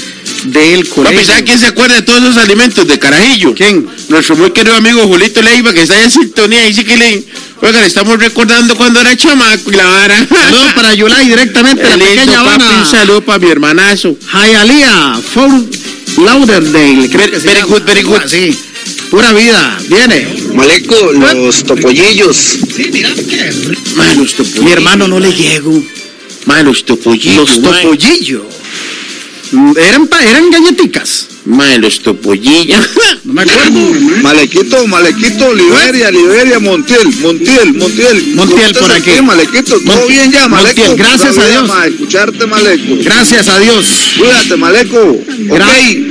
del 0.45 0.87
colegio. 0.89 1.17
Papi, 1.17 1.25
¿sabe 1.25 1.43
quién 1.43 1.59
se 1.59 1.65
acuerda 1.67 1.95
de 1.95 2.01
todos 2.03 2.21
esos 2.21 2.37
alimentos 2.37 2.87
de 2.87 2.99
carajillo? 2.99 3.53
¿Quién? 3.55 3.87
Nuestro 4.09 4.35
muy 4.35 4.51
querido 4.51 4.75
amigo 4.75 5.01
Julito 5.07 5.41
Leiva, 5.41 5.73
que 5.73 5.81
está 5.81 6.01
en 6.03 6.11
sintonía, 6.11 6.63
dice 6.65 6.85
que 6.85 6.95
le... 6.97 7.23
Oiga, 7.61 7.81
le 7.81 7.87
estamos 7.87 8.17
recordando 8.17 8.73
cuando 8.77 9.01
era 9.01 9.17
chamaco 9.17 9.69
y 9.69 9.75
la 9.75 9.83
vara. 9.85 10.27
Saludos 10.29 10.71
para 10.75 10.93
Yulai 10.93 11.27
directamente, 11.27 11.83
la 11.83 11.97
pequeña 12.05 12.39
Habana. 12.39 12.83
un 12.85 12.85
saludo 12.89 13.21
para 13.21 13.39
mi 13.39 13.49
hermanazo. 13.49 14.15
Hialeah, 14.31 15.19
Fort 15.33 15.75
Lauderdale. 16.23 17.09
que 17.09 17.17
very 17.17 17.39
llama. 17.41 17.65
good, 17.67 17.83
very 17.83 18.01
good. 18.03 18.21
Sí, 18.27 18.57
pura 19.09 19.31
vida. 19.33 19.77
Viene. 19.87 20.27
Maleco, 20.53 21.11
los 21.13 21.63
topollillos. 21.63 22.57
Ma, 23.95 24.13
los 24.15 24.33
topollillos. 24.33 24.63
Mi 24.63 24.71
hermano 24.71 25.07
no 25.07 25.19
le 25.19 25.33
llego. 25.33 25.83
Ma, 26.45 26.61
los 26.63 26.83
topollillos. 26.85 27.57
Los 27.57 27.61
topollillos. 27.61 28.43
Eran, 29.77 30.07
eran 30.27 30.49
galletitas. 30.51 31.27
Ma, 31.45 31.77
los 31.77 32.01
topollillos. 32.01 32.87
No 33.25 33.33
me 33.33 33.41
acuerdo. 33.43 33.79
Malequito, 34.23 34.87
Malequito, 34.87 35.53
Liberia, 35.53 36.09
Liberia, 36.09 36.57
Montiel, 36.59 37.05
Montiel, 37.21 37.73
Montiel. 37.75 38.27
Montiel, 38.33 38.73
¿Cómo 38.73 38.79
por 38.79 38.91
estás 38.91 38.91
aquí. 38.91 39.21
Malequito, 39.21 39.79
todo 39.81 39.81
Montiel, 39.97 40.07
bien 40.07 40.31
ya, 40.31 40.47
Maleco. 40.47 40.81
Montiel, 40.81 40.97
gracias 40.97 41.37
a 41.37 41.47
Dios. 41.47 41.67
ma, 41.67 41.85
escucharte, 41.85 42.47
Maleco. 42.47 42.95
Gracias 43.03 43.47
a 43.49 43.59
Dios. 43.59 43.85
Cuídate, 44.17 44.55
Maleco. 44.55 44.97
Gra- 45.27 46.08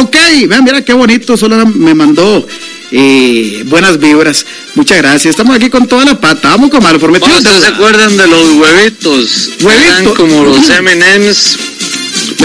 Ok, 0.00 0.16
vean, 0.48 0.64
mira 0.64 0.84
qué 0.84 0.92
bonito, 0.92 1.36
solo 1.36 1.64
me 1.66 1.94
mandó 1.94 2.46
eh, 2.92 3.62
buenas 3.66 3.98
vibras. 3.98 4.44
Muchas 4.74 4.98
gracias. 4.98 5.30
Estamos 5.30 5.56
aquí 5.56 5.70
con 5.70 5.86
toda 5.86 6.04
la 6.04 6.20
pata. 6.20 6.50
Vamos 6.50 6.70
con 6.70 6.82
mal 6.82 6.98
prometido. 6.98 7.36
¿Ustedes 7.36 7.60
se 7.62 7.66
acuerdan 7.66 8.16
de 8.16 8.26
los 8.26 8.50
huevitos? 8.52 9.50
Huevitos. 9.60 10.14
Como 10.16 10.44
los 10.44 10.68
M&M's. 10.68 11.58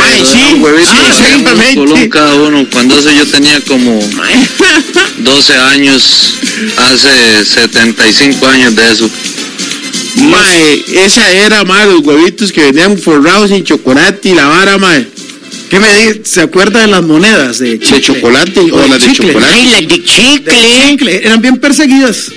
Ay, 0.01 0.23
sí. 0.25 0.55
huevitos 0.59 0.93
Ah, 0.93 1.73
colón 1.75 2.09
cada 2.09 2.35
uno. 2.35 2.65
Cuando 2.71 2.97
eso 2.97 3.11
yo 3.11 3.27
tenía 3.27 3.59
como 3.61 3.99
12 5.19 5.53
años, 5.53 6.35
hace 6.77 7.45
75 7.45 8.47
años 8.47 8.75
de 8.75 8.91
eso. 8.91 9.09
Mae, 10.15 10.85
esa 11.05 11.31
era, 11.31 11.63
mae, 11.63 11.85
los 11.87 12.01
huevitos 12.01 12.51
que 12.51 12.61
venían 12.71 12.97
forrados 12.97 13.51
en 13.51 13.63
chocolate 13.63 14.29
y 14.29 14.35
la 14.35 14.47
vara, 14.47 14.77
mae. 14.77 15.07
¿Qué 15.71 15.79
me 15.79 15.87
dice? 15.95 16.21
¿Se 16.25 16.41
acuerda 16.41 16.81
de 16.81 16.87
las 16.87 17.01
monedas 17.01 17.59
de 17.59 17.79
chicle? 17.79 17.95
De 17.97 18.01
chocolate 18.01 18.59
o 18.59 18.77
de 18.77 18.87
las 18.89 18.99
de 18.99 19.07
chicle. 19.07 19.27
chocolate. 19.29 19.53
Ay, 19.53 19.65
las 19.67 19.79
de 19.79 19.87
De 19.87 20.03
chicle. 20.03 20.53
chicle. 20.89 21.25
Eran 21.25 21.41
bien 21.41 21.57
perseguidas. 21.57 22.29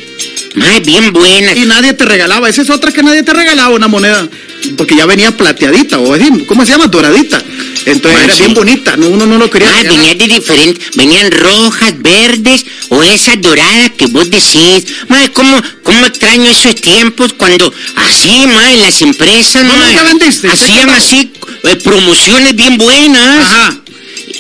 Ay, 0.62 0.80
bien 0.82 1.12
buenas. 1.12 1.56
Y 1.56 1.66
nadie 1.66 1.94
te 1.94 2.04
regalaba. 2.04 2.48
Esa 2.48 2.62
es 2.62 2.70
otra 2.70 2.92
que 2.92 3.02
nadie 3.02 3.24
te 3.24 3.32
regalaba, 3.32 3.70
una 3.74 3.88
moneda. 3.88 4.28
Porque 4.76 4.94
ya 4.96 5.04
venía 5.04 5.36
plateadita, 5.36 5.98
o 5.98 6.14
así, 6.14 6.44
¿cómo 6.46 6.64
se 6.64 6.70
llama? 6.72 6.86
Doradita. 6.86 7.42
Entonces 7.86 8.22
era 8.24 8.34
sí. 8.34 8.42
bien 8.44 8.54
bonita, 8.54 8.96
no, 8.96 9.08
uno 9.08 9.26
no 9.26 9.36
lo 9.36 9.50
quería. 9.50 9.68
Ah, 9.76 9.82
venían 9.82 10.16
de 10.16 10.26
diferentes, 10.26 10.96
venían 10.96 11.30
rojas, 11.32 11.92
verdes 11.98 12.64
o 12.88 13.02
esas 13.02 13.38
doradas 13.42 13.90
que 13.98 14.06
vos 14.06 14.30
decís. 14.30 14.86
Madre, 15.08 15.32
¿cómo, 15.32 15.60
¿cómo 15.82 16.06
extraño 16.06 16.50
esos 16.50 16.76
tiempos 16.76 17.34
cuando 17.34 17.70
así, 17.96 18.46
madre, 18.46 18.76
las 18.78 19.02
empresas, 19.02 19.64
¿No 19.64 19.74
madre, 19.76 19.92
nunca 19.92 20.04
vendiste? 20.04 20.48
hacían 20.48 20.88
así 20.88 21.30
eh, 21.64 21.76
promociones 21.76 22.54
bien 22.54 22.78
buenas? 22.78 23.26
Ajá. 23.26 23.78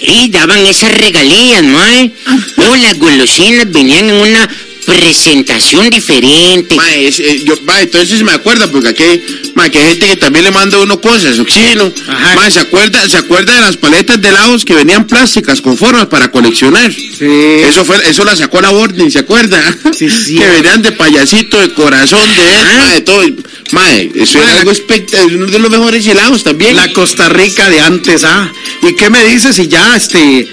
Y 0.06 0.28
daban 0.30 0.66
esas 0.66 0.92
regalías, 0.98 1.62
madre. 1.62 2.12
O 2.56 2.76
las 2.76 2.98
golosinas 2.98 3.70
venían 3.70 4.10
en 4.10 4.16
una 4.16 4.48
presentación 4.84 5.90
diferente. 5.90 6.74
Mae, 6.74 7.08
es- 7.08 7.18
eh, 7.20 7.42
yo, 7.44 7.54
mae, 7.64 7.82
entonces 7.84 8.22
me 8.22 8.32
acuerda, 8.32 8.70
porque 8.70 8.88
aquí, 8.88 9.04
mae, 9.54 9.70
que 9.70 9.78
hay 9.78 9.88
gente 9.90 10.06
que 10.08 10.16
también 10.16 10.44
le 10.44 10.50
manda 10.50 10.76
a 10.78 10.80
uno 10.82 11.00
cosas, 11.00 11.38
oxígeno. 11.38 11.92
Ajá. 12.08 12.34
Mae, 12.36 12.50
¿se 12.50 12.60
acuerda, 12.60 13.08
¿se 13.08 13.16
acuerda 13.16 13.54
de 13.54 13.60
las 13.60 13.76
paletas 13.76 14.20
de 14.20 14.28
helados 14.28 14.64
que 14.64 14.74
venían 14.74 15.06
plásticas 15.06 15.60
con 15.60 15.76
formas 15.76 16.06
para 16.06 16.30
coleccionar? 16.30 16.92
Sí. 16.92 17.26
Eso 17.68 17.84
fue, 17.84 17.96
eso 18.08 18.24
la 18.24 18.36
sacó 18.36 18.60
la 18.60 18.70
Borden, 18.70 19.10
¿se 19.10 19.20
acuerda? 19.20 19.60
Sí, 19.96 20.08
sí. 20.10 20.34
que 20.38 20.46
venían 20.46 20.82
de 20.82 20.92
payasito, 20.92 21.60
de 21.60 21.70
corazón, 21.72 22.28
de 22.36 22.42
él, 22.42 22.66
mae, 22.78 22.94
de 22.94 23.00
todo. 23.02 23.22
Mae, 23.72 24.10
eso 24.14 24.38
era 24.38 24.48
la- 24.48 24.60
algo 24.60 24.70
espectacular, 24.70 25.36
uno 25.36 25.46
de 25.46 25.58
los 25.58 25.70
mejores 25.70 26.06
helados 26.06 26.42
también. 26.44 26.76
La 26.76 26.92
Costa 26.92 27.28
Rica 27.28 27.68
de 27.70 27.80
antes, 27.80 28.24
ah. 28.24 28.50
¿Y 28.82 28.94
qué 28.94 29.08
me 29.10 29.24
dices 29.24 29.56
si 29.56 29.68
ya 29.68 29.96
este 29.96 30.46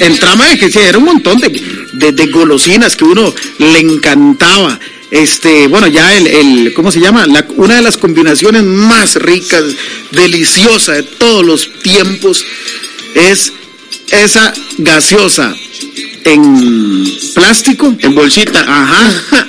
entramos 0.00 0.46
eh, 0.48 0.58
que 0.58 0.70
sí, 0.70 0.78
era 0.78 0.98
un 0.98 1.04
montón 1.04 1.38
de, 1.38 1.48
de, 1.92 2.12
de 2.12 2.26
golosinas 2.26 2.96
que 2.96 3.04
uno 3.04 3.34
le 3.58 3.78
encantaba? 3.80 4.78
Este, 5.10 5.68
bueno, 5.68 5.86
ya 5.86 6.16
el, 6.16 6.26
el 6.26 6.74
¿cómo 6.74 6.90
se 6.92 7.00
llama? 7.00 7.26
La- 7.26 7.46
una 7.56 7.76
de 7.76 7.82
las 7.82 7.96
combinaciones 7.96 8.62
más 8.62 9.14
ricas, 9.16 9.64
deliciosa 10.12 10.92
de 10.92 11.02
todos 11.02 11.44
los 11.44 11.70
tiempos 11.82 12.44
es 13.14 13.52
esa 14.10 14.52
gaseosa 14.78 15.54
en 16.24 17.04
plástico, 17.34 17.94
En 18.00 18.14
bolsita. 18.14 18.60
ajá, 18.60 19.48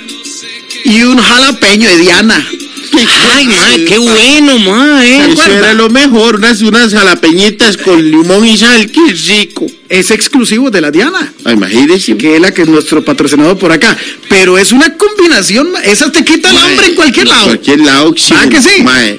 y 0.84 1.02
un 1.02 1.18
jalapeño 1.18 1.88
de 1.90 1.98
Diana. 1.98 2.46
Ay, 2.92 3.46
madre, 3.46 3.84
qué 3.84 3.98
bueno, 3.98 4.58
madre. 4.58 5.32
Eso 5.32 5.50
era 5.52 5.72
lo 5.74 5.88
mejor, 5.88 6.36
unas, 6.36 6.60
unas 6.62 6.92
jalapeñitas 6.92 7.76
con 7.76 8.02
limón 8.10 8.46
y 8.46 8.56
sal, 8.56 8.90
qué 8.90 9.12
rico. 9.12 9.66
Es 9.88 10.10
exclusivo 10.10 10.70
de 10.70 10.80
la 10.80 10.90
Diana. 10.90 11.32
Ay, 11.44 11.54
Imagínese. 11.54 12.16
que 12.16 12.36
es 12.36 12.40
la 12.40 12.52
que 12.52 12.62
es 12.62 12.68
nuestro 12.68 13.04
patrocinador 13.04 13.58
por 13.58 13.72
acá. 13.72 13.96
Pero 14.28 14.58
es 14.58 14.72
una 14.72 14.96
combinación, 14.96 15.72
ma- 15.72 15.80
esa 15.82 16.10
te 16.12 16.24
quita 16.24 16.50
el 16.50 16.56
hambre 16.58 16.86
en 16.86 16.94
cualquier 16.94 17.26
en 17.26 17.32
lado. 17.32 17.46
cualquier 17.46 17.80
lado, 17.80 18.14
sí. 18.16 18.34
¿Ah, 18.36 18.48
que 18.48 18.60
sí? 18.60 18.82
Mae. 18.82 19.18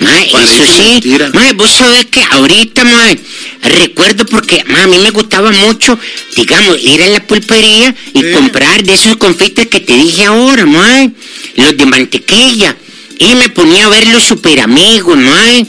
Mae, 0.00 0.26
eso 0.26 0.64
sí. 0.66 1.16
Mae, 1.34 1.52
vos 1.54 1.70
sabés 1.72 2.06
que 2.06 2.20
ahorita, 2.30 2.84
mae, 2.84 3.18
recuerdo 3.62 4.24
porque 4.26 4.64
mae, 4.68 4.82
a 4.82 4.86
mí 4.86 4.96
me 4.98 5.10
gustaba 5.10 5.50
mucho, 5.52 5.98
digamos, 6.36 6.76
ir 6.82 7.02
a 7.02 7.08
la 7.08 7.24
pulpería 7.26 7.94
y 8.14 8.20
Sí. 8.20 8.32
comprar 8.34 8.82
de 8.82 8.94
esos 8.94 9.16
confites 9.16 9.66
que 9.68 9.80
te 9.80 9.96
dije 9.96 10.24
ahora, 10.24 10.66
mae, 10.66 11.10
los 11.56 11.76
de 11.76 11.86
mantequilla. 11.86 12.76
Y 13.18 13.34
me 13.34 13.48
ponía 13.50 13.86
a 13.86 13.88
ver 13.88 14.06
los 14.08 14.24
super 14.24 14.60
amigos, 14.60 15.16
mae. 15.16 15.66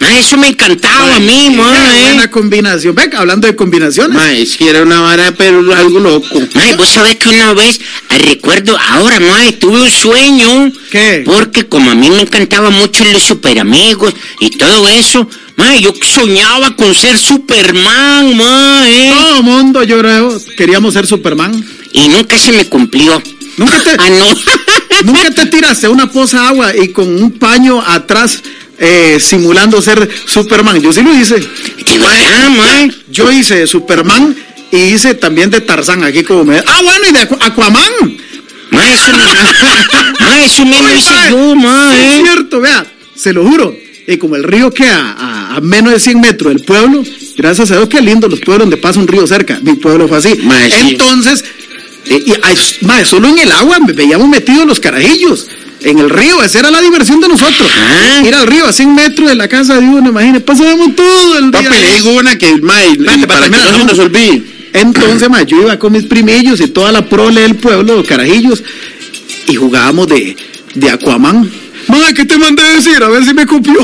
Mae, 0.00 0.18
eso 0.18 0.36
me 0.36 0.48
encantaba 0.48 1.16
a 1.16 1.18
mí, 1.18 1.50
mae. 1.50 2.02
buena 2.02 2.30
combinación. 2.30 2.94
Venga, 2.94 3.20
hablando 3.20 3.46
de 3.46 3.56
combinaciones. 3.56 4.14
Mae, 4.14 4.42
es 4.42 4.56
que 4.56 4.68
era 4.68 4.82
una 4.82 5.00
vara, 5.00 5.32
pero 5.36 5.72
algo 5.74 5.98
loco. 5.98 6.40
Mae, 6.54 6.76
vos 6.76 6.88
sabés 6.88 7.16
que 7.16 7.28
una 7.30 7.54
vez, 7.54 7.80
ah, 8.10 8.18
recuerdo 8.18 8.76
ahora, 8.78 9.18
mae, 9.20 9.52
tuve 9.52 9.80
un 9.80 9.90
sueño. 9.90 10.72
¿Qué? 10.90 11.22
Porque 11.24 11.66
como 11.66 11.90
a 11.90 11.94
mí 11.94 12.10
me 12.10 12.22
encantaba 12.22 12.70
mucho 12.70 13.04
los 13.06 13.22
super 13.22 13.58
amigos 13.58 14.12
y 14.40 14.50
todo 14.50 14.88
eso, 14.88 15.28
mae, 15.56 15.80
yo 15.80 15.92
soñaba 16.02 16.76
con 16.76 16.94
ser 16.94 17.16
Superman, 17.16 18.36
mae. 18.36 19.10
Todo 19.10 19.42
mundo, 19.42 19.84
yo 19.84 19.98
creo, 20.00 20.38
queríamos 20.56 20.94
ser 20.94 21.06
Superman. 21.06 21.64
Y 21.92 22.08
nunca 22.08 22.38
se 22.38 22.52
me 22.52 22.66
cumplió. 22.68 23.22
Nunca 23.56 23.80
te, 23.82 23.90
Ah, 23.98 24.10
no. 24.10 24.26
nunca 25.02 25.30
te 25.30 25.46
tiraste 25.46 25.88
una 25.88 26.10
poza 26.10 26.40
de 26.40 26.46
agua 26.48 26.72
y 26.76 26.88
con 26.88 27.08
un 27.22 27.32
paño 27.32 27.80
atrás 27.80 28.42
eh, 28.78 29.18
simulando 29.20 29.80
ser 29.82 30.08
Superman. 30.26 30.80
Yo 30.80 30.92
sí 30.92 31.02
lo 31.02 31.12
hice. 31.14 31.34
Verdad, 31.36 32.50
mae. 32.50 32.90
Yo 33.10 33.30
hice 33.32 33.66
Superman 33.66 34.36
y 34.70 34.76
hice 34.76 35.14
también 35.14 35.50
de 35.50 35.60
Tarzán 35.60 36.02
aquí 36.04 36.22
como 36.22 36.44
me... 36.44 36.58
Ah, 36.58 36.80
bueno, 36.82 37.06
y 37.08 37.12
de 37.12 37.20
Aqu- 37.20 37.38
Aquaman. 37.40 37.92
Eso 38.72 39.10
me... 39.12 39.24
mae, 40.20 40.44
eso 40.46 40.64
me 40.66 40.82
lo 40.82 40.94
hice 40.94 41.10
yo, 41.30 41.54
mae. 41.54 42.16
Es 42.18 42.22
cierto, 42.24 42.60
vea, 42.60 42.84
se 43.14 43.32
lo 43.32 43.44
juro. 43.48 43.74
Y 44.06 44.16
como 44.18 44.36
el 44.36 44.42
río 44.44 44.70
queda 44.70 45.14
a, 45.18 45.56
a 45.56 45.60
menos 45.60 45.92
de 45.92 46.00
100 46.00 46.20
metros 46.20 46.52
del 46.54 46.62
pueblo, 46.64 47.02
gracias 47.38 47.70
a 47.70 47.76
Dios, 47.76 47.88
qué 47.88 48.00
lindo 48.02 48.28
los 48.28 48.40
pueblos 48.40 48.64
donde 48.68 48.76
pasa 48.76 48.98
un 49.00 49.08
río 49.08 49.26
cerca. 49.26 49.58
Mi 49.62 49.74
pueblo 49.74 50.08
fue 50.08 50.18
así. 50.18 50.34
Entonces, 50.90 51.42
y, 52.06 52.32
ay, 52.42 52.56
mae, 52.82 53.04
solo 53.04 53.28
en 53.28 53.38
el 53.38 53.52
agua 53.52 53.78
me 53.80 53.92
veíamos 53.92 54.28
metidos 54.28 54.66
los 54.66 54.80
carajillos. 54.80 55.46
En 55.80 55.98
el 55.98 56.08
río, 56.08 56.42
esa 56.42 56.60
era 56.60 56.70
la 56.70 56.80
diversión 56.80 57.20
de 57.20 57.28
nosotros. 57.28 57.68
Ah. 57.76 58.22
Ir 58.26 58.34
al 58.34 58.46
río 58.46 58.66
a 58.66 58.72
100 58.72 58.94
metros 58.94 59.28
de 59.28 59.34
la 59.34 59.48
casa 59.48 59.74
de 59.74 59.86
uno, 59.86 60.08
imagínate, 60.08 60.40
pasábamos 60.40 60.96
todo 60.96 61.38
el 61.38 61.50
día. 61.50 61.68
Papi, 61.68 61.82
le 61.82 61.94
digo 61.96 62.10
una 62.12 62.38
que, 62.38 62.56
mae, 62.56 62.92
Espérate, 62.92 63.26
para 63.26 63.40
que 63.40 63.44
espérate, 63.46 63.50
no 63.50 63.56
se 63.66 63.72
mira, 63.72 63.84
nos 63.84 63.98
olvide. 63.98 64.42
Entonces, 64.72 65.28
ma, 65.28 65.42
yo 65.42 65.60
iba 65.60 65.78
con 65.78 65.92
mis 65.92 66.04
primillos 66.04 66.60
y 66.60 66.68
toda 66.68 66.90
la 66.90 67.06
prole 67.06 67.42
del 67.42 67.56
pueblo, 67.56 67.96
los 67.96 68.06
carajillos, 68.06 68.62
y 69.46 69.54
jugábamos 69.56 70.08
de, 70.08 70.36
de 70.74 70.90
Aquaman. 70.90 71.50
Ma, 71.88 72.12
¿qué 72.14 72.24
te 72.24 72.38
mandé 72.38 72.62
a 72.62 72.70
decir? 72.70 73.02
A 73.02 73.08
ver 73.08 73.24
si 73.24 73.34
me 73.34 73.46
copió. 73.46 73.80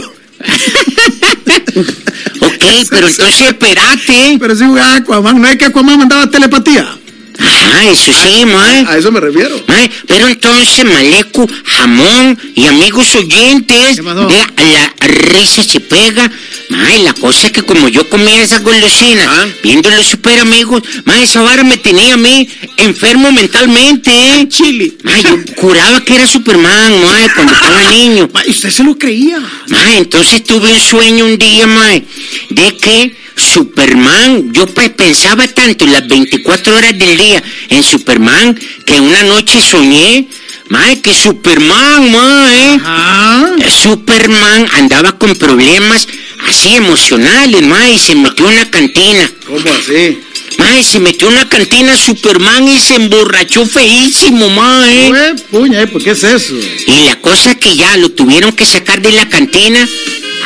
Ok, 2.41 2.65
pero 2.89 3.09
entonces 3.09 3.41
espérate. 3.41 4.39
Pero 4.41 4.57
sí 4.57 4.65
jugaba 4.65 4.97
Aquaman. 4.97 5.41
No 5.41 5.49
es 5.49 5.57
que 5.57 5.67
Aquaman 5.67 5.99
mandaba 5.99 6.31
telepatía. 6.31 7.00
Ajá, 7.41 7.91
eso 7.91 8.13
sí, 8.13 8.45
mae. 8.45 8.85
A 8.87 8.99
eso 8.99 9.11
me 9.11 9.21
refiero. 9.21 9.61
Mae, 9.67 9.91
pero 10.07 10.29
entonces, 10.29 10.85
Maleco, 10.85 11.47
jamón 11.65 12.39
y 12.55 12.67
amigos 12.67 13.15
oyentes, 13.17 13.97
vea, 14.05 14.53
la 14.57 14.95
risa 15.07 15.63
se 15.65 15.81
pega. 15.81 16.31
Mae, 16.69 17.03
la 17.03 17.15
cosa 17.15 17.47
es 17.47 17.53
que 17.53 17.63
como 17.63 17.89
yo 17.89 18.09
comía 18.09 18.43
esa 18.43 18.59
golosina, 18.61 19.25
Ah. 19.29 19.47
viendo 19.63 19.91
los 19.91 20.07
super 20.07 20.39
amigos, 20.39 20.83
mae, 21.05 21.23
esa 21.25 21.43
vara 21.43 21.65
me 21.65 21.79
tenía 21.79 22.15
a 22.15 22.17
mí 22.17 22.49
enfermo 22.77 23.33
mentalmente, 23.33 24.11
¿eh? 24.13 24.47
Chile. 24.49 24.93
Mae, 25.03 25.23
yo 25.23 25.39
juraba 25.57 26.01
que 26.05 26.15
era 26.15 26.27
Superman, 26.27 27.03
mae, 27.03 27.29
cuando 27.35 27.53
estaba 27.55 27.91
niño. 27.91 28.29
Mae, 28.33 28.51
usted 28.51 28.71
se 28.71 28.85
lo 28.85 28.97
creía. 28.99 29.41
Mae, 29.69 29.99
entonces 29.99 30.45
tuve 30.45 30.73
un 30.73 30.81
sueño 30.81 31.25
un 31.25 31.39
día, 31.39 31.67
mae, 31.67 32.05
de 32.51 32.77
que 32.77 33.17
Superman, 33.41 34.53
yo 34.53 34.67
pensaba 34.67 35.47
tanto 35.49 35.87
las 35.87 36.07
24 36.07 36.77
horas 36.77 36.99
del 36.99 37.17
día 37.17 37.43
en 37.69 37.83
Superman, 37.83 38.59
que 38.85 39.01
una 39.01 39.23
noche 39.25 39.61
soñé, 39.61 40.29
mae, 40.69 41.01
que 41.01 41.15
Superman, 41.15 42.11
mae, 42.11 42.75
eh, 42.75 43.71
Superman 43.71 44.69
andaba 44.75 45.19
con 45.19 45.35
problemas 45.37 46.07
así 46.47 46.75
emocionales, 46.75 47.63
mae, 47.63 47.95
y 47.95 47.99
se 47.99 48.15
metió 48.15 48.47
en 48.47 48.53
una 48.53 48.71
cantina. 48.71 49.31
¿Cómo 49.47 49.59
así? 49.59 50.19
Mae, 50.59 50.85
se 50.85 51.01
metió 51.01 51.29
en 51.29 51.35
una 51.35 51.49
cantina 51.49 51.97
Superman 51.97 52.69
y 52.69 52.81
se 52.81 52.97
emborrachó 52.97 53.65
feísimo, 53.67 54.51
mae. 54.51 55.35
Puña, 55.51 55.83
¿eh? 55.83 55.87
¿por 55.87 56.03
qué 56.03 56.11
es 56.11 56.23
eso? 56.23 56.55
Y 56.87 57.05
la 57.07 57.17
cosa 57.21 57.55
que 57.55 57.75
ya 57.77 57.97
lo 57.97 58.11
tuvieron 58.11 58.53
que 58.53 58.67
sacar 58.67 59.01
de 59.01 59.13
la 59.13 59.29
cantina. 59.29 59.89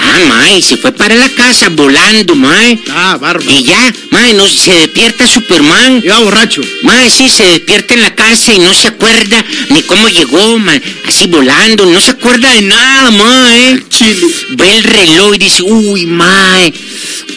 Ah, 0.07 0.21
mae, 0.29 0.63
se 0.63 0.77
fue 0.77 0.93
para 0.93 1.15
la 1.15 1.29
casa 1.31 1.69
volando, 1.71 2.35
mae. 2.35 2.79
Ah, 2.91 3.19
bárbaro. 3.21 3.51
Y 3.51 3.65
ya, 3.65 3.95
mae, 4.11 4.35
no 4.35 4.49
se 4.49 4.73
despierta 4.73 5.27
Superman. 5.27 6.03
Iba 6.05 6.21
borracho. 6.21 6.63
Mae, 6.83 7.11
sí, 7.11 7.29
se 7.29 7.45
despierta 7.45 7.95
en 7.95 8.03
la 8.03 8.15
casa 8.15 8.55
y 8.55 8.59
no 8.59 8.75
se 8.75 8.89
acuerda 8.89 9.45
ni 9.71 9.83
cómo 9.83 10.09
llegó, 10.09 10.59
mae. 10.59 10.81
Así 11.07 11.27
volando, 11.27 11.87
no 11.87 12.01
se 12.01 12.13
acuerda 12.13 12.53
de 12.53 12.63
nada, 12.63 13.11
mae. 13.11 13.85
Chile. 13.89 14.27
Ve 14.51 14.77
el 14.77 14.85
reloj 14.85 15.35
y 15.35 15.39
dice, 15.39 15.63
uy, 15.63 16.07
mae. 16.07 16.73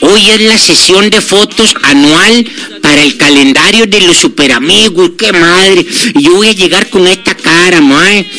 Hoy 0.01 0.29
es 0.29 0.41
la 0.41 0.57
sesión 0.59 1.09
de 1.09 1.21
fotos 1.21 1.73
anual 1.83 2.45
para 2.81 3.01
el 3.03 3.17
calendario 3.17 3.87
de 3.87 4.01
los 4.01 4.17
superamigos. 4.17 5.11
¡Qué 5.17 5.33
madre! 5.33 5.85
Yo 6.15 6.35
voy 6.35 6.49
a 6.49 6.53
llegar 6.53 6.89
con 6.89 7.07
esta 7.07 7.35
cara, 7.35 7.81
mae. 7.81 8.29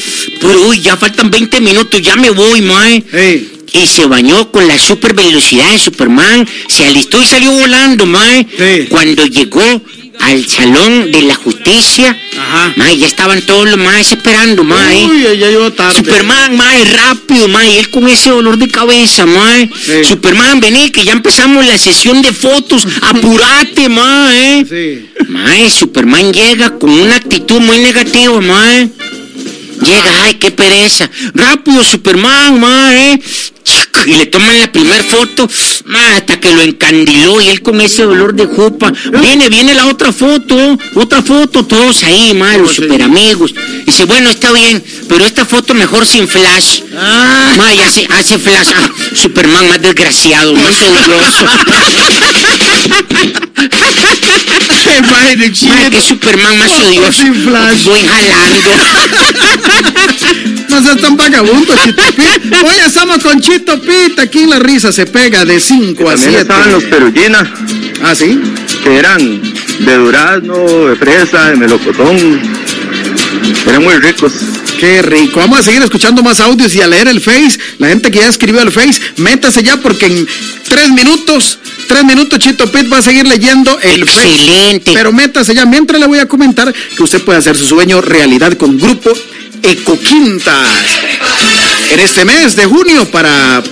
Pero 0.40 0.68
uy, 0.68 0.80
ya 0.80 0.96
faltan 0.96 1.30
20 1.30 1.60
minutos, 1.60 2.00
ya 2.00 2.16
me 2.16 2.30
voy, 2.30 2.60
mae. 2.60 3.57
Y 3.72 3.86
se 3.86 4.06
bañó 4.06 4.50
con 4.50 4.66
la 4.66 4.78
super 4.78 5.14
velocidad 5.14 5.70
de 5.70 5.78
Superman. 5.78 6.46
Se 6.68 6.84
alistó 6.86 7.22
y 7.22 7.26
salió 7.26 7.52
volando, 7.52 8.06
mae. 8.06 8.46
Sí. 8.56 8.86
Cuando 8.88 9.26
llegó 9.26 9.82
al 10.20 10.48
salón 10.48 11.12
de 11.12 11.22
la 11.22 11.34
justicia, 11.36 12.16
Ajá. 12.36 12.72
mae, 12.76 12.96
ya 12.98 13.06
estaban 13.06 13.40
todos 13.42 13.68
los 13.68 13.78
maes 13.78 14.10
esperando, 14.10 14.64
mae. 14.64 15.06
Uy, 15.06 15.22
ya 15.22 15.34
llegó 15.34 15.72
tarde. 15.72 15.94
Superman, 15.98 16.56
mae, 16.56 16.84
rápido, 16.84 17.46
mae, 17.48 17.78
él 17.78 17.90
con 17.90 18.08
ese 18.08 18.30
dolor 18.30 18.58
de 18.58 18.68
cabeza, 18.68 19.26
mae. 19.26 19.70
Sí. 19.80 20.04
Superman, 20.04 20.60
vení, 20.60 20.90
que 20.90 21.04
ya 21.04 21.12
empezamos 21.12 21.64
la 21.66 21.78
sesión 21.78 22.20
de 22.22 22.32
fotos, 22.32 22.86
apurate, 23.02 23.88
mae. 23.88 24.64
Sí. 24.68 25.08
Mae, 25.28 25.70
Superman 25.70 26.32
llega 26.32 26.78
con 26.78 26.90
una 26.90 27.16
actitud 27.16 27.60
muy 27.60 27.78
negativa, 27.78 28.40
mae. 28.40 28.88
Llega, 29.80 30.24
ay, 30.24 30.34
qué 30.34 30.50
pereza. 30.50 31.08
Rápido, 31.34 31.84
Superman, 31.84 32.58
mae. 32.58 33.20
Y 34.06 34.14
le 34.14 34.26
toman 34.26 34.58
la 34.58 34.72
primera 34.72 35.04
foto, 35.04 35.48
hasta 36.16 36.40
que 36.40 36.52
lo 36.52 36.62
encandiló 36.62 37.40
y 37.40 37.48
él 37.48 37.62
con 37.62 37.80
ese 37.80 38.02
dolor 38.04 38.34
de 38.34 38.46
jupa. 38.46 38.92
Viene, 39.20 39.48
viene 39.48 39.74
la 39.74 39.86
otra 39.86 40.12
foto, 40.12 40.78
otra 40.94 41.22
foto, 41.22 41.64
todos 41.64 42.02
ahí, 42.04 42.34
mae, 42.34 42.58
los 42.58 42.74
super 42.74 43.02
amigos. 43.02 43.54
Dice, 43.86 44.04
bueno, 44.04 44.30
está 44.30 44.52
bien, 44.52 44.84
pero 45.08 45.24
esta 45.24 45.44
foto 45.44 45.74
mejor 45.74 46.06
sin 46.06 46.28
flash. 46.28 46.82
Ah. 46.96 47.54
Mae, 47.56 47.82
hace, 47.82 48.06
hace 48.10 48.38
flash. 48.38 48.68
Ah, 48.74 48.88
Superman 49.14 49.68
más 49.68 49.82
desgraciado, 49.82 50.54
más 50.54 50.80
odioso. 50.80 51.44
Madre, 55.10 55.52
que 55.90 56.02
Superman 56.02 56.58
más 56.58 56.78
odioso. 56.78 57.22
Voy 57.84 58.06
jalando. 58.06 58.70
No 60.78 60.84
seas 60.84 61.00
tan 61.00 61.16
vagabundo, 61.16 61.74
Chito 61.82 62.02
Pit. 62.14 62.54
Hoy 62.62 62.76
estamos 62.86 63.18
con 63.18 63.40
Chito 63.40 63.80
Pit. 63.80 64.16
Aquí 64.20 64.44
en 64.44 64.50
la 64.50 64.60
risa 64.60 64.92
se 64.92 65.06
pega 65.06 65.44
de 65.44 65.58
5 65.58 66.08
a 66.08 66.14
También 66.14 66.18
7. 66.30 66.40
estaban 66.42 66.70
los 66.72 66.84
perullina, 66.84 67.52
Ah, 68.04 68.14
sí. 68.14 68.38
que 68.84 68.96
eran 68.96 69.42
de 69.80 69.94
durazno, 69.96 70.86
de 70.86 70.94
fresa, 70.94 71.50
de 71.50 71.56
melocotón. 71.56 72.40
Eran 73.66 73.82
muy 73.82 73.94
ricos. 73.94 74.32
Qué 74.78 75.02
rico. 75.02 75.40
Vamos 75.40 75.58
a 75.58 75.62
seguir 75.64 75.82
escuchando 75.82 76.22
más 76.22 76.38
audios 76.38 76.72
y 76.76 76.80
a 76.80 76.86
leer 76.86 77.08
el 77.08 77.20
Face. 77.20 77.58
La 77.78 77.88
gente 77.88 78.12
que 78.12 78.20
ya 78.20 78.28
escribió 78.28 78.62
el 78.62 78.70
Face, 78.70 79.00
métase 79.16 79.64
ya 79.64 79.76
porque 79.78 80.06
en 80.06 80.28
tres 80.68 80.90
minutos, 80.90 81.58
tres 81.88 82.04
minutos 82.04 82.38
Chito 82.38 82.70
Pit 82.70 82.90
va 82.92 82.98
a 82.98 83.02
seguir 83.02 83.26
leyendo 83.26 83.76
el 83.82 84.06
Face. 84.08 84.28
Excelente. 84.28 84.92
Pero 84.94 85.10
métase 85.12 85.54
ya. 85.56 85.66
Mientras 85.66 86.00
le 86.00 86.06
voy 86.06 86.20
a 86.20 86.26
comentar 86.26 86.72
que 86.96 87.02
usted 87.02 87.20
puede 87.24 87.40
hacer 87.40 87.56
su 87.56 87.66
sueño 87.66 88.00
realidad 88.00 88.52
con 88.56 88.78
Grupo 88.78 89.12
Ecoquintas. 89.62 90.84
En 91.90 92.00
este 92.00 92.24
mes 92.24 92.56
de 92.56 92.66
junio 92.66 93.10
para... 93.10 93.62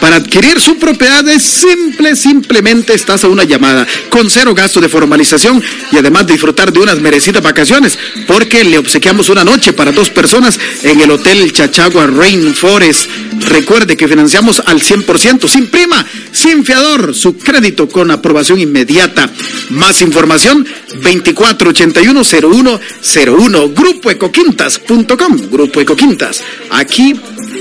Para 0.00 0.16
adquirir 0.16 0.60
su 0.60 0.78
propiedad 0.78 1.26
es 1.28 1.42
simple, 1.42 2.14
simplemente 2.14 2.94
estás 2.94 3.24
a 3.24 3.28
una 3.28 3.44
llamada 3.44 3.86
con 4.08 4.30
cero 4.30 4.54
gasto 4.54 4.80
de 4.80 4.88
formalización 4.88 5.62
y 5.92 5.98
además 5.98 6.26
disfrutar 6.26 6.72
de 6.72 6.80
unas 6.80 7.00
merecidas 7.00 7.42
vacaciones 7.42 7.98
porque 8.26 8.64
le 8.64 8.78
obsequiamos 8.78 9.28
una 9.28 9.44
noche 9.44 9.72
para 9.72 9.92
dos 9.92 10.10
personas 10.10 10.58
en 10.82 11.00
el 11.00 11.10
Hotel 11.10 11.52
Chachagua 11.52 12.06
Rainforest. 12.06 13.08
Recuerde 13.48 13.96
que 13.96 14.08
financiamos 14.08 14.60
al 14.64 14.80
100%, 14.80 15.48
sin 15.48 15.66
prima, 15.68 16.06
sin 16.32 16.64
fiador, 16.64 17.14
su 17.14 17.36
crédito 17.36 17.88
con 17.88 18.10
aprobación 18.10 18.58
inmediata. 18.60 19.30
Más 19.70 20.02
información 20.02 20.66
2481-0101, 21.02 23.74
grupoecoquintas.com, 23.74 25.50
Grupo 25.50 25.80
Ecoquintas. 25.80 26.42
Aquí 26.70 27.14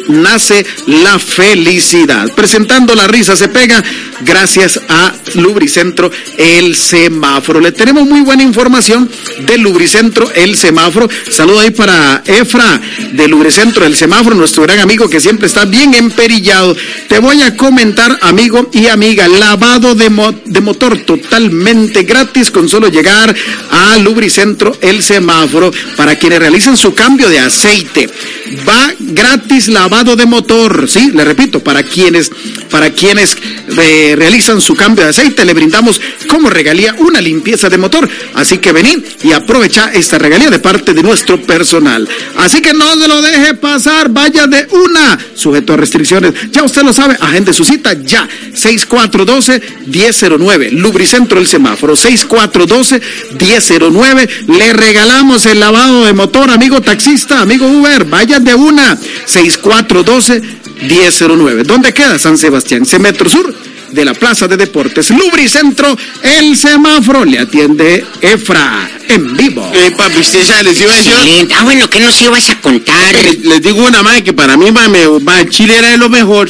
nace 0.07 0.65
la 0.87 1.19
felicidad. 1.19 2.31
Presentando 2.33 2.95
la 2.95 3.07
risa 3.07 3.35
se 3.35 3.47
pega 3.49 3.83
gracias 4.21 4.79
a 4.87 5.13
Lubricentro 5.35 6.09
El 6.37 6.75
Semáforo. 6.75 7.59
Le 7.59 7.71
tenemos 7.71 8.07
muy 8.07 8.21
buena 8.21 8.43
información 8.43 9.09
de 9.45 9.57
Lubricentro 9.57 10.31
El 10.33 10.55
Semáforo. 10.55 11.09
Saludo 11.29 11.59
ahí 11.59 11.71
para 11.71 12.23
Efra 12.25 12.79
de 13.11 13.27
Lubricentro 13.27 13.85
El 13.85 13.95
Semáforo, 13.95 14.35
nuestro 14.35 14.63
gran 14.63 14.79
amigo 14.79 15.09
que 15.09 15.19
siempre 15.19 15.47
está 15.47 15.65
bien 15.65 15.93
emperillado. 15.93 16.75
Te 17.07 17.19
voy 17.19 17.41
a 17.41 17.55
comentar, 17.57 18.17
amigo 18.21 18.69
y 18.73 18.87
amiga, 18.87 19.27
lavado 19.27 19.95
de, 19.95 20.09
mo- 20.09 20.35
de 20.45 20.61
motor 20.61 20.97
totalmente 20.99 22.03
gratis 22.03 22.51
con 22.51 22.69
solo 22.69 22.87
llegar 22.87 23.35
a 23.71 23.97
Lubricentro 23.97 24.77
El 24.81 25.03
Semáforo 25.03 25.71
para 25.95 26.15
quienes 26.17 26.39
realicen 26.39 26.77
su 26.77 26.93
cambio 26.93 27.29
de 27.29 27.39
aceite. 27.39 28.09
Va 28.67 28.93
gratis 28.99 29.67
lavado 29.67 29.96
de 30.03 30.25
motor, 30.25 30.87
sí, 30.87 31.11
le 31.13 31.25
repito, 31.25 31.59
para 31.59 31.83
quienes, 31.83 32.31
para 32.69 32.91
quienes 32.91 33.35
eh, 33.77 34.15
realizan 34.17 34.61
su 34.61 34.75
cambio 34.75 35.03
de 35.03 35.09
aceite, 35.09 35.43
le 35.43 35.53
brindamos 35.53 35.99
como 36.27 36.49
regalía 36.49 36.95
una 36.99 37.19
limpieza 37.19 37.69
de 37.69 37.77
motor. 37.77 38.07
Así 38.35 38.59
que 38.59 38.71
vení 38.71 39.03
y 39.23 39.31
aprovecha 39.31 39.91
esta 39.93 40.17
regalía 40.17 40.49
de 40.49 40.59
parte 40.59 40.93
de 40.93 41.03
nuestro 41.03 41.41
personal. 41.41 42.07
Así 42.37 42.61
que 42.61 42.73
no 42.73 42.95
se 42.95 43.07
lo 43.07 43.21
deje 43.21 43.53
pasar, 43.55 44.09
vaya 44.09 44.47
de 44.47 44.67
una, 44.71 45.17
sujeto 45.33 45.73
a 45.73 45.77
restricciones. 45.77 46.33
Ya 46.51 46.63
usted 46.63 46.83
lo 46.83 46.93
sabe, 46.93 47.17
agende 47.19 47.53
su 47.53 47.65
cita 47.65 47.93
ya. 47.93 48.27
6412-1009, 48.53 50.71
Lubricentro 50.71 51.39
el 51.39 51.47
semáforo, 51.47 51.95
6412-1009. 51.95 54.29
Le 54.47 54.73
regalamos 54.73 55.47
el 55.47 55.59
lavado 55.59 56.05
de 56.05 56.13
motor, 56.13 56.51
amigo 56.51 56.81
taxista, 56.81 57.41
amigo 57.41 57.67
Uber, 57.67 58.05
vaya 58.05 58.39
de 58.39 58.53
una, 58.53 58.95
6412-1009. 59.87 61.63
¿Dónde 61.63 61.93
queda 61.93 62.19
San 62.19 62.37
Sebastián? 62.37 62.85
Cemetro 62.85 63.29
Sur 63.29 63.53
de 63.91 64.05
la 64.05 64.13
Plaza 64.13 64.47
de 64.47 64.57
Deportes. 64.57 65.09
Lubricentro, 65.09 65.97
el 66.21 66.55
semáforo, 66.57 67.25
le 67.25 67.39
atiende 67.39 68.05
Efra 68.21 68.89
en 69.07 69.35
vivo. 69.35 69.69
Eh, 69.73 69.91
papi, 69.95 70.19
usted 70.19 70.45
sabe, 70.45 70.63
les 70.65 70.81
iba 70.81 70.93
a 70.93 70.97
decir. 70.97 71.13
Ah, 71.57 71.63
bueno, 71.63 71.89
¿qué 71.89 71.99
nos 71.99 72.21
ibas 72.21 72.49
a 72.49 72.59
contar? 72.59 73.15
Les, 73.23 73.39
les 73.45 73.61
digo 73.61 73.85
una 73.85 74.03
más 74.03 74.21
que 74.21 74.33
para 74.33 74.57
mí, 74.57 74.71
ma, 74.71 74.87
me, 74.89 75.07
ma, 75.21 75.47
Chile 75.49 75.77
era 75.77 75.89
de 75.91 75.97
lo 75.97 76.09
mejor. 76.09 76.49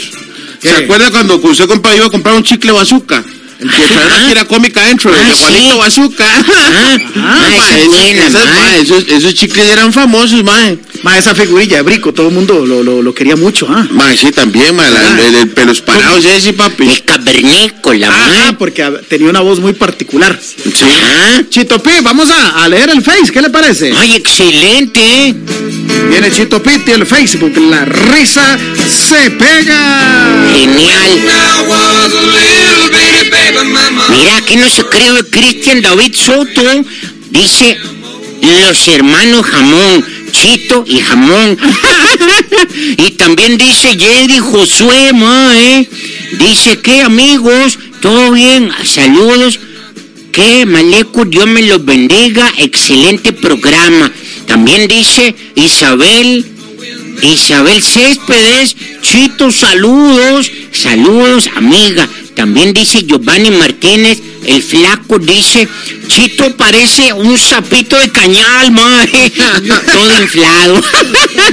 ¿Qué? 0.62 0.70
¿Se 0.70 0.76
acuerda 0.76 1.12
cuando 1.12 1.36
usted 1.36 1.68
compa, 1.68 1.96
iba 1.96 2.08
a 2.08 2.10
comprar 2.10 2.36
un 2.36 2.44
chicle 2.44 2.72
bazooka? 2.72 3.24
Empezaron 3.60 4.12
a 4.14 4.28
tirar 4.28 4.48
cómica 4.48 4.82
adentro 4.82 5.12
de 5.12 5.20
Ah, 5.20 5.34
Juanito 5.40 5.72
sí. 5.74 5.78
Bazooka. 5.80 6.26
Ah, 6.26 6.98
Ah, 7.16 7.50
ma, 7.58 7.70
es 7.72 7.76
esos- 7.78 7.88
buena, 7.88 8.28
esas- 8.28 8.46
ma. 8.46 8.54
ma, 8.54 8.76
esos, 8.76 9.04
esos 9.08 9.34
chicles 9.34 9.68
eran 9.68 9.92
famosos, 9.92 10.44
mae. 10.44 10.78
Ma, 11.04 11.18
esa 11.18 11.34
figurilla 11.34 11.78
de 11.78 11.82
Brico, 11.84 12.14
todo 12.14 12.28
el 12.28 12.34
mundo 12.34 12.66
lo, 12.66 12.84
lo, 12.84 13.02
lo 13.02 13.14
quería 13.14 13.36
mucho, 13.36 13.68
¿ah? 13.70 13.88
Ma, 13.92 14.16
sí, 14.16 14.32
también, 14.32 14.76
ma, 14.76 14.88
la- 14.90 15.00
Ah. 15.00 15.20
el, 15.28 15.36
el 15.36 15.50
pelos 15.50 15.82
parados 15.82 16.24
ese, 16.26 16.54
papi. 16.54 16.84
El 16.88 17.04
cavernícola, 17.04 18.08
Ah, 18.12 18.28
mae. 18.46 18.54
porque 18.54 18.84
tenía 19.10 19.30
una 19.30 19.42
voz 19.42 19.60
muy 19.60 19.74
particular. 19.74 20.40
Sí. 20.42 20.86
Ah, 20.86 21.42
Chito 21.50 21.82
Pi, 21.82 21.92
vamos 22.04 22.30
a, 22.30 22.64
a 22.64 22.70
leer 22.70 22.90
el 22.92 23.02
Face, 23.02 23.32
¿qué 23.32 23.42
le 23.42 23.50
parece? 23.50 23.92
ay, 23.98 24.14
excelente. 24.16 25.34
Viene 26.10 26.32
Chito 26.32 26.62
Piti, 26.62 26.92
el 26.92 27.06
Facebook, 27.06 27.54
la 27.58 27.86
risa 27.86 28.58
se 28.88 29.32
pega. 29.32 30.46
Genial. 30.54 31.24
Que 34.48 34.56
no 34.56 34.70
se 34.70 34.84
cree 34.86 35.24
Cristian 35.30 35.82
David 35.82 36.16
Soto. 36.16 36.62
Dice 37.30 37.78
los 38.42 38.88
hermanos 38.88 39.46
Jamón, 39.46 40.06
Chito 40.32 40.84
y 40.88 41.00
Jamón. 41.00 41.58
y 42.98 43.12
también 43.12 43.58
dice 43.58 43.98
Jerry 43.98 44.40
Josué, 44.40 45.12
ma, 45.14 45.54
¿eh? 45.56 45.90
Dice 46.40 46.80
que 46.80 47.02
amigos, 47.02 47.78
todo 48.02 48.32
bien, 48.32 48.72
saludos. 48.84 49.60
Que 50.32 50.66
Maleco, 50.66 51.26
Dios 51.26 51.48
me 51.48 51.64
los 51.64 51.84
bendiga, 51.84 52.50
excelente 52.58 53.34
programa. 53.34 54.12
También 54.46 54.88
dice 54.88 55.36
Isabel 55.56 56.46
Isabel 57.22 57.82
Céspedes, 57.82 58.76
Chito, 59.02 59.52
saludos, 59.52 60.52
saludos, 60.72 61.50
amiga. 61.56 62.08
También 62.36 62.74
dice 62.74 63.04
Giovanni 63.04 63.50
Martínez, 63.50 64.22
el 64.48 64.64
flaco 64.64 65.20
dice, 65.20 65.68
Chito 66.08 66.56
parece 66.56 67.12
un 67.12 67.38
sapito 67.38 67.98
de 68.00 68.10
cañal, 68.10 68.72
mae, 68.72 69.32
todo 69.86 70.22
inflado. 70.22 70.82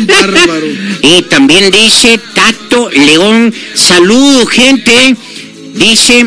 Bárbaro. 0.00 0.66
Y 1.02 1.22
también 1.22 1.70
dice 1.70 2.18
Tato 2.34 2.88
León, 2.90 3.52
saludos, 3.74 4.48
gente. 4.48 5.16
Dice, 5.74 6.24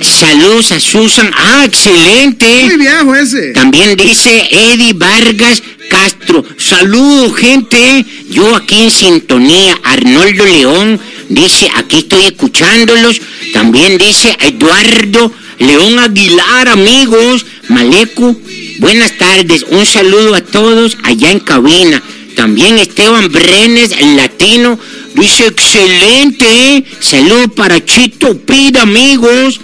saludos 0.00 0.72
a 0.72 0.80
Susan, 0.80 1.30
ah, 1.32 1.64
excelente. 1.64 2.46
Muy 2.64 2.78
viejo 2.78 3.14
ese. 3.14 3.52
También 3.52 3.96
dice 3.96 4.48
Eddie 4.50 4.94
Vargas 4.94 5.62
Castro. 5.88 6.44
Saludos, 6.58 7.36
gente. 7.36 8.04
Yo 8.28 8.56
aquí 8.56 8.82
en 8.82 8.90
sintonía. 8.90 9.78
Arnoldo 9.84 10.44
León 10.44 11.00
dice, 11.28 11.70
aquí 11.76 11.98
estoy 11.98 12.24
escuchándolos. 12.24 13.20
También 13.52 13.98
dice 13.98 14.36
Eduardo 14.40 15.32
León 15.62 15.98
Aguilar, 15.98 16.68
amigos. 16.68 17.46
Maleco, 17.68 18.36
buenas 18.78 19.16
tardes. 19.16 19.64
Un 19.70 19.86
saludo 19.86 20.34
a 20.34 20.40
todos 20.40 20.96
allá 21.04 21.30
en 21.30 21.40
cabina. 21.40 22.02
También 22.34 22.78
Esteban 22.78 23.30
Brenes, 23.30 23.92
el 23.92 24.16
latino, 24.16 24.78
dice 25.14 25.46
excelente. 25.46 26.46
¿eh? 26.46 26.84
Saludos 27.00 27.52
para 27.54 27.84
Chito 27.84 28.36
Pida, 28.38 28.82
amigos. 28.82 29.60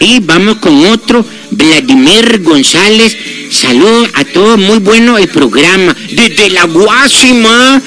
Y 0.00 0.20
vamos 0.20 0.56
con 0.56 0.86
otro, 0.86 1.24
Vladimir 1.50 2.42
González. 2.42 3.16
Saludos 3.50 4.08
a 4.14 4.24
todos, 4.24 4.58
muy 4.58 4.78
bueno 4.78 5.18
el 5.18 5.28
programa. 5.28 5.94
Desde 6.12 6.50
la 6.50 6.64
Guásima 6.64 7.80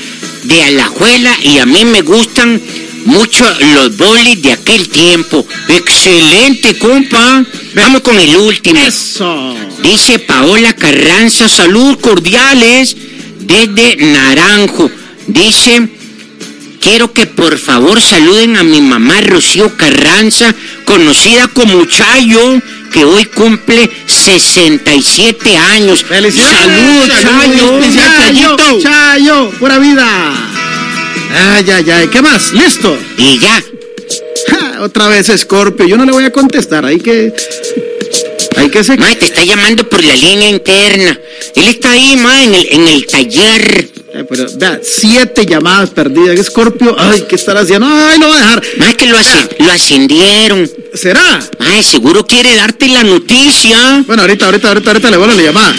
de 0.43 0.63
Alajuela 0.63 1.35
y 1.41 1.57
a 1.57 1.65
mí 1.65 1.83
me 1.85 2.03
gustan 2.03 2.61
mucho 3.05 3.45
los 3.73 3.95
bolis 3.97 4.41
de 4.41 4.53
aquel 4.53 4.89
tiempo. 4.89 5.45
Excelente, 5.69 6.77
compa. 6.77 7.43
Vamos 7.75 8.01
con 8.01 8.19
el 8.19 8.35
último. 8.35 8.79
Eso. 8.85 9.55
Dice 9.81 10.19
Paola 10.19 10.73
Carranza, 10.73 11.47
saludos 11.47 11.97
cordiales 11.97 12.95
desde 13.39 13.95
Naranjo. 13.97 14.89
Dice, 15.27 15.87
quiero 16.81 17.13
que 17.13 17.27
por 17.27 17.57
favor 17.57 18.01
saluden 18.01 18.57
a 18.57 18.63
mi 18.63 18.81
mamá 18.81 19.21
Rocío 19.21 19.75
Carranza, 19.77 20.53
conocida 20.85 21.47
como 21.49 21.85
Chayo, 21.85 22.61
que 22.91 23.05
hoy 23.05 23.25
cumple 23.25 23.89
67 24.07 25.57
años. 25.57 26.03
Felicidades. 26.03 26.59
Saludos, 26.59 27.21
Chayo. 27.21 28.57
Chayo. 28.57 28.79
Chayo, 28.81 29.51
pura 29.59 29.79
vida. 29.79 30.54
Ay, 31.31 31.65
ay, 31.71 31.91
ay. 31.91 32.07
¿Qué 32.07 32.21
más? 32.21 32.51
¿Listo? 32.53 32.97
Y 33.17 33.39
ya. 33.39 33.63
Ja, 34.47 34.81
otra 34.81 35.07
vez 35.07 35.31
Scorpio. 35.35 35.87
Yo 35.87 35.97
no 35.97 36.05
le 36.05 36.11
voy 36.11 36.25
a 36.25 36.31
contestar. 36.31 36.85
Hay 36.85 36.99
que. 36.99 37.33
Hay 38.57 38.69
que 38.69 38.83
se. 38.83 38.97
Ma, 38.97 39.13
te 39.15 39.25
está 39.25 39.43
llamando 39.43 39.87
por 39.87 40.03
la 40.03 40.15
línea 40.15 40.49
interna. 40.49 41.19
Él 41.55 41.67
está 41.67 41.91
ahí, 41.91 42.15
ma, 42.17 42.43
en 42.43 42.53
el, 42.53 42.67
en 42.71 42.87
el 42.87 43.05
taller. 43.05 43.94
Eh, 44.17 44.23
pero, 44.29 44.45
vea, 44.57 44.79
siete 44.81 45.45
llamadas 45.45 45.89
perdidas. 45.89 46.45
Scorpio, 46.45 46.95
ay, 46.97 47.25
¿qué 47.27 47.35
estará 47.35 47.59
haciendo? 47.61 47.85
Ay, 47.85 48.17
lo 48.17 48.27
voy 48.27 48.37
a 48.37 48.39
dejar. 48.39 48.63
Ma, 48.77 48.93
que 48.93 49.07
lo, 49.07 49.17
ascen- 49.17 49.49
lo 49.59 49.71
ascendieron. 49.73 50.71
¿Será? 50.93 51.39
Ay, 51.59 51.83
seguro 51.83 52.25
quiere 52.25 52.55
darte 52.55 52.87
la 52.87 53.03
noticia. 53.03 54.03
Bueno, 54.07 54.21
ahorita, 54.21 54.45
ahorita, 54.45 54.69
ahorita, 54.69 54.89
ahorita 54.91 55.11
le 55.11 55.17
vuelvo 55.17 55.35
la 55.35 55.41
llamada. 55.43 55.75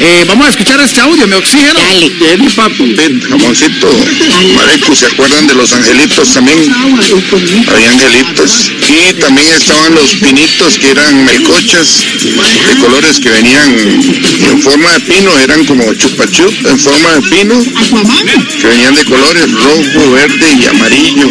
Eh, 0.00 0.24
vamos 0.26 0.46
a 0.46 0.50
escuchar 0.50 0.80
este 0.80 1.00
audio, 1.02 1.26
mi 1.26 1.34
oxígeno. 1.34 1.78
Dale. 1.78 2.08
Dele, 2.08 2.50
papi. 2.56 2.96
Jamoncito, 3.28 3.90
Mareco, 4.54 4.94
¿se 4.96 5.06
acuerdan 5.06 5.46
de 5.46 5.54
los 5.54 5.70
angelitos 5.72 6.32
también? 6.32 6.72
Había 7.68 7.90
angelitos. 7.90 8.70
Y 8.88 9.12
también 9.20 9.48
estaban 9.48 9.94
los 9.94 10.14
pinitos 10.14 10.78
que 10.78 10.90
eran 10.92 11.22
melcochas 11.26 11.98
de 12.24 12.80
colores 12.80 13.20
que 13.20 13.28
venían 13.28 13.70
en 14.50 14.62
forma 14.62 14.90
de 14.94 15.00
pino, 15.00 15.36
eran 15.38 15.66
como 15.66 15.92
chupachup 15.92 16.66
en 16.66 16.78
forma 16.78 17.10
de 17.16 17.22
pino, 17.22 17.57
que 17.64 18.66
venían 18.66 18.94
de 18.94 19.04
colores 19.04 19.52
rojo, 19.52 20.10
verde 20.12 20.58
y 20.60 20.66
amarillo. 20.66 21.28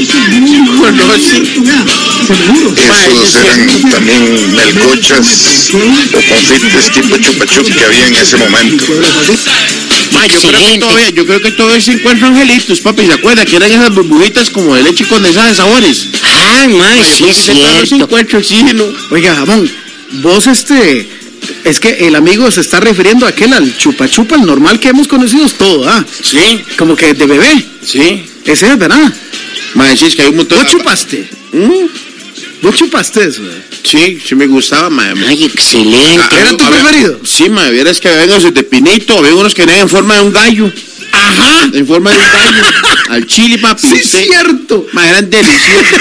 Esos 2.78 3.36
eran 3.36 3.82
también 3.89 4.55
melcochas 4.55 5.69
o 5.73 6.21
confites 6.21 6.91
tipo 6.91 7.17
chupachup 7.17 7.73
que 7.73 7.84
había 7.84 8.07
en 8.07 8.15
ese 8.15 8.38
momento. 8.38 8.86
Ma, 10.13 10.25
yo 10.28 10.41
creo 10.41 10.71
que 10.71 10.78
todavía, 10.80 11.09
yo 11.09 11.25
creo 11.25 11.41
que 11.41 11.51
todavía 11.51 11.82
se 11.82 11.91
encuentran 11.93 12.36
angelitos, 12.36 12.80
papi, 12.82 13.05
¿se 13.05 13.13
acuerda? 13.13 13.45
Que 13.45 13.55
eran 13.57 13.71
esas 13.71 13.93
burbujitas 13.93 14.49
como 14.49 14.75
de 14.75 14.84
leche 14.84 15.05
condensada 15.07 15.49
de 15.49 15.55
sabores. 15.55 16.07
Ay, 16.23 16.67
ma, 16.69 16.95
Ma, 16.95 16.95
yo 17.19 17.86
sí 17.86 18.01
oxígeno. 18.38 18.84
Oiga, 19.11 19.36
jamón, 19.36 19.69
vos 20.21 20.47
este. 20.47 21.09
Es 21.68 21.80
que 21.82 22.07
el 22.07 22.15
amigo 22.15 22.49
se 22.49 22.61
está 22.61 22.80
refiriendo 22.80 23.26
a 23.26 23.30
aquel 23.30 23.51
al 23.53 23.78
chupa 23.78 24.07
chupa, 24.07 24.36
el 24.36 24.45
normal 24.45 24.80
que 24.80 24.88
hemos 24.89 25.07
conocido 25.07 25.47
todos, 25.49 25.86
¿ah? 25.88 26.05
Sí, 26.24 26.61
Como 26.78 26.95
que 26.95 27.13
de 27.13 27.26
bebé. 27.26 27.65
sí. 27.86 28.24
Ese 28.45 28.72
es, 28.72 28.78
¿verdad? 28.80 29.13
Ma, 29.74 29.93
sí, 29.97 30.05
es 30.05 30.15
que 30.15 30.22
hay 30.22 30.30
un 30.30 30.38
montón 30.38 30.57
¿Vos 30.63 30.72
chupaste? 30.72 31.30
¿Mm? 31.51 31.86
¿Vos 32.61 32.76
chupaste 32.76 33.26
eso? 33.26 33.41
Sí, 33.84 34.18
sí 34.26 34.36
me 34.36 34.47
gustaba, 34.47 34.89
ma. 34.89 35.11
Ay, 35.28 35.43
excelente. 35.43 36.24
Ah, 36.32 36.39
¿Era 36.39 36.49
tu 36.51 36.57
preferido? 36.70 37.20
Sí, 37.26 37.49
ma, 37.49 37.68
vieras 37.70 37.99
que 37.99 38.07
había 38.07 38.38
unos 38.38 38.53
de 38.53 38.63
pinito, 38.63 39.18
había 39.18 39.36
unos 39.36 39.53
que 39.53 39.63
venían 39.65 39.82
en 39.82 39.89
forma 39.89 40.15
de 40.15 40.22
un 40.22 40.32
gallo. 40.32 40.72
Ajá. 41.11 41.70
En 41.74 41.86
forma 41.86 42.11
de 42.11 42.18
un 42.18 42.24
gallo. 42.32 42.68
Al 43.09 43.28
chile, 43.28 43.57
papi. 43.57 43.86
Sí, 43.89 43.93
usted- 43.95 44.24
cierto. 44.24 44.88
Ma, 44.93 45.09
eran 45.09 45.30
deliciosos. 45.30 45.99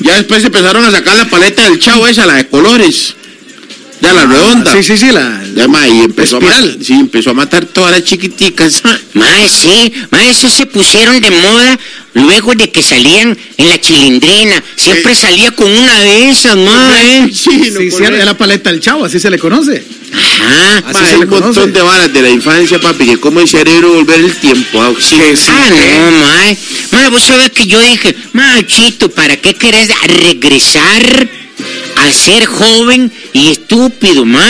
ya 0.00 0.16
después 0.16 0.42
empezaron 0.44 0.84
a 0.84 0.90
sacar 0.90 1.16
la 1.16 1.30
paleta 1.30 1.62
del 1.70 1.78
chavo 1.78 2.08
esa, 2.08 2.26
la 2.26 2.34
de 2.34 2.48
colores. 2.48 3.14
Ya 4.00 4.12
la 4.12 4.26
redonda. 4.26 4.72
Sí, 4.72 4.82
sí, 4.82 4.96
sí, 4.98 5.10
la. 5.12 5.42
Ya, 5.54 5.66
ma, 5.66 5.86
y 5.88 6.00
empezó 6.00 6.36
a 6.36 6.40
matar, 6.40 6.64
sí, 6.80 6.92
empezó 6.92 7.30
a 7.30 7.34
matar 7.34 7.66
todas 7.66 7.90
las 7.90 8.04
chiquiticas. 8.04 8.82
Ma, 9.14 9.48
sí, 9.48 9.92
ma, 10.10 10.24
esos 10.24 10.52
se 10.52 10.66
pusieron 10.66 11.20
de 11.20 11.30
moda 11.30 11.78
luego 12.14 12.54
de 12.54 12.70
que 12.70 12.82
salían 12.82 13.36
en 13.56 13.68
la 13.68 13.80
chilindrina. 13.80 14.62
Siempre 14.76 15.14
salía 15.14 15.50
con 15.50 15.70
una 15.70 15.98
de 16.00 16.30
esas, 16.30 16.56
ma, 16.56 17.02
¿eh? 17.02 17.30
Sí, 17.32 17.72
no, 17.72 17.80
Sí, 17.80 18.04
la 18.24 18.36
paleta 18.36 18.70
del 18.70 18.80
chavo, 18.80 19.04
así 19.04 19.18
se 19.18 19.30
le 19.30 19.38
conoce. 19.38 19.84
Ajá. 20.12 20.78
Así 20.78 20.92
Ma, 20.92 21.00
se 21.00 21.14
hay 21.14 21.18
le 21.18 21.24
un 21.26 21.30
montón 21.30 21.72
de 21.72 21.82
varas 21.82 22.12
de 22.12 22.22
la 22.22 22.30
infancia, 22.30 22.80
papi, 22.80 23.04
que 23.06 23.16
como 23.18 23.40
el 23.40 23.48
cerebro 23.48 23.94
volver 23.94 24.20
el 24.20 24.36
tiempo. 24.36 24.80
ah, 24.80 24.92
sí, 24.98 25.16
sí. 25.34 25.48
Ah, 25.48 25.70
no, 25.70 26.12
ma. 26.20 27.02
Ma, 27.02 27.08
vos 27.10 27.22
sabés 27.22 27.50
que 27.50 27.66
yo 27.66 27.80
dije, 27.80 28.14
ma, 28.32 28.64
Chito, 28.64 29.10
¿para 29.10 29.36
qué 29.36 29.54
querés 29.54 29.88
regresar 30.02 31.28
a 32.04 32.12
ser 32.12 32.46
joven 32.46 33.12
y 33.32 33.50
estúpido, 33.50 34.24
ma? 34.24 34.44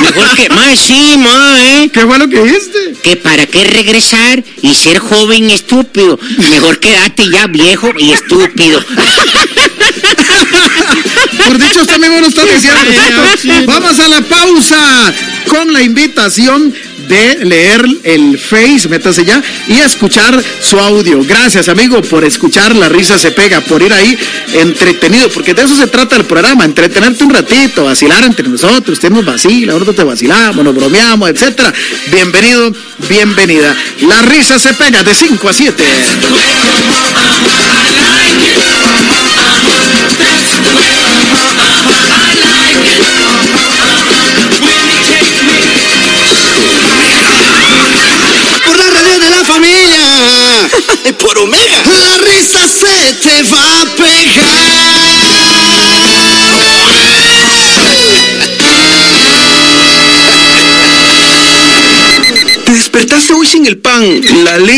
Mejor 0.00 0.36
que, 0.36 0.48
ma, 0.48 0.76
sí, 0.76 1.16
ma, 1.18 1.56
¿eh? 1.60 1.90
¿Qué 1.92 2.00
fue 2.00 2.18
lo 2.18 2.28
que 2.28 2.42
dijiste? 2.42 2.94
Que 3.02 3.16
para 3.16 3.46
qué 3.46 3.64
regresar 3.64 4.42
y 4.62 4.74
ser 4.74 4.98
joven 4.98 5.50
y 5.50 5.52
estúpido. 5.54 6.18
Mejor 6.50 6.80
quedarte 6.80 7.28
ya 7.30 7.46
viejo 7.46 7.90
y 7.98 8.12
estúpido. 8.12 8.82
Por 11.38 11.58
dicho, 11.58 11.80
usted 11.80 11.98
mismo 11.98 12.20
lo 12.20 12.26
está 12.28 12.44
diciendo. 12.44 12.80
Vamos 13.66 13.98
a 13.98 14.08
la 14.08 14.20
pausa 14.22 15.14
con 15.48 15.72
la 15.72 15.82
invitación 15.82 16.74
de 17.12 17.44
leer 17.44 17.84
el 18.04 18.38
Face, 18.38 18.88
métase 18.88 19.22
ya, 19.24 19.42
y 19.68 19.74
escuchar 19.80 20.42
su 20.60 20.80
audio. 20.80 21.22
Gracias, 21.22 21.68
amigo, 21.68 22.00
por 22.00 22.24
escuchar 22.24 22.74
La 22.74 22.88
Risa 22.88 23.18
Se 23.18 23.32
Pega, 23.32 23.60
por 23.60 23.82
ir 23.82 23.92
ahí 23.92 24.18
entretenido, 24.54 25.28
porque 25.28 25.52
de 25.52 25.62
eso 25.62 25.76
se 25.76 25.88
trata 25.88 26.16
el 26.16 26.24
programa, 26.24 26.64
entretenerte 26.64 27.22
un 27.22 27.34
ratito, 27.34 27.84
vacilar 27.84 28.24
entre 28.24 28.48
nosotros, 28.48 28.96
usted 28.96 29.10
nos 29.10 29.26
vacila, 29.26 29.74
nosotros 29.74 29.96
te 29.96 30.04
vacilamos, 30.04 30.64
nos 30.64 30.74
bromeamos, 30.74 31.28
etcétera. 31.28 31.72
Bienvenido, 32.10 32.72
bienvenida. 33.08 33.76
La 34.08 34.22
Risa 34.22 34.58
Se 34.58 34.72
Pega 34.72 35.02
de 35.02 35.14
5 35.14 35.48
a 35.48 35.52
7. 35.52 35.84
Por 42.98 43.31
familia. 51.02 51.18
Por 51.18 51.38
Omega. 51.38 51.82
La 51.98 52.16
risa 52.18 52.68
se 52.68 53.14
te 53.14 53.42
va 53.44 53.80
a 53.80 53.84
pegar. 53.96 54.92
Te 62.64 62.72
despertaste 62.72 63.32
hoy 63.34 63.46
sin 63.46 63.66
el 63.66 63.78
pan, 63.78 64.20
la 64.44 64.58
leche 64.58 64.70